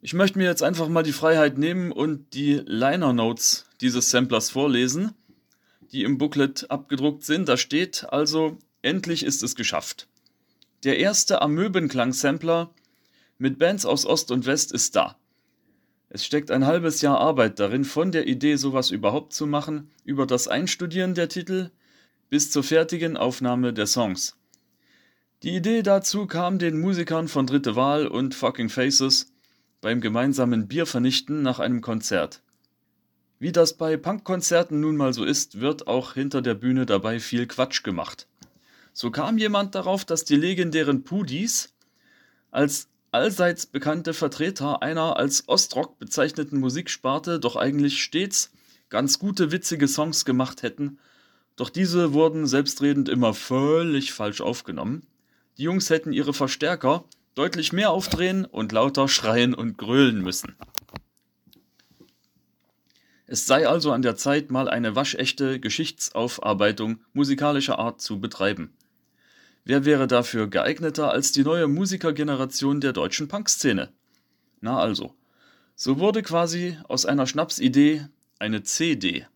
Ich 0.00 0.14
möchte 0.14 0.38
mir 0.38 0.46
jetzt 0.46 0.62
einfach 0.62 0.88
mal 0.88 1.02
die 1.02 1.12
Freiheit 1.12 1.58
nehmen 1.58 1.92
und 1.92 2.32
die 2.32 2.62
Liner 2.64 3.12
Notes 3.12 3.66
dieses 3.82 4.08
Samplers 4.08 4.48
vorlesen, 4.48 5.12
die 5.94 6.02
im 6.02 6.18
Booklet 6.18 6.70
abgedruckt 6.70 7.24
sind. 7.24 7.48
Da 7.48 7.56
steht 7.56 8.06
also, 8.10 8.58
endlich 8.82 9.24
ist 9.24 9.42
es 9.42 9.54
geschafft. 9.54 10.08
Der 10.82 10.98
erste 10.98 11.40
Amöbenklang-Sampler 11.40 12.74
mit 13.38 13.58
Bands 13.58 13.86
aus 13.86 14.04
Ost 14.04 14.30
und 14.30 14.44
West 14.44 14.72
ist 14.72 14.96
da. 14.96 15.16
Es 16.10 16.24
steckt 16.24 16.50
ein 16.50 16.66
halbes 16.66 17.00
Jahr 17.00 17.18
Arbeit 17.18 17.58
darin, 17.58 17.84
von 17.84 18.12
der 18.12 18.28
Idee, 18.28 18.56
sowas 18.56 18.90
überhaupt 18.90 19.32
zu 19.32 19.46
machen, 19.46 19.90
über 20.04 20.26
das 20.26 20.46
Einstudieren 20.46 21.14
der 21.14 21.28
Titel 21.28 21.70
bis 22.28 22.50
zur 22.50 22.62
fertigen 22.62 23.16
Aufnahme 23.16 23.72
der 23.72 23.86
Songs. 23.86 24.36
Die 25.42 25.56
Idee 25.56 25.82
dazu 25.82 26.26
kam 26.26 26.58
den 26.58 26.80
Musikern 26.80 27.28
von 27.28 27.46
Dritte 27.46 27.76
Wahl 27.76 28.06
und 28.06 28.34
Fucking 28.34 28.68
Faces 28.68 29.32
beim 29.80 30.00
gemeinsamen 30.00 30.68
Biervernichten 30.68 31.42
nach 31.42 31.58
einem 31.58 31.80
Konzert. 31.80 32.43
Wie 33.38 33.52
das 33.52 33.76
bei 33.76 33.96
Punkkonzerten 33.96 34.80
nun 34.80 34.96
mal 34.96 35.12
so 35.12 35.24
ist, 35.24 35.60
wird 35.60 35.86
auch 35.86 36.14
hinter 36.14 36.40
der 36.40 36.54
Bühne 36.54 36.86
dabei 36.86 37.20
viel 37.20 37.46
Quatsch 37.46 37.82
gemacht. 37.82 38.26
So 38.92 39.10
kam 39.10 39.38
jemand 39.38 39.74
darauf, 39.74 40.04
dass 40.04 40.24
die 40.24 40.36
legendären 40.36 41.02
Pudis 41.02 41.74
als 42.50 42.88
allseits 43.10 43.66
bekannte 43.66 44.14
Vertreter 44.14 44.82
einer 44.82 45.16
als 45.16 45.48
Ostrock 45.48 45.98
bezeichneten 45.98 46.60
Musiksparte 46.60 47.40
doch 47.40 47.56
eigentlich 47.56 48.02
stets 48.02 48.52
ganz 48.88 49.18
gute 49.18 49.50
witzige 49.50 49.88
Songs 49.88 50.24
gemacht 50.24 50.62
hätten, 50.62 50.98
doch 51.56 51.70
diese 51.70 52.12
wurden 52.12 52.46
selbstredend 52.46 53.08
immer 53.08 53.34
völlig 53.34 54.12
falsch 54.12 54.40
aufgenommen. 54.40 55.06
Die 55.58 55.64
Jungs 55.64 55.90
hätten 55.90 56.12
ihre 56.12 56.32
Verstärker 56.32 57.04
deutlich 57.34 57.72
mehr 57.72 57.90
aufdrehen 57.90 58.44
und 58.44 58.72
lauter 58.72 59.08
schreien 59.08 59.54
und 59.54 59.78
grölen 59.78 60.20
müssen. 60.20 60.54
Es 63.34 63.46
sei 63.46 63.66
also 63.66 63.90
an 63.90 64.02
der 64.02 64.14
Zeit, 64.14 64.52
mal 64.52 64.68
eine 64.68 64.94
waschechte 64.94 65.58
Geschichtsaufarbeitung 65.58 67.00
musikalischer 67.14 67.80
Art 67.80 68.00
zu 68.00 68.20
betreiben. 68.20 68.72
Wer 69.64 69.84
wäre 69.84 70.06
dafür 70.06 70.46
geeigneter 70.46 71.10
als 71.10 71.32
die 71.32 71.42
neue 71.42 71.66
Musikergeneration 71.66 72.80
der 72.80 72.92
deutschen 72.92 73.26
Punkszene? 73.26 73.92
Na 74.60 74.78
also, 74.78 75.16
so 75.74 75.98
wurde 75.98 76.22
quasi 76.22 76.78
aus 76.86 77.06
einer 77.06 77.26
Schnapsidee 77.26 78.06
eine 78.38 78.62
CD. 78.62 79.26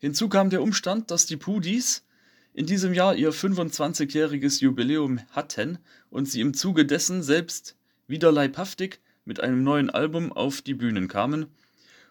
Hinzu 0.00 0.28
kam 0.28 0.50
der 0.50 0.60
Umstand, 0.60 1.10
dass 1.10 1.24
die 1.24 1.38
Pudis 1.38 2.04
in 2.52 2.66
diesem 2.66 2.92
Jahr 2.92 3.16
ihr 3.16 3.32
25-jähriges 3.32 4.60
Jubiläum 4.60 5.18
hatten 5.30 5.78
und 6.10 6.26
sie 6.26 6.42
im 6.42 6.52
Zuge 6.52 6.84
dessen 6.84 7.22
selbst 7.22 7.74
wieder 8.06 8.32
leibhaftig 8.32 9.00
mit 9.24 9.40
einem 9.40 9.62
neuen 9.62 9.88
Album 9.88 10.30
auf 10.30 10.60
die 10.60 10.74
Bühnen 10.74 11.08
kamen, 11.08 11.46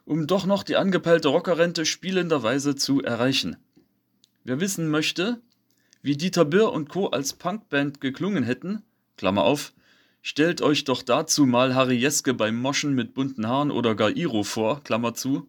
um 0.10 0.26
doch 0.26 0.48
noch 0.48 0.64
die 0.64 0.76
angepeilte 0.76 1.28
Rockerrente 1.28 1.86
spielenderweise 1.86 2.76
zu 2.76 3.04
erreichen. 3.04 3.58
Wer 4.44 4.60
wissen 4.60 4.90
möchte, 4.90 5.40
wie 6.02 6.18
Dieter 6.18 6.46
Birr 6.46 6.74
und 6.74 6.90
Co. 6.90 7.10
als 7.10 7.34
Punkband 7.34 8.02
geklungen 8.02 8.44
hätten, 8.44 8.82
Klammer 9.18 9.44
auf, 9.44 9.72
stellt 10.24 10.64
euch 10.64 10.84
doch 10.84 11.04
dazu 11.04 11.46
mal 11.46 11.76
Harry 11.76 11.96
Jeske 11.96 12.34
beim 12.34 12.60
Moschen 12.60 12.96
mit 12.96 13.14
bunten 13.14 13.48
Haaren 13.48 13.70
oder 13.70 13.94
gar 13.94 14.10
Iro 14.10 14.42
vor, 14.42 14.84
Klammer 14.84 15.14
zu, 15.14 15.48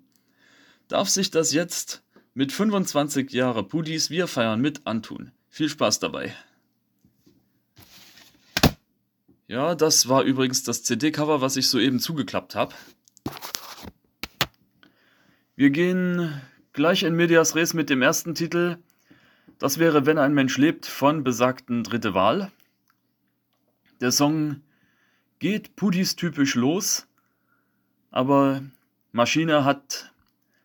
darf 0.89 1.09
sich 1.09 1.31
das 1.31 1.55
jetzt 1.55 2.03
mit 2.35 2.53
25 2.53 3.33
Jahre 3.33 3.65
Pudis 3.65 4.11
Wir 4.11 4.27
feiern 4.27 4.61
mit 4.61 4.87
antun. 4.87 5.33
Viel 5.49 5.71
Spaß 5.71 6.01
dabei. 6.01 6.35
Ja, 9.49 9.75
das 9.75 10.11
war 10.11 10.23
übrigens 10.25 10.65
das 10.65 10.83
CD-Cover, 10.83 11.41
was 11.41 11.57
ich 11.57 11.67
soeben 11.67 11.99
zugeklappt 11.99 12.55
habe. 12.55 12.75
Wir 15.61 15.69
gehen 15.69 16.41
gleich 16.73 17.03
in 17.03 17.15
Medias 17.15 17.55
Res 17.55 17.75
mit 17.75 17.91
dem 17.91 18.01
ersten 18.01 18.35
Titel, 18.35 18.79
das 19.59 19.79
wäre 19.79 20.07
Wenn 20.07 20.17
ein 20.17 20.33
Mensch 20.33 20.57
lebt 20.57 20.87
von 20.87 21.23
besagten 21.23 21.85
Dritte 21.85 22.15
Wahl. 22.15 22.51
Der 24.01 24.11
Song 24.11 24.63
geht 25.39 25.77
Pudis 25.77 26.17
typisch 26.17 26.55
los, 26.55 27.07
aber 28.11 28.63
Maschine 29.13 29.67
hat 29.67 30.15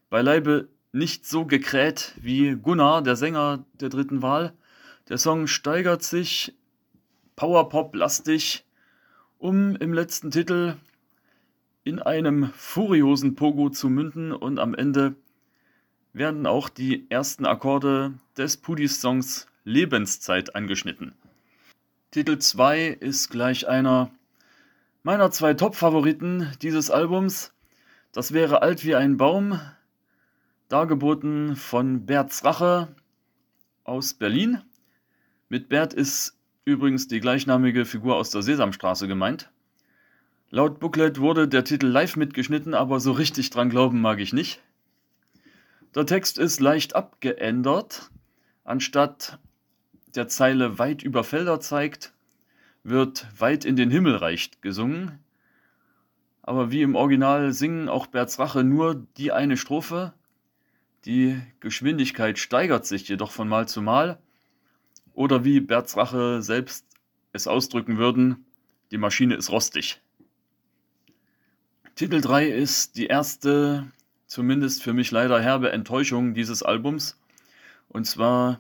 beileibe 0.10 0.70
nicht 0.94 1.26
so 1.28 1.44
gekräht 1.44 2.14
wie 2.22 2.56
Gunnar, 2.56 3.02
der 3.02 3.18
Sänger 3.18 3.66
der 3.74 3.90
dritten 3.90 4.22
Wahl. 4.22 4.54
Der 5.10 5.18
Song 5.18 5.48
steigert 5.48 6.04
sich 6.04 6.56
Powerpop-lastig, 7.36 8.64
um 9.40 9.76
im 9.76 9.92
letzten 9.92 10.32
Titel 10.32 10.78
in 11.86 12.02
einem 12.02 12.52
furiosen 12.56 13.36
Pogo 13.36 13.70
zu 13.70 13.90
münden 13.90 14.32
und 14.34 14.60
am 14.60 14.74
Ende 14.74 15.16
werden 16.14 16.48
auch 16.48 16.68
die 16.68 17.10
ersten 17.10 17.46
Akkorde 17.46 18.16
des 18.36 18.58
Pudis-Songs 18.58 19.48
Lebenszeit 19.64 20.56
angeschnitten. 20.56 21.14
Titel 22.10 22.40
2 22.40 22.88
ist 22.88 23.30
gleich 23.30 23.68
einer 23.68 24.10
meiner 25.04 25.30
zwei 25.30 25.54
Top-Favoriten 25.54 26.52
dieses 26.62 26.90
Albums. 26.90 27.54
Das 28.12 28.34
wäre 28.34 28.64
Alt 28.64 28.84
wie 28.84 28.96
ein 28.96 29.18
Baum, 29.18 29.60
dargeboten 30.70 31.56
von 31.56 32.08
Bert's 32.08 32.44
Rache 32.44 32.88
aus 33.84 34.16
Berlin. 34.16 34.62
Mit 35.50 35.70
Bert 35.70 35.94
ist 35.94 36.36
übrigens 36.64 37.08
die 37.08 37.20
gleichnamige 37.20 37.86
Figur 37.86 38.16
aus 38.16 38.32
der 38.32 38.42
Sesamstraße 38.42 39.08
gemeint. 39.08 39.52
Laut 40.52 40.80
Booklet 40.80 41.20
wurde 41.20 41.48
der 41.48 41.64
Titel 41.64 41.88
live 41.88 42.16
mitgeschnitten, 42.16 42.74
aber 42.74 43.00
so 43.00 43.12
richtig 43.12 43.50
dran 43.50 43.70
glauben 43.70 44.00
mag 44.00 44.20
ich 44.20 44.32
nicht. 44.32 44.62
Der 45.96 46.06
Text 46.06 46.38
ist 46.38 46.60
leicht 46.60 46.96
abgeändert. 46.96 48.12
Anstatt 48.64 49.40
der 50.14 50.28
Zeile 50.28 50.78
weit 50.78 51.04
über 51.04 51.24
Felder 51.24 51.60
zeigt, 51.60 52.14
wird 52.84 53.28
weit 53.40 53.66
in 53.66 53.76
den 53.76 53.90
Himmel 53.90 54.16
reicht 54.16 54.62
gesungen. 54.62 55.20
Aber 56.44 56.70
wie 56.70 56.84
im 56.84 56.96
Original 56.96 57.52
singen 57.52 57.90
auch 57.90 58.06
Berts 58.08 58.38
Rache 58.38 58.64
nur 58.64 59.08
die 59.18 59.32
eine 59.32 59.58
Strophe. 59.58 60.14
Die 61.06 61.42
Geschwindigkeit 61.60 62.38
steigert 62.38 62.86
sich 62.86 63.08
jedoch 63.08 63.32
von 63.32 63.48
Mal 63.48 63.68
zu 63.68 63.82
Mal. 63.82 64.20
Oder 65.14 65.44
wie 65.44 65.60
Berts 65.60 65.98
Rache 65.98 66.44
selbst 66.44 66.86
es 67.32 67.48
ausdrücken 67.48 67.98
würden, 67.98 68.46
die 68.92 68.98
Maschine 68.98 69.36
ist 69.36 69.50
rostig. 69.50 70.02
Titel 71.96 72.20
3 72.20 72.50
ist 72.50 72.98
die 72.98 73.06
erste 73.06 73.90
zumindest 74.28 74.84
für 74.84 74.92
mich 74.92 75.12
leider 75.12 75.40
herbe 75.40 75.72
Enttäuschung 75.72 76.34
dieses 76.34 76.62
Albums. 76.62 77.18
Und 77.88 78.04
zwar 78.06 78.60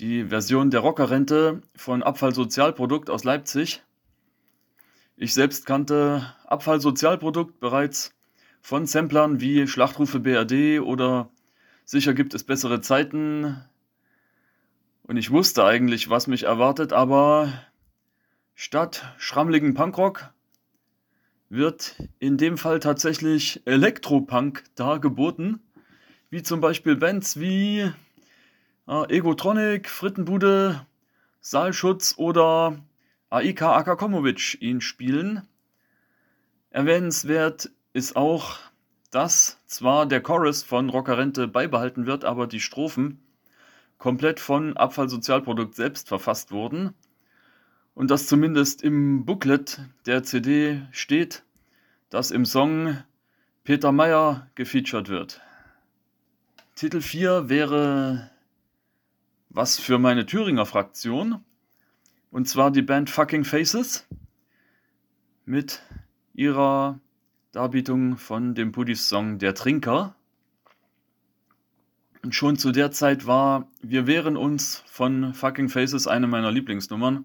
die 0.00 0.26
Version 0.26 0.70
der 0.70 0.80
Rockerrente 0.80 1.62
von 1.74 2.02
Abfallsozialprodukt 2.02 3.08
aus 3.08 3.24
Leipzig. 3.24 3.82
Ich 5.16 5.32
selbst 5.32 5.64
kannte 5.64 6.34
Abfallsozialprodukt 6.44 7.58
bereits 7.58 8.14
von 8.60 8.84
Samplern 8.84 9.40
wie 9.40 9.66
Schlachtrufe 9.66 10.20
BRD 10.20 10.80
oder 10.82 11.30
Sicher 11.86 12.12
gibt 12.12 12.34
es 12.34 12.44
bessere 12.44 12.82
Zeiten. 12.82 13.64
Und 15.04 15.16
ich 15.16 15.30
wusste 15.30 15.64
eigentlich, 15.64 16.10
was 16.10 16.26
mich 16.26 16.42
erwartet, 16.42 16.92
aber 16.92 17.50
statt 18.54 19.14
schrammligen 19.16 19.72
Punkrock 19.72 20.34
wird 21.50 21.96
in 22.18 22.36
dem 22.36 22.58
Fall 22.58 22.80
tatsächlich 22.80 23.62
Elektropunk 23.64 24.64
dargeboten, 24.74 25.60
wie 26.30 26.42
zum 26.42 26.60
Beispiel 26.60 26.96
Bands 26.96 27.40
wie 27.40 27.90
äh, 28.86 29.16
Egotronic, 29.16 29.88
Frittenbude, 29.88 30.86
Saalschutz 31.40 32.14
oder 32.18 32.78
Aika 33.30 33.76
Akakomovic 33.76 34.60
ihn 34.60 34.80
spielen. 34.80 35.46
Erwähnenswert 36.70 37.70
ist 37.92 38.16
auch, 38.16 38.56
dass 39.10 39.58
zwar 39.66 40.04
der 40.06 40.20
Chorus 40.20 40.62
von 40.62 40.90
Rockerente 40.90 41.48
beibehalten 41.48 42.06
wird, 42.06 42.24
aber 42.24 42.46
die 42.46 42.60
Strophen 42.60 43.22
komplett 43.96 44.38
von 44.38 44.76
Abfallsozialprodukt 44.76 45.74
selbst 45.74 46.08
verfasst 46.08 46.52
wurden 46.52 46.94
und 47.98 48.12
dass 48.12 48.28
zumindest 48.28 48.84
im 48.84 49.24
Booklet 49.24 49.80
der 50.06 50.22
CD 50.22 50.82
steht, 50.92 51.42
dass 52.10 52.30
im 52.30 52.44
Song 52.44 52.96
Peter 53.64 53.90
Meyer 53.90 54.48
gefeatured 54.54 55.08
wird. 55.08 55.40
Titel 56.76 57.00
4 57.00 57.48
wäre 57.48 58.30
was 59.48 59.80
für 59.80 59.98
meine 59.98 60.26
Thüringer 60.26 60.64
Fraktion. 60.64 61.44
Und 62.30 62.48
zwar 62.48 62.70
die 62.70 62.82
Band 62.82 63.10
Fucking 63.10 63.44
Faces 63.44 64.06
mit 65.44 65.82
ihrer 66.34 67.00
Darbietung 67.50 68.16
von 68.16 68.54
dem 68.54 68.70
Pudis-Song 68.70 69.40
Der 69.40 69.56
Trinker. 69.56 70.14
Und 72.22 72.32
schon 72.32 72.58
zu 72.58 72.70
der 72.70 72.92
Zeit 72.92 73.26
war 73.26 73.66
Wir 73.82 74.06
wehren 74.06 74.36
uns 74.36 74.84
von 74.86 75.34
Fucking 75.34 75.68
Faces 75.68 76.06
eine 76.06 76.28
meiner 76.28 76.52
Lieblingsnummern. 76.52 77.24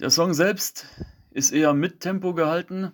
Der 0.00 0.10
Song 0.10 0.32
selbst 0.32 0.86
ist 1.32 1.50
eher 1.50 1.74
mit 1.74 1.98
Tempo 1.98 2.32
gehalten 2.32 2.92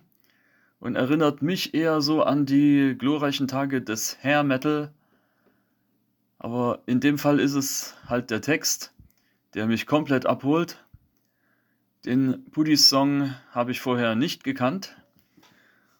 und 0.79 0.95
erinnert 0.95 1.43
mich 1.43 1.75
eher 1.75 2.01
so 2.01 2.23
an 2.23 2.47
die 2.47 2.95
glorreichen 2.97 3.47
Tage 3.47 3.83
des 3.83 4.17
Hair 4.23 4.43
Metal. 4.43 4.91
Aber 6.39 6.81
in 6.87 6.99
dem 7.01 7.19
Fall 7.19 7.39
ist 7.39 7.53
es 7.53 7.95
halt 8.07 8.31
der 8.31 8.41
Text, 8.41 8.91
der 9.53 9.67
mich 9.67 9.85
komplett 9.85 10.25
abholt. 10.25 10.83
Den 12.05 12.43
Pudis 12.49 12.89
Song 12.89 13.35
habe 13.51 13.69
ich 13.69 13.81
vorher 13.81 14.15
nicht 14.15 14.43
gekannt 14.43 14.95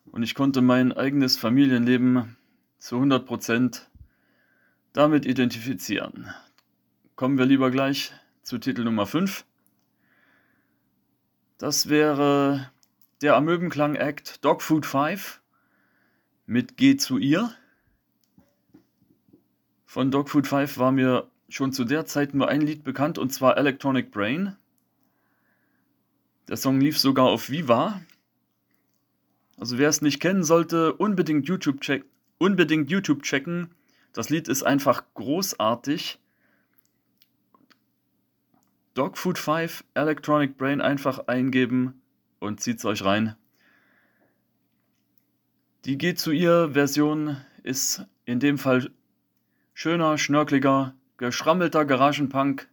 und 0.06 0.24
ich 0.24 0.34
konnte 0.34 0.64
mein 0.64 0.92
eigenes 0.92 1.38
Familienleben 1.38 2.36
zu 2.80 2.96
100% 2.96 3.82
damit 4.92 5.28
identifizieren. 5.28 6.34
Kommen 7.16 7.38
wir 7.38 7.46
lieber 7.46 7.70
gleich 7.70 8.12
zu 8.42 8.58
Titel 8.58 8.84
Nummer 8.84 9.06
5. 9.06 9.46
Das 11.58 11.88
wäre 11.88 12.70
der 13.22 13.38
Amöbenklang-Act 13.38 14.44
Dogfood 14.44 14.86
5 14.86 15.42
mit 16.46 16.76
Geh 16.76 16.98
zu 16.98 17.18
ihr. 17.18 17.56
Von 19.86 20.12
Dogfood 20.12 20.48
5 20.48 20.78
war 20.78 20.92
mir 20.92 21.32
schon 21.48 21.72
zu 21.72 21.86
der 21.86 22.06
Zeit 22.06 22.34
nur 22.34 22.50
ein 22.50 22.60
Lied 22.60 22.84
bekannt 22.84 23.18
und 23.18 23.32
zwar 23.32 23.58
Electronic 23.58 24.12
Brain. 24.12 24.58
Der 26.50 26.58
Song 26.58 26.82
lief 26.82 27.00
sogar 27.00 27.28
auf 27.28 27.50
Viva. 27.50 28.02
Also 29.58 29.78
wer 29.78 29.88
es 29.88 30.02
nicht 30.02 30.20
kennen 30.20 30.44
sollte, 30.44 30.94
unbedingt 30.94 31.48
YouTube, 31.48 31.80
check 31.80 32.04
unbedingt 32.38 32.92
YouTube 32.92 33.24
checken. 33.24 33.74
Das 34.12 34.30
Lied 34.30 34.50
ist 34.50 34.64
einfach 34.64 35.06
großartig. 35.14 36.20
Dogfood 38.96 39.38
5 39.38 39.84
Electronic 39.94 40.58
Brain 40.58 40.80
einfach 40.80 41.28
eingeben 41.28 42.02
und 42.40 42.62
zieht's 42.62 42.86
euch 42.86 43.04
rein. 43.04 43.36
Die 45.84 45.98
G 45.98 46.16
zu 46.16 46.32
ihr 46.32 46.70
Version 46.72 47.36
ist 47.62 48.06
in 48.24 48.40
dem 48.40 48.58
Fall 48.58 48.90
schöner, 49.74 50.18
schnörkeliger, 50.18 50.96
geschrammelter 51.18 51.84
Garagenpunk 51.84 52.70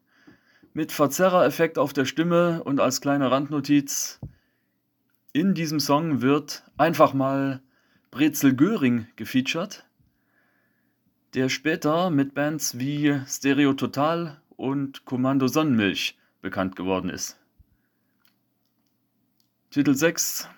mit 0.72 0.92
Verzerrereffekt 0.92 1.76
auf 1.76 1.92
der 1.92 2.04
Stimme 2.04 2.62
und 2.62 2.78
als 2.78 3.00
kleine 3.00 3.32
Randnotiz 3.32 4.20
in 5.32 5.54
diesem 5.54 5.80
Song 5.80 6.22
wird 6.22 6.62
einfach 6.76 7.14
mal 7.14 7.62
Brezel 8.12 8.54
Göring 8.54 9.08
gefeatured, 9.16 9.84
der 11.34 11.48
später 11.48 12.10
mit 12.10 12.32
Bands 12.32 12.78
wie 12.78 13.20
Stereo 13.26 13.72
Total 13.72 14.41
und 14.62 15.04
Kommando 15.04 15.48
Sonnenmilch 15.48 16.16
bekannt 16.40 16.76
geworden 16.76 17.10
ist. 17.10 17.36
Titel 19.70 19.92
6 19.92 20.48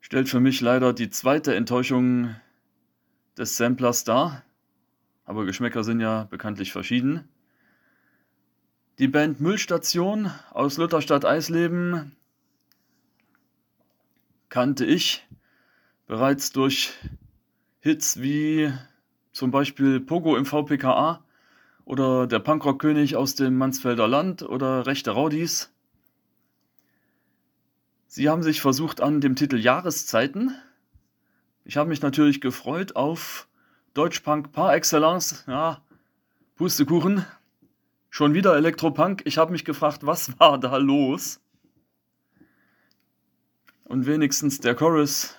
stellt 0.00 0.28
für 0.28 0.40
mich 0.40 0.60
leider 0.60 0.92
die 0.92 1.08
zweite 1.08 1.54
Enttäuschung 1.54 2.34
des 3.38 3.56
Samplers 3.56 4.02
dar, 4.02 4.42
aber 5.24 5.44
Geschmäcker 5.44 5.84
sind 5.84 6.00
ja 6.00 6.24
bekanntlich 6.24 6.72
verschieden. 6.72 7.28
Die 8.98 9.06
Band 9.06 9.40
Müllstation 9.40 10.32
aus 10.50 10.78
Lutherstadt 10.78 11.24
Eisleben 11.24 12.16
kannte 14.48 14.84
ich 14.84 15.24
bereits 16.08 16.50
durch 16.50 16.92
Hits 17.78 18.20
wie 18.20 18.72
zum 19.30 19.52
Beispiel 19.52 20.00
Pogo 20.00 20.36
im 20.36 20.44
VPKA 20.44 21.22
oder 21.84 22.26
der 22.26 22.38
Punkrock-König 22.38 23.16
aus 23.16 23.34
dem 23.34 23.56
Mansfelder 23.58 24.08
Land 24.08 24.42
oder 24.42 24.86
Rechte 24.86 25.10
Raudis. 25.12 25.72
Sie 28.06 28.28
haben 28.28 28.42
sich 28.42 28.60
versucht 28.60 29.00
an 29.00 29.20
dem 29.20 29.36
Titel 29.36 29.56
Jahreszeiten. 29.56 30.54
Ich 31.64 31.76
habe 31.76 31.88
mich 31.88 32.02
natürlich 32.02 32.40
gefreut 32.40 32.96
auf 32.96 33.48
Deutschpunk 33.94 34.52
par 34.52 34.74
excellence. 34.74 35.44
Ja, 35.46 35.82
Pustekuchen. 36.56 37.24
Schon 38.10 38.34
wieder 38.34 38.54
Elektropunk. 38.56 39.22
Ich 39.24 39.38
habe 39.38 39.52
mich 39.52 39.64
gefragt, 39.64 40.04
was 40.04 40.38
war 40.38 40.58
da 40.58 40.76
los? 40.76 41.40
Und 43.84 44.06
wenigstens 44.06 44.60
der 44.60 44.74
Chorus 44.74 45.36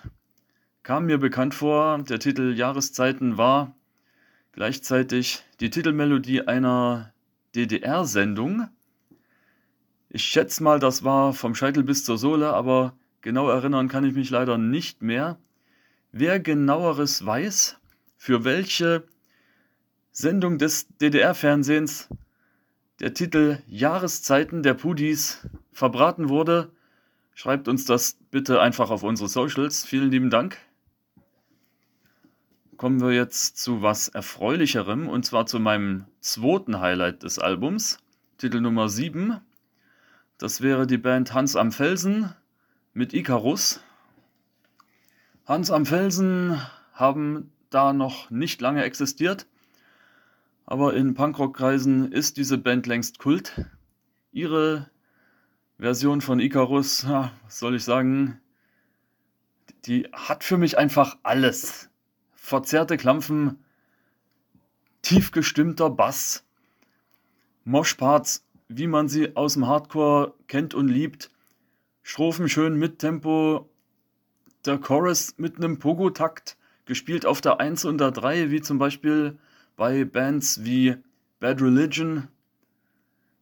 kam 0.81 1.05
mir 1.05 1.17
bekannt 1.17 1.53
vor. 1.53 1.99
Der 2.03 2.19
Titel 2.19 2.53
Jahreszeiten 2.53 3.37
war 3.37 3.75
gleichzeitig 4.51 5.43
die 5.63 5.69
Titelmelodie 5.69 6.41
einer 6.41 7.13
DDR-Sendung. 7.55 8.67
Ich 10.09 10.25
schätze 10.25 10.61
mal, 10.61 10.77
das 10.77 11.05
war 11.05 11.33
vom 11.33 11.55
Scheitel 11.55 11.83
bis 11.83 12.03
zur 12.03 12.17
Sohle, 12.17 12.53
aber 12.53 12.97
genau 13.21 13.47
erinnern 13.47 13.87
kann 13.87 14.03
ich 14.03 14.13
mich 14.13 14.29
leider 14.29 14.57
nicht 14.57 15.01
mehr. 15.01 15.37
Wer 16.11 16.41
genaueres 16.41 17.25
weiß, 17.25 17.77
für 18.17 18.43
welche 18.43 19.05
Sendung 20.11 20.57
des 20.57 20.89
DDR-Fernsehens 20.97 22.09
der 22.99 23.13
Titel 23.13 23.59
Jahreszeiten 23.65 24.63
der 24.63 24.73
Pudis 24.73 25.47
verbraten 25.71 26.27
wurde, 26.27 26.73
schreibt 27.35 27.69
uns 27.69 27.85
das 27.85 28.17
bitte 28.31 28.59
einfach 28.59 28.89
auf 28.89 29.03
unsere 29.03 29.29
Socials. 29.29 29.85
Vielen 29.85 30.11
lieben 30.11 30.29
Dank 30.29 30.57
kommen 32.83 32.99
wir 32.99 33.13
jetzt 33.13 33.55
zu 33.55 33.81
was 33.81 34.09
Erfreulicherem 34.09 35.07
und 35.07 35.25
zwar 35.25 35.45
zu 35.45 35.57
meinem 35.57 36.03
zweiten 36.19 36.81
Highlight 36.81 37.23
des 37.23 37.39
Albums, 37.39 37.99
Titel 38.37 38.59
Nummer 38.59 38.89
7. 38.89 39.39
Das 40.37 40.59
wäre 40.59 40.85
die 40.85 40.97
Band 40.97 41.33
Hans 41.33 41.55
am 41.55 41.71
Felsen 41.71 42.33
mit 42.93 43.13
Icarus. 43.13 43.79
Hans 45.45 45.71
am 45.71 45.85
Felsen 45.85 46.59
haben 46.91 47.53
da 47.69 47.93
noch 47.93 48.29
nicht 48.29 48.59
lange 48.59 48.83
existiert, 48.83 49.47
aber 50.65 50.93
in 50.93 51.13
Punkrock-Kreisen 51.13 52.11
ist 52.11 52.35
diese 52.35 52.57
Band 52.57 52.85
längst 52.85 53.17
Kult. 53.17 53.65
Ihre 54.33 54.89
Version 55.77 56.19
von 56.19 56.41
Icarus, 56.41 57.07
was 57.07 57.59
soll 57.59 57.75
ich 57.75 57.85
sagen, 57.85 58.41
die 59.85 60.09
hat 60.11 60.43
für 60.43 60.57
mich 60.57 60.77
einfach 60.77 61.15
alles 61.23 61.89
verzerrte 62.53 62.97
Klampfen, 62.97 63.57
tief 65.01 65.31
gestimmter 65.31 65.89
Bass, 65.89 66.45
Moshparts, 67.63 68.45
wie 68.67 68.85
man 68.85 69.07
sie 69.07 69.35
aus 69.35 69.53
dem 69.53 69.65
Hardcore 69.65 70.35
kennt 70.47 70.75
und 70.75 70.87
liebt, 70.87 71.31
Strophen 72.03 72.47
schön 72.49 72.77
mit 72.77 72.99
Tempo, 72.99 73.67
der 74.67 74.77
Chorus 74.77 75.33
mit 75.37 75.57
einem 75.57 75.79
Pogo-Takt, 75.79 76.55
gespielt 76.85 77.25
auf 77.25 77.41
der 77.41 77.59
1 77.59 77.85
und 77.85 77.97
der 77.97 78.11
3, 78.11 78.51
wie 78.51 78.61
zum 78.61 78.77
Beispiel 78.77 79.39
bei 79.75 80.05
Bands 80.05 80.63
wie 80.63 80.97
Bad 81.39 81.59
Religion. 81.59 82.27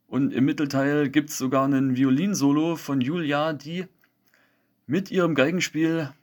Und 0.07 0.31
im 0.31 0.45
Mittelteil 0.45 1.09
gibt 1.09 1.31
es 1.31 1.37
sogar 1.37 1.65
einen 1.65 1.97
Violinsolo 1.97 2.77
von 2.77 3.01
Julia, 3.01 3.51
die 3.51 3.87
mit 4.87 5.11
ihrem 5.11 5.35
Geigenspiel 5.35 6.13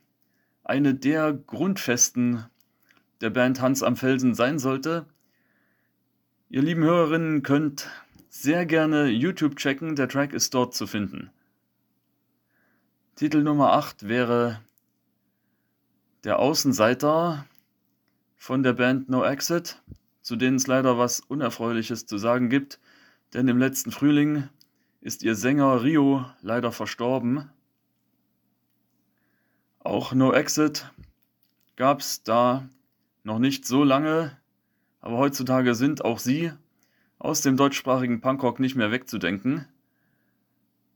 eine 0.65 0.95
der 0.95 1.35
Grundfesten 1.35 2.47
der 3.21 3.31
Band 3.31 3.61
Hans 3.61 3.83
am 3.83 3.97
Felsen 3.97 4.35
sein 4.35 4.59
sollte. 4.59 5.07
Ihr 6.49 6.63
lieben 6.63 6.83
Hörerinnen 6.83 7.43
könnt 7.43 7.91
sehr 8.29 8.67
gerne 8.67 9.07
YouTube 9.07 9.57
checken, 9.57 9.97
der 9.97 10.09
Track 10.09 10.33
ist 10.33 10.55
dort 10.55 10.75
zu 10.75 10.87
finden. 10.87 11.31
Titel 13.17 13.43
Nummer 13.43 13.73
8 13.73 14.09
wäre 14.09 14.61
Der 16.25 16.39
Außenseiter 16.39 17.47
von 18.37 18.63
der 18.63 18.75
Band 18.75 19.09
No 19.09 19.25
Exit, 19.25 19.83
zu 20.23 20.37
denen 20.37 20.57
es 20.57 20.67
leider 20.67 20.99
was 20.99 21.21
Unerfreuliches 21.21 22.07
zu 22.07 22.19
sagen 22.19 22.49
gibt, 22.49 22.79
denn 23.35 23.49
im 23.49 23.59
letzten 23.59 23.91
Frühling 23.91 24.49
ist 25.01 25.23
ihr 25.23 25.35
Sänger 25.35 25.83
Rio 25.83 26.25
leider 26.43 26.71
verstorben. 26.71 27.51
Auch 29.81 30.13
No 30.13 30.33
Exit 30.33 30.93
gab 31.77 32.01
es 32.01 32.23
da 32.23 32.69
noch 33.29 33.39
nicht 33.39 33.67
so 33.67 33.85
lange, 33.85 34.37
aber 35.01 35.19
heutzutage 35.19 35.75
sind 35.75 36.05
auch 36.05 36.19
sie 36.19 36.51
aus 37.19 37.43
dem 37.43 37.57
deutschsprachigen 37.57 38.21
Punkrock 38.21 38.59
nicht 38.59 38.75
mehr 38.75 38.91
wegzudenken. 38.91 39.69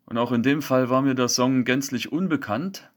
Und 0.07 0.19
auch 0.19 0.33
in 0.33 0.43
dem 0.43 0.63
Fall 0.63 0.91
war 0.91 1.03
mir 1.03 1.15
der 1.15 1.29
Song 1.29 1.65
gänzlich 1.65 2.11
unbekannt. 2.11 2.91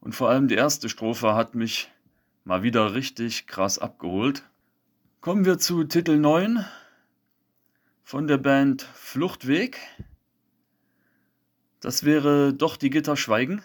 Und 0.00 0.14
vor 0.14 0.28
allem 0.28 0.48
die 0.48 0.56
erste 0.56 0.88
Strophe 0.88 1.34
hat 1.34 1.54
mich 1.54 1.90
mal 2.44 2.62
wieder 2.62 2.94
richtig 2.94 3.46
krass 3.46 3.78
abgeholt. 3.78 4.42
Kommen 5.20 5.44
wir 5.44 5.58
zu 5.58 5.84
Titel 5.84 6.18
9 6.18 6.64
von 8.02 8.26
der 8.26 8.38
Band 8.38 8.82
Fluchtweg. 8.82 9.78
Das 11.80 12.04
wäre 12.04 12.52
doch 12.52 12.76
die 12.76 12.90
Gitter 12.90 13.16
schweigen. 13.16 13.62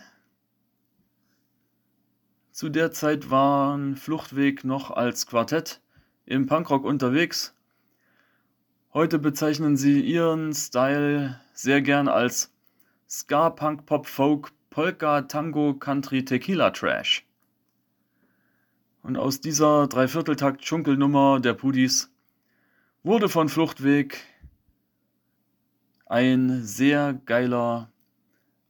Zu 2.52 2.68
der 2.68 2.92
Zeit 2.92 3.30
waren 3.30 3.96
Fluchtweg 3.96 4.66
noch 4.66 4.92
als 4.92 5.26
Quartett 5.26 5.80
im 6.26 6.48
Punkrock 6.48 6.84
unterwegs. 6.84 7.56
Heute 8.94 9.20
bezeichnen 9.20 9.78
sie 9.78 10.02
ihren 10.02 10.54
Style 10.54 11.40
sehr 11.54 11.82
gern 11.82 12.10
als 12.10 12.54
Ska, 13.10 13.52
Punk, 13.52 13.86
Pop, 13.86 14.06
Folk, 14.06 14.52
Polka, 14.70 15.22
Tango, 15.22 15.76
Country, 15.76 16.26
Tequila, 16.26 16.72
Trash. 16.72 17.26
Und 19.02 19.16
aus 19.16 19.40
dieser 19.40 19.88
Dreivierteltakt-Schunkelnummer 19.88 21.40
der 21.40 21.54
Pudis 21.54 22.12
wurde 23.02 23.30
von 23.30 23.48
Fluchtweg 23.48 24.20
ein 26.06 26.64
sehr 26.64 27.14
geiler 27.26 27.90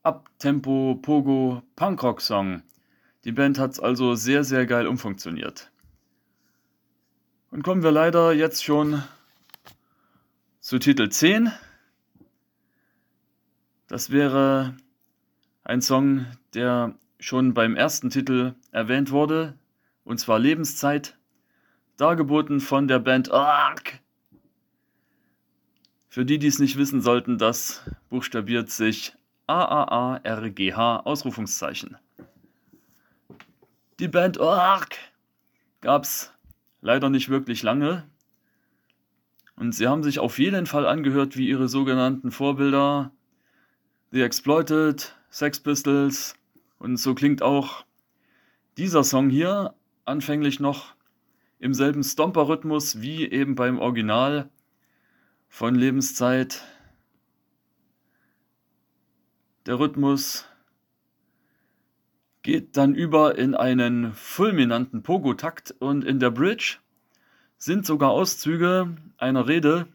Abtempo, 0.04 1.00
Pogo, 1.02 1.64
Punkrock-Song 1.76 2.62
die 3.24 3.32
Band 3.32 3.59
hat 3.59 3.72
es 3.72 3.80
also 3.80 4.15
sehr, 4.15 4.43
sehr 4.43 4.65
geil 4.65 4.88
umfunktioniert. 4.88 5.72
Und 7.51 7.63
kommen 7.63 7.84
wir 7.84 7.91
leider 7.91 8.34
jetzt 8.34 8.63
schon 8.63 9.03
zu 10.59 10.80
Titel 10.80 11.09
10. 11.09 11.51
Das 13.88 14.09
wäre 14.09 14.76
ein 15.63 15.82
Song, 15.82 16.26
der 16.53 16.95
schon 17.19 17.53
beim 17.53 17.76
ersten 17.76 18.09
Titel 18.09 18.55
erwähnt 18.72 19.11
wurde, 19.11 19.57
und 20.03 20.19
zwar 20.19 20.39
Lebenszeit. 20.39 21.17
dargeboten 21.97 22.61
von 22.61 22.88
der 22.88 22.97
Band 22.97 23.32
Ark. 23.32 23.99
Für 26.09 26.26
die, 26.26 26.39
die 26.39 26.47
es 26.47 26.57
nicht 26.57 26.78
wissen 26.78 27.01
sollten, 27.01 27.38
das 27.38 27.84
buchstabiert 28.09 28.72
sich 28.72 29.13
A-A-A-R-G-H, 29.45 31.01
Ausrufungszeichen. 31.01 31.97
Die 34.02 34.08
Band 34.08 34.41
Ark 34.41 34.97
gab 35.82 36.06
es 36.06 36.34
leider 36.82 37.12
nicht 37.12 37.30
wirklich 37.30 37.62
lange. 37.62 38.10
Und 39.56 39.76
sie 39.76 39.88
haben 39.88 40.02
sich 40.02 40.18
auf 40.18 40.39
jeden 40.39 40.66
Fall 40.66 40.88
angehört 40.88 41.38
wie 41.38 41.47
ihre 41.47 41.68
sogenannten 41.68 42.32
Vorbilder 42.32 43.12
The 44.10 44.24
Exploited, 44.24 45.16
Sex 45.30 45.60
Pistols 45.60 46.34
und 46.80 46.97
so 46.97 47.14
klingt 47.14 47.43
auch 47.43 47.86
dieser 48.76 49.04
Song 49.04 49.30
hier 49.30 49.76
anfänglich 50.04 50.60
noch 50.60 50.95
im 51.60 51.76
selben 51.76 52.04
Stomper-Rhythmus 52.04 53.02
wie 53.02 53.30
eben 53.30 53.54
beim 53.54 53.78
Original 53.78 54.49
von 55.47 55.76
Lebenszeit. 55.76 56.64
Der 59.68 59.78
Rhythmus 59.78 60.47
geht 62.42 62.78
dann 62.78 62.96
über 62.96 63.38
in 63.38 63.56
einen 63.56 64.14
fulminanten 64.14 65.04
Pogo-Takt 65.04 65.76
und 65.80 66.04
in 66.04 66.20
der 66.20 66.32
Bridge 66.32 66.78
sind 67.58 67.86
sogar 67.86 68.10
Auszüge 68.10 68.96
einer 69.18 69.48
Rede 69.48 69.88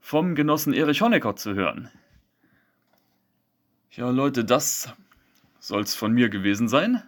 vom 0.00 0.34
Genossen 0.34 0.72
Erich 0.72 1.02
Honecker 1.02 1.36
zu 1.36 1.54
hören. 1.54 1.90
Ja, 3.90 4.10
Leute, 4.10 4.44
das 4.44 4.94
soll 5.60 5.82
es 5.82 5.94
von 5.94 6.12
mir 6.12 6.28
gewesen 6.28 6.68
sein. 6.68 7.02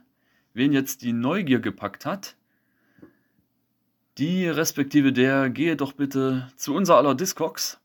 Wen 0.52 0.72
jetzt 0.72 1.02
die 1.02 1.12
Neugier 1.12 1.60
gepackt 1.60 2.04
hat, 2.04 2.36
die 4.18 4.46
respektive 4.48 5.12
der 5.12 5.48
gehe 5.48 5.76
doch 5.76 5.92
bitte 5.92 6.50
zu 6.56 6.74
unser 6.74 6.96
aller 6.96 7.14
Discogs. 7.14 7.80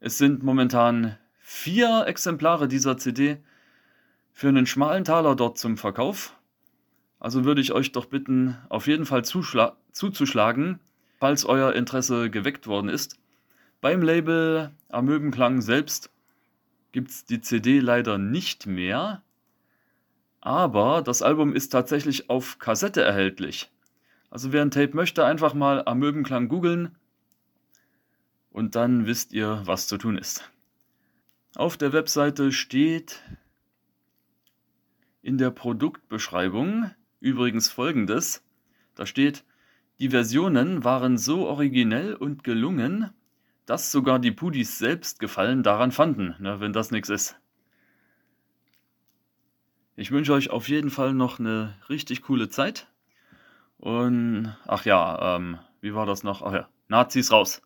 Es 0.00 0.18
sind 0.18 0.42
momentan 0.42 1.16
vier 1.38 2.04
Exemplare 2.06 2.68
dieser 2.68 2.98
CD 2.98 3.38
für 4.34 4.48
einen 4.48 4.66
schmalen 4.66 5.04
Taler 5.04 5.36
dort 5.36 5.58
zum 5.58 5.78
Verkauf. 5.78 6.36
Also 7.20 7.44
würde 7.44 7.60
ich 7.60 7.72
euch 7.72 7.92
doch 7.92 8.06
bitten, 8.06 8.58
auf 8.68 8.88
jeden 8.88 9.06
Fall 9.06 9.24
zuzuschlagen, 9.24 10.80
falls 11.18 11.46
euer 11.46 11.72
Interesse 11.72 12.28
geweckt 12.28 12.66
worden 12.66 12.88
ist. 12.88 13.16
Beim 13.80 14.02
Label 14.02 14.72
Amöbenklang 14.88 15.62
selbst 15.62 16.10
gibt 16.90 17.10
es 17.10 17.24
die 17.24 17.40
CD 17.40 17.78
leider 17.78 18.18
nicht 18.18 18.66
mehr, 18.66 19.22
aber 20.40 21.00
das 21.00 21.22
Album 21.22 21.54
ist 21.54 21.68
tatsächlich 21.70 22.28
auf 22.28 22.58
Kassette 22.58 23.02
erhältlich. 23.02 23.70
Also 24.30 24.52
wer 24.52 24.62
ein 24.62 24.72
Tape 24.72 24.96
möchte, 24.96 25.24
einfach 25.24 25.54
mal 25.54 25.86
Amöbenklang 25.86 26.48
googeln 26.48 26.96
und 28.50 28.74
dann 28.74 29.06
wisst 29.06 29.32
ihr, 29.32 29.62
was 29.64 29.86
zu 29.86 29.96
tun 29.96 30.18
ist. 30.18 30.50
Auf 31.54 31.76
der 31.76 31.92
Webseite 31.92 32.50
steht 32.50 33.22
in 35.24 35.38
der 35.38 35.50
Produktbeschreibung 35.50 36.90
übrigens 37.18 37.70
folgendes. 37.70 38.44
Da 38.94 39.06
steht, 39.06 39.42
die 39.98 40.10
Versionen 40.10 40.84
waren 40.84 41.16
so 41.16 41.46
originell 41.46 42.14
und 42.14 42.44
gelungen, 42.44 43.10
dass 43.64 43.90
sogar 43.90 44.18
die 44.18 44.32
Pudis 44.32 44.76
selbst 44.76 45.20
Gefallen 45.20 45.62
daran 45.62 45.92
fanden, 45.92 46.34
ne, 46.40 46.60
wenn 46.60 46.74
das 46.74 46.90
nichts 46.90 47.08
ist. 47.08 47.36
Ich 49.96 50.10
wünsche 50.10 50.34
euch 50.34 50.50
auf 50.50 50.68
jeden 50.68 50.90
Fall 50.90 51.14
noch 51.14 51.38
eine 51.38 51.74
richtig 51.88 52.20
coole 52.22 52.50
Zeit. 52.50 52.88
Und 53.78 54.54
ach 54.66 54.84
ja, 54.84 55.36
ähm, 55.36 55.58
wie 55.80 55.94
war 55.94 56.04
das 56.04 56.22
noch? 56.22 56.42
Ach 56.42 56.52
ja, 56.52 56.68
Nazis 56.88 57.32
raus. 57.32 57.62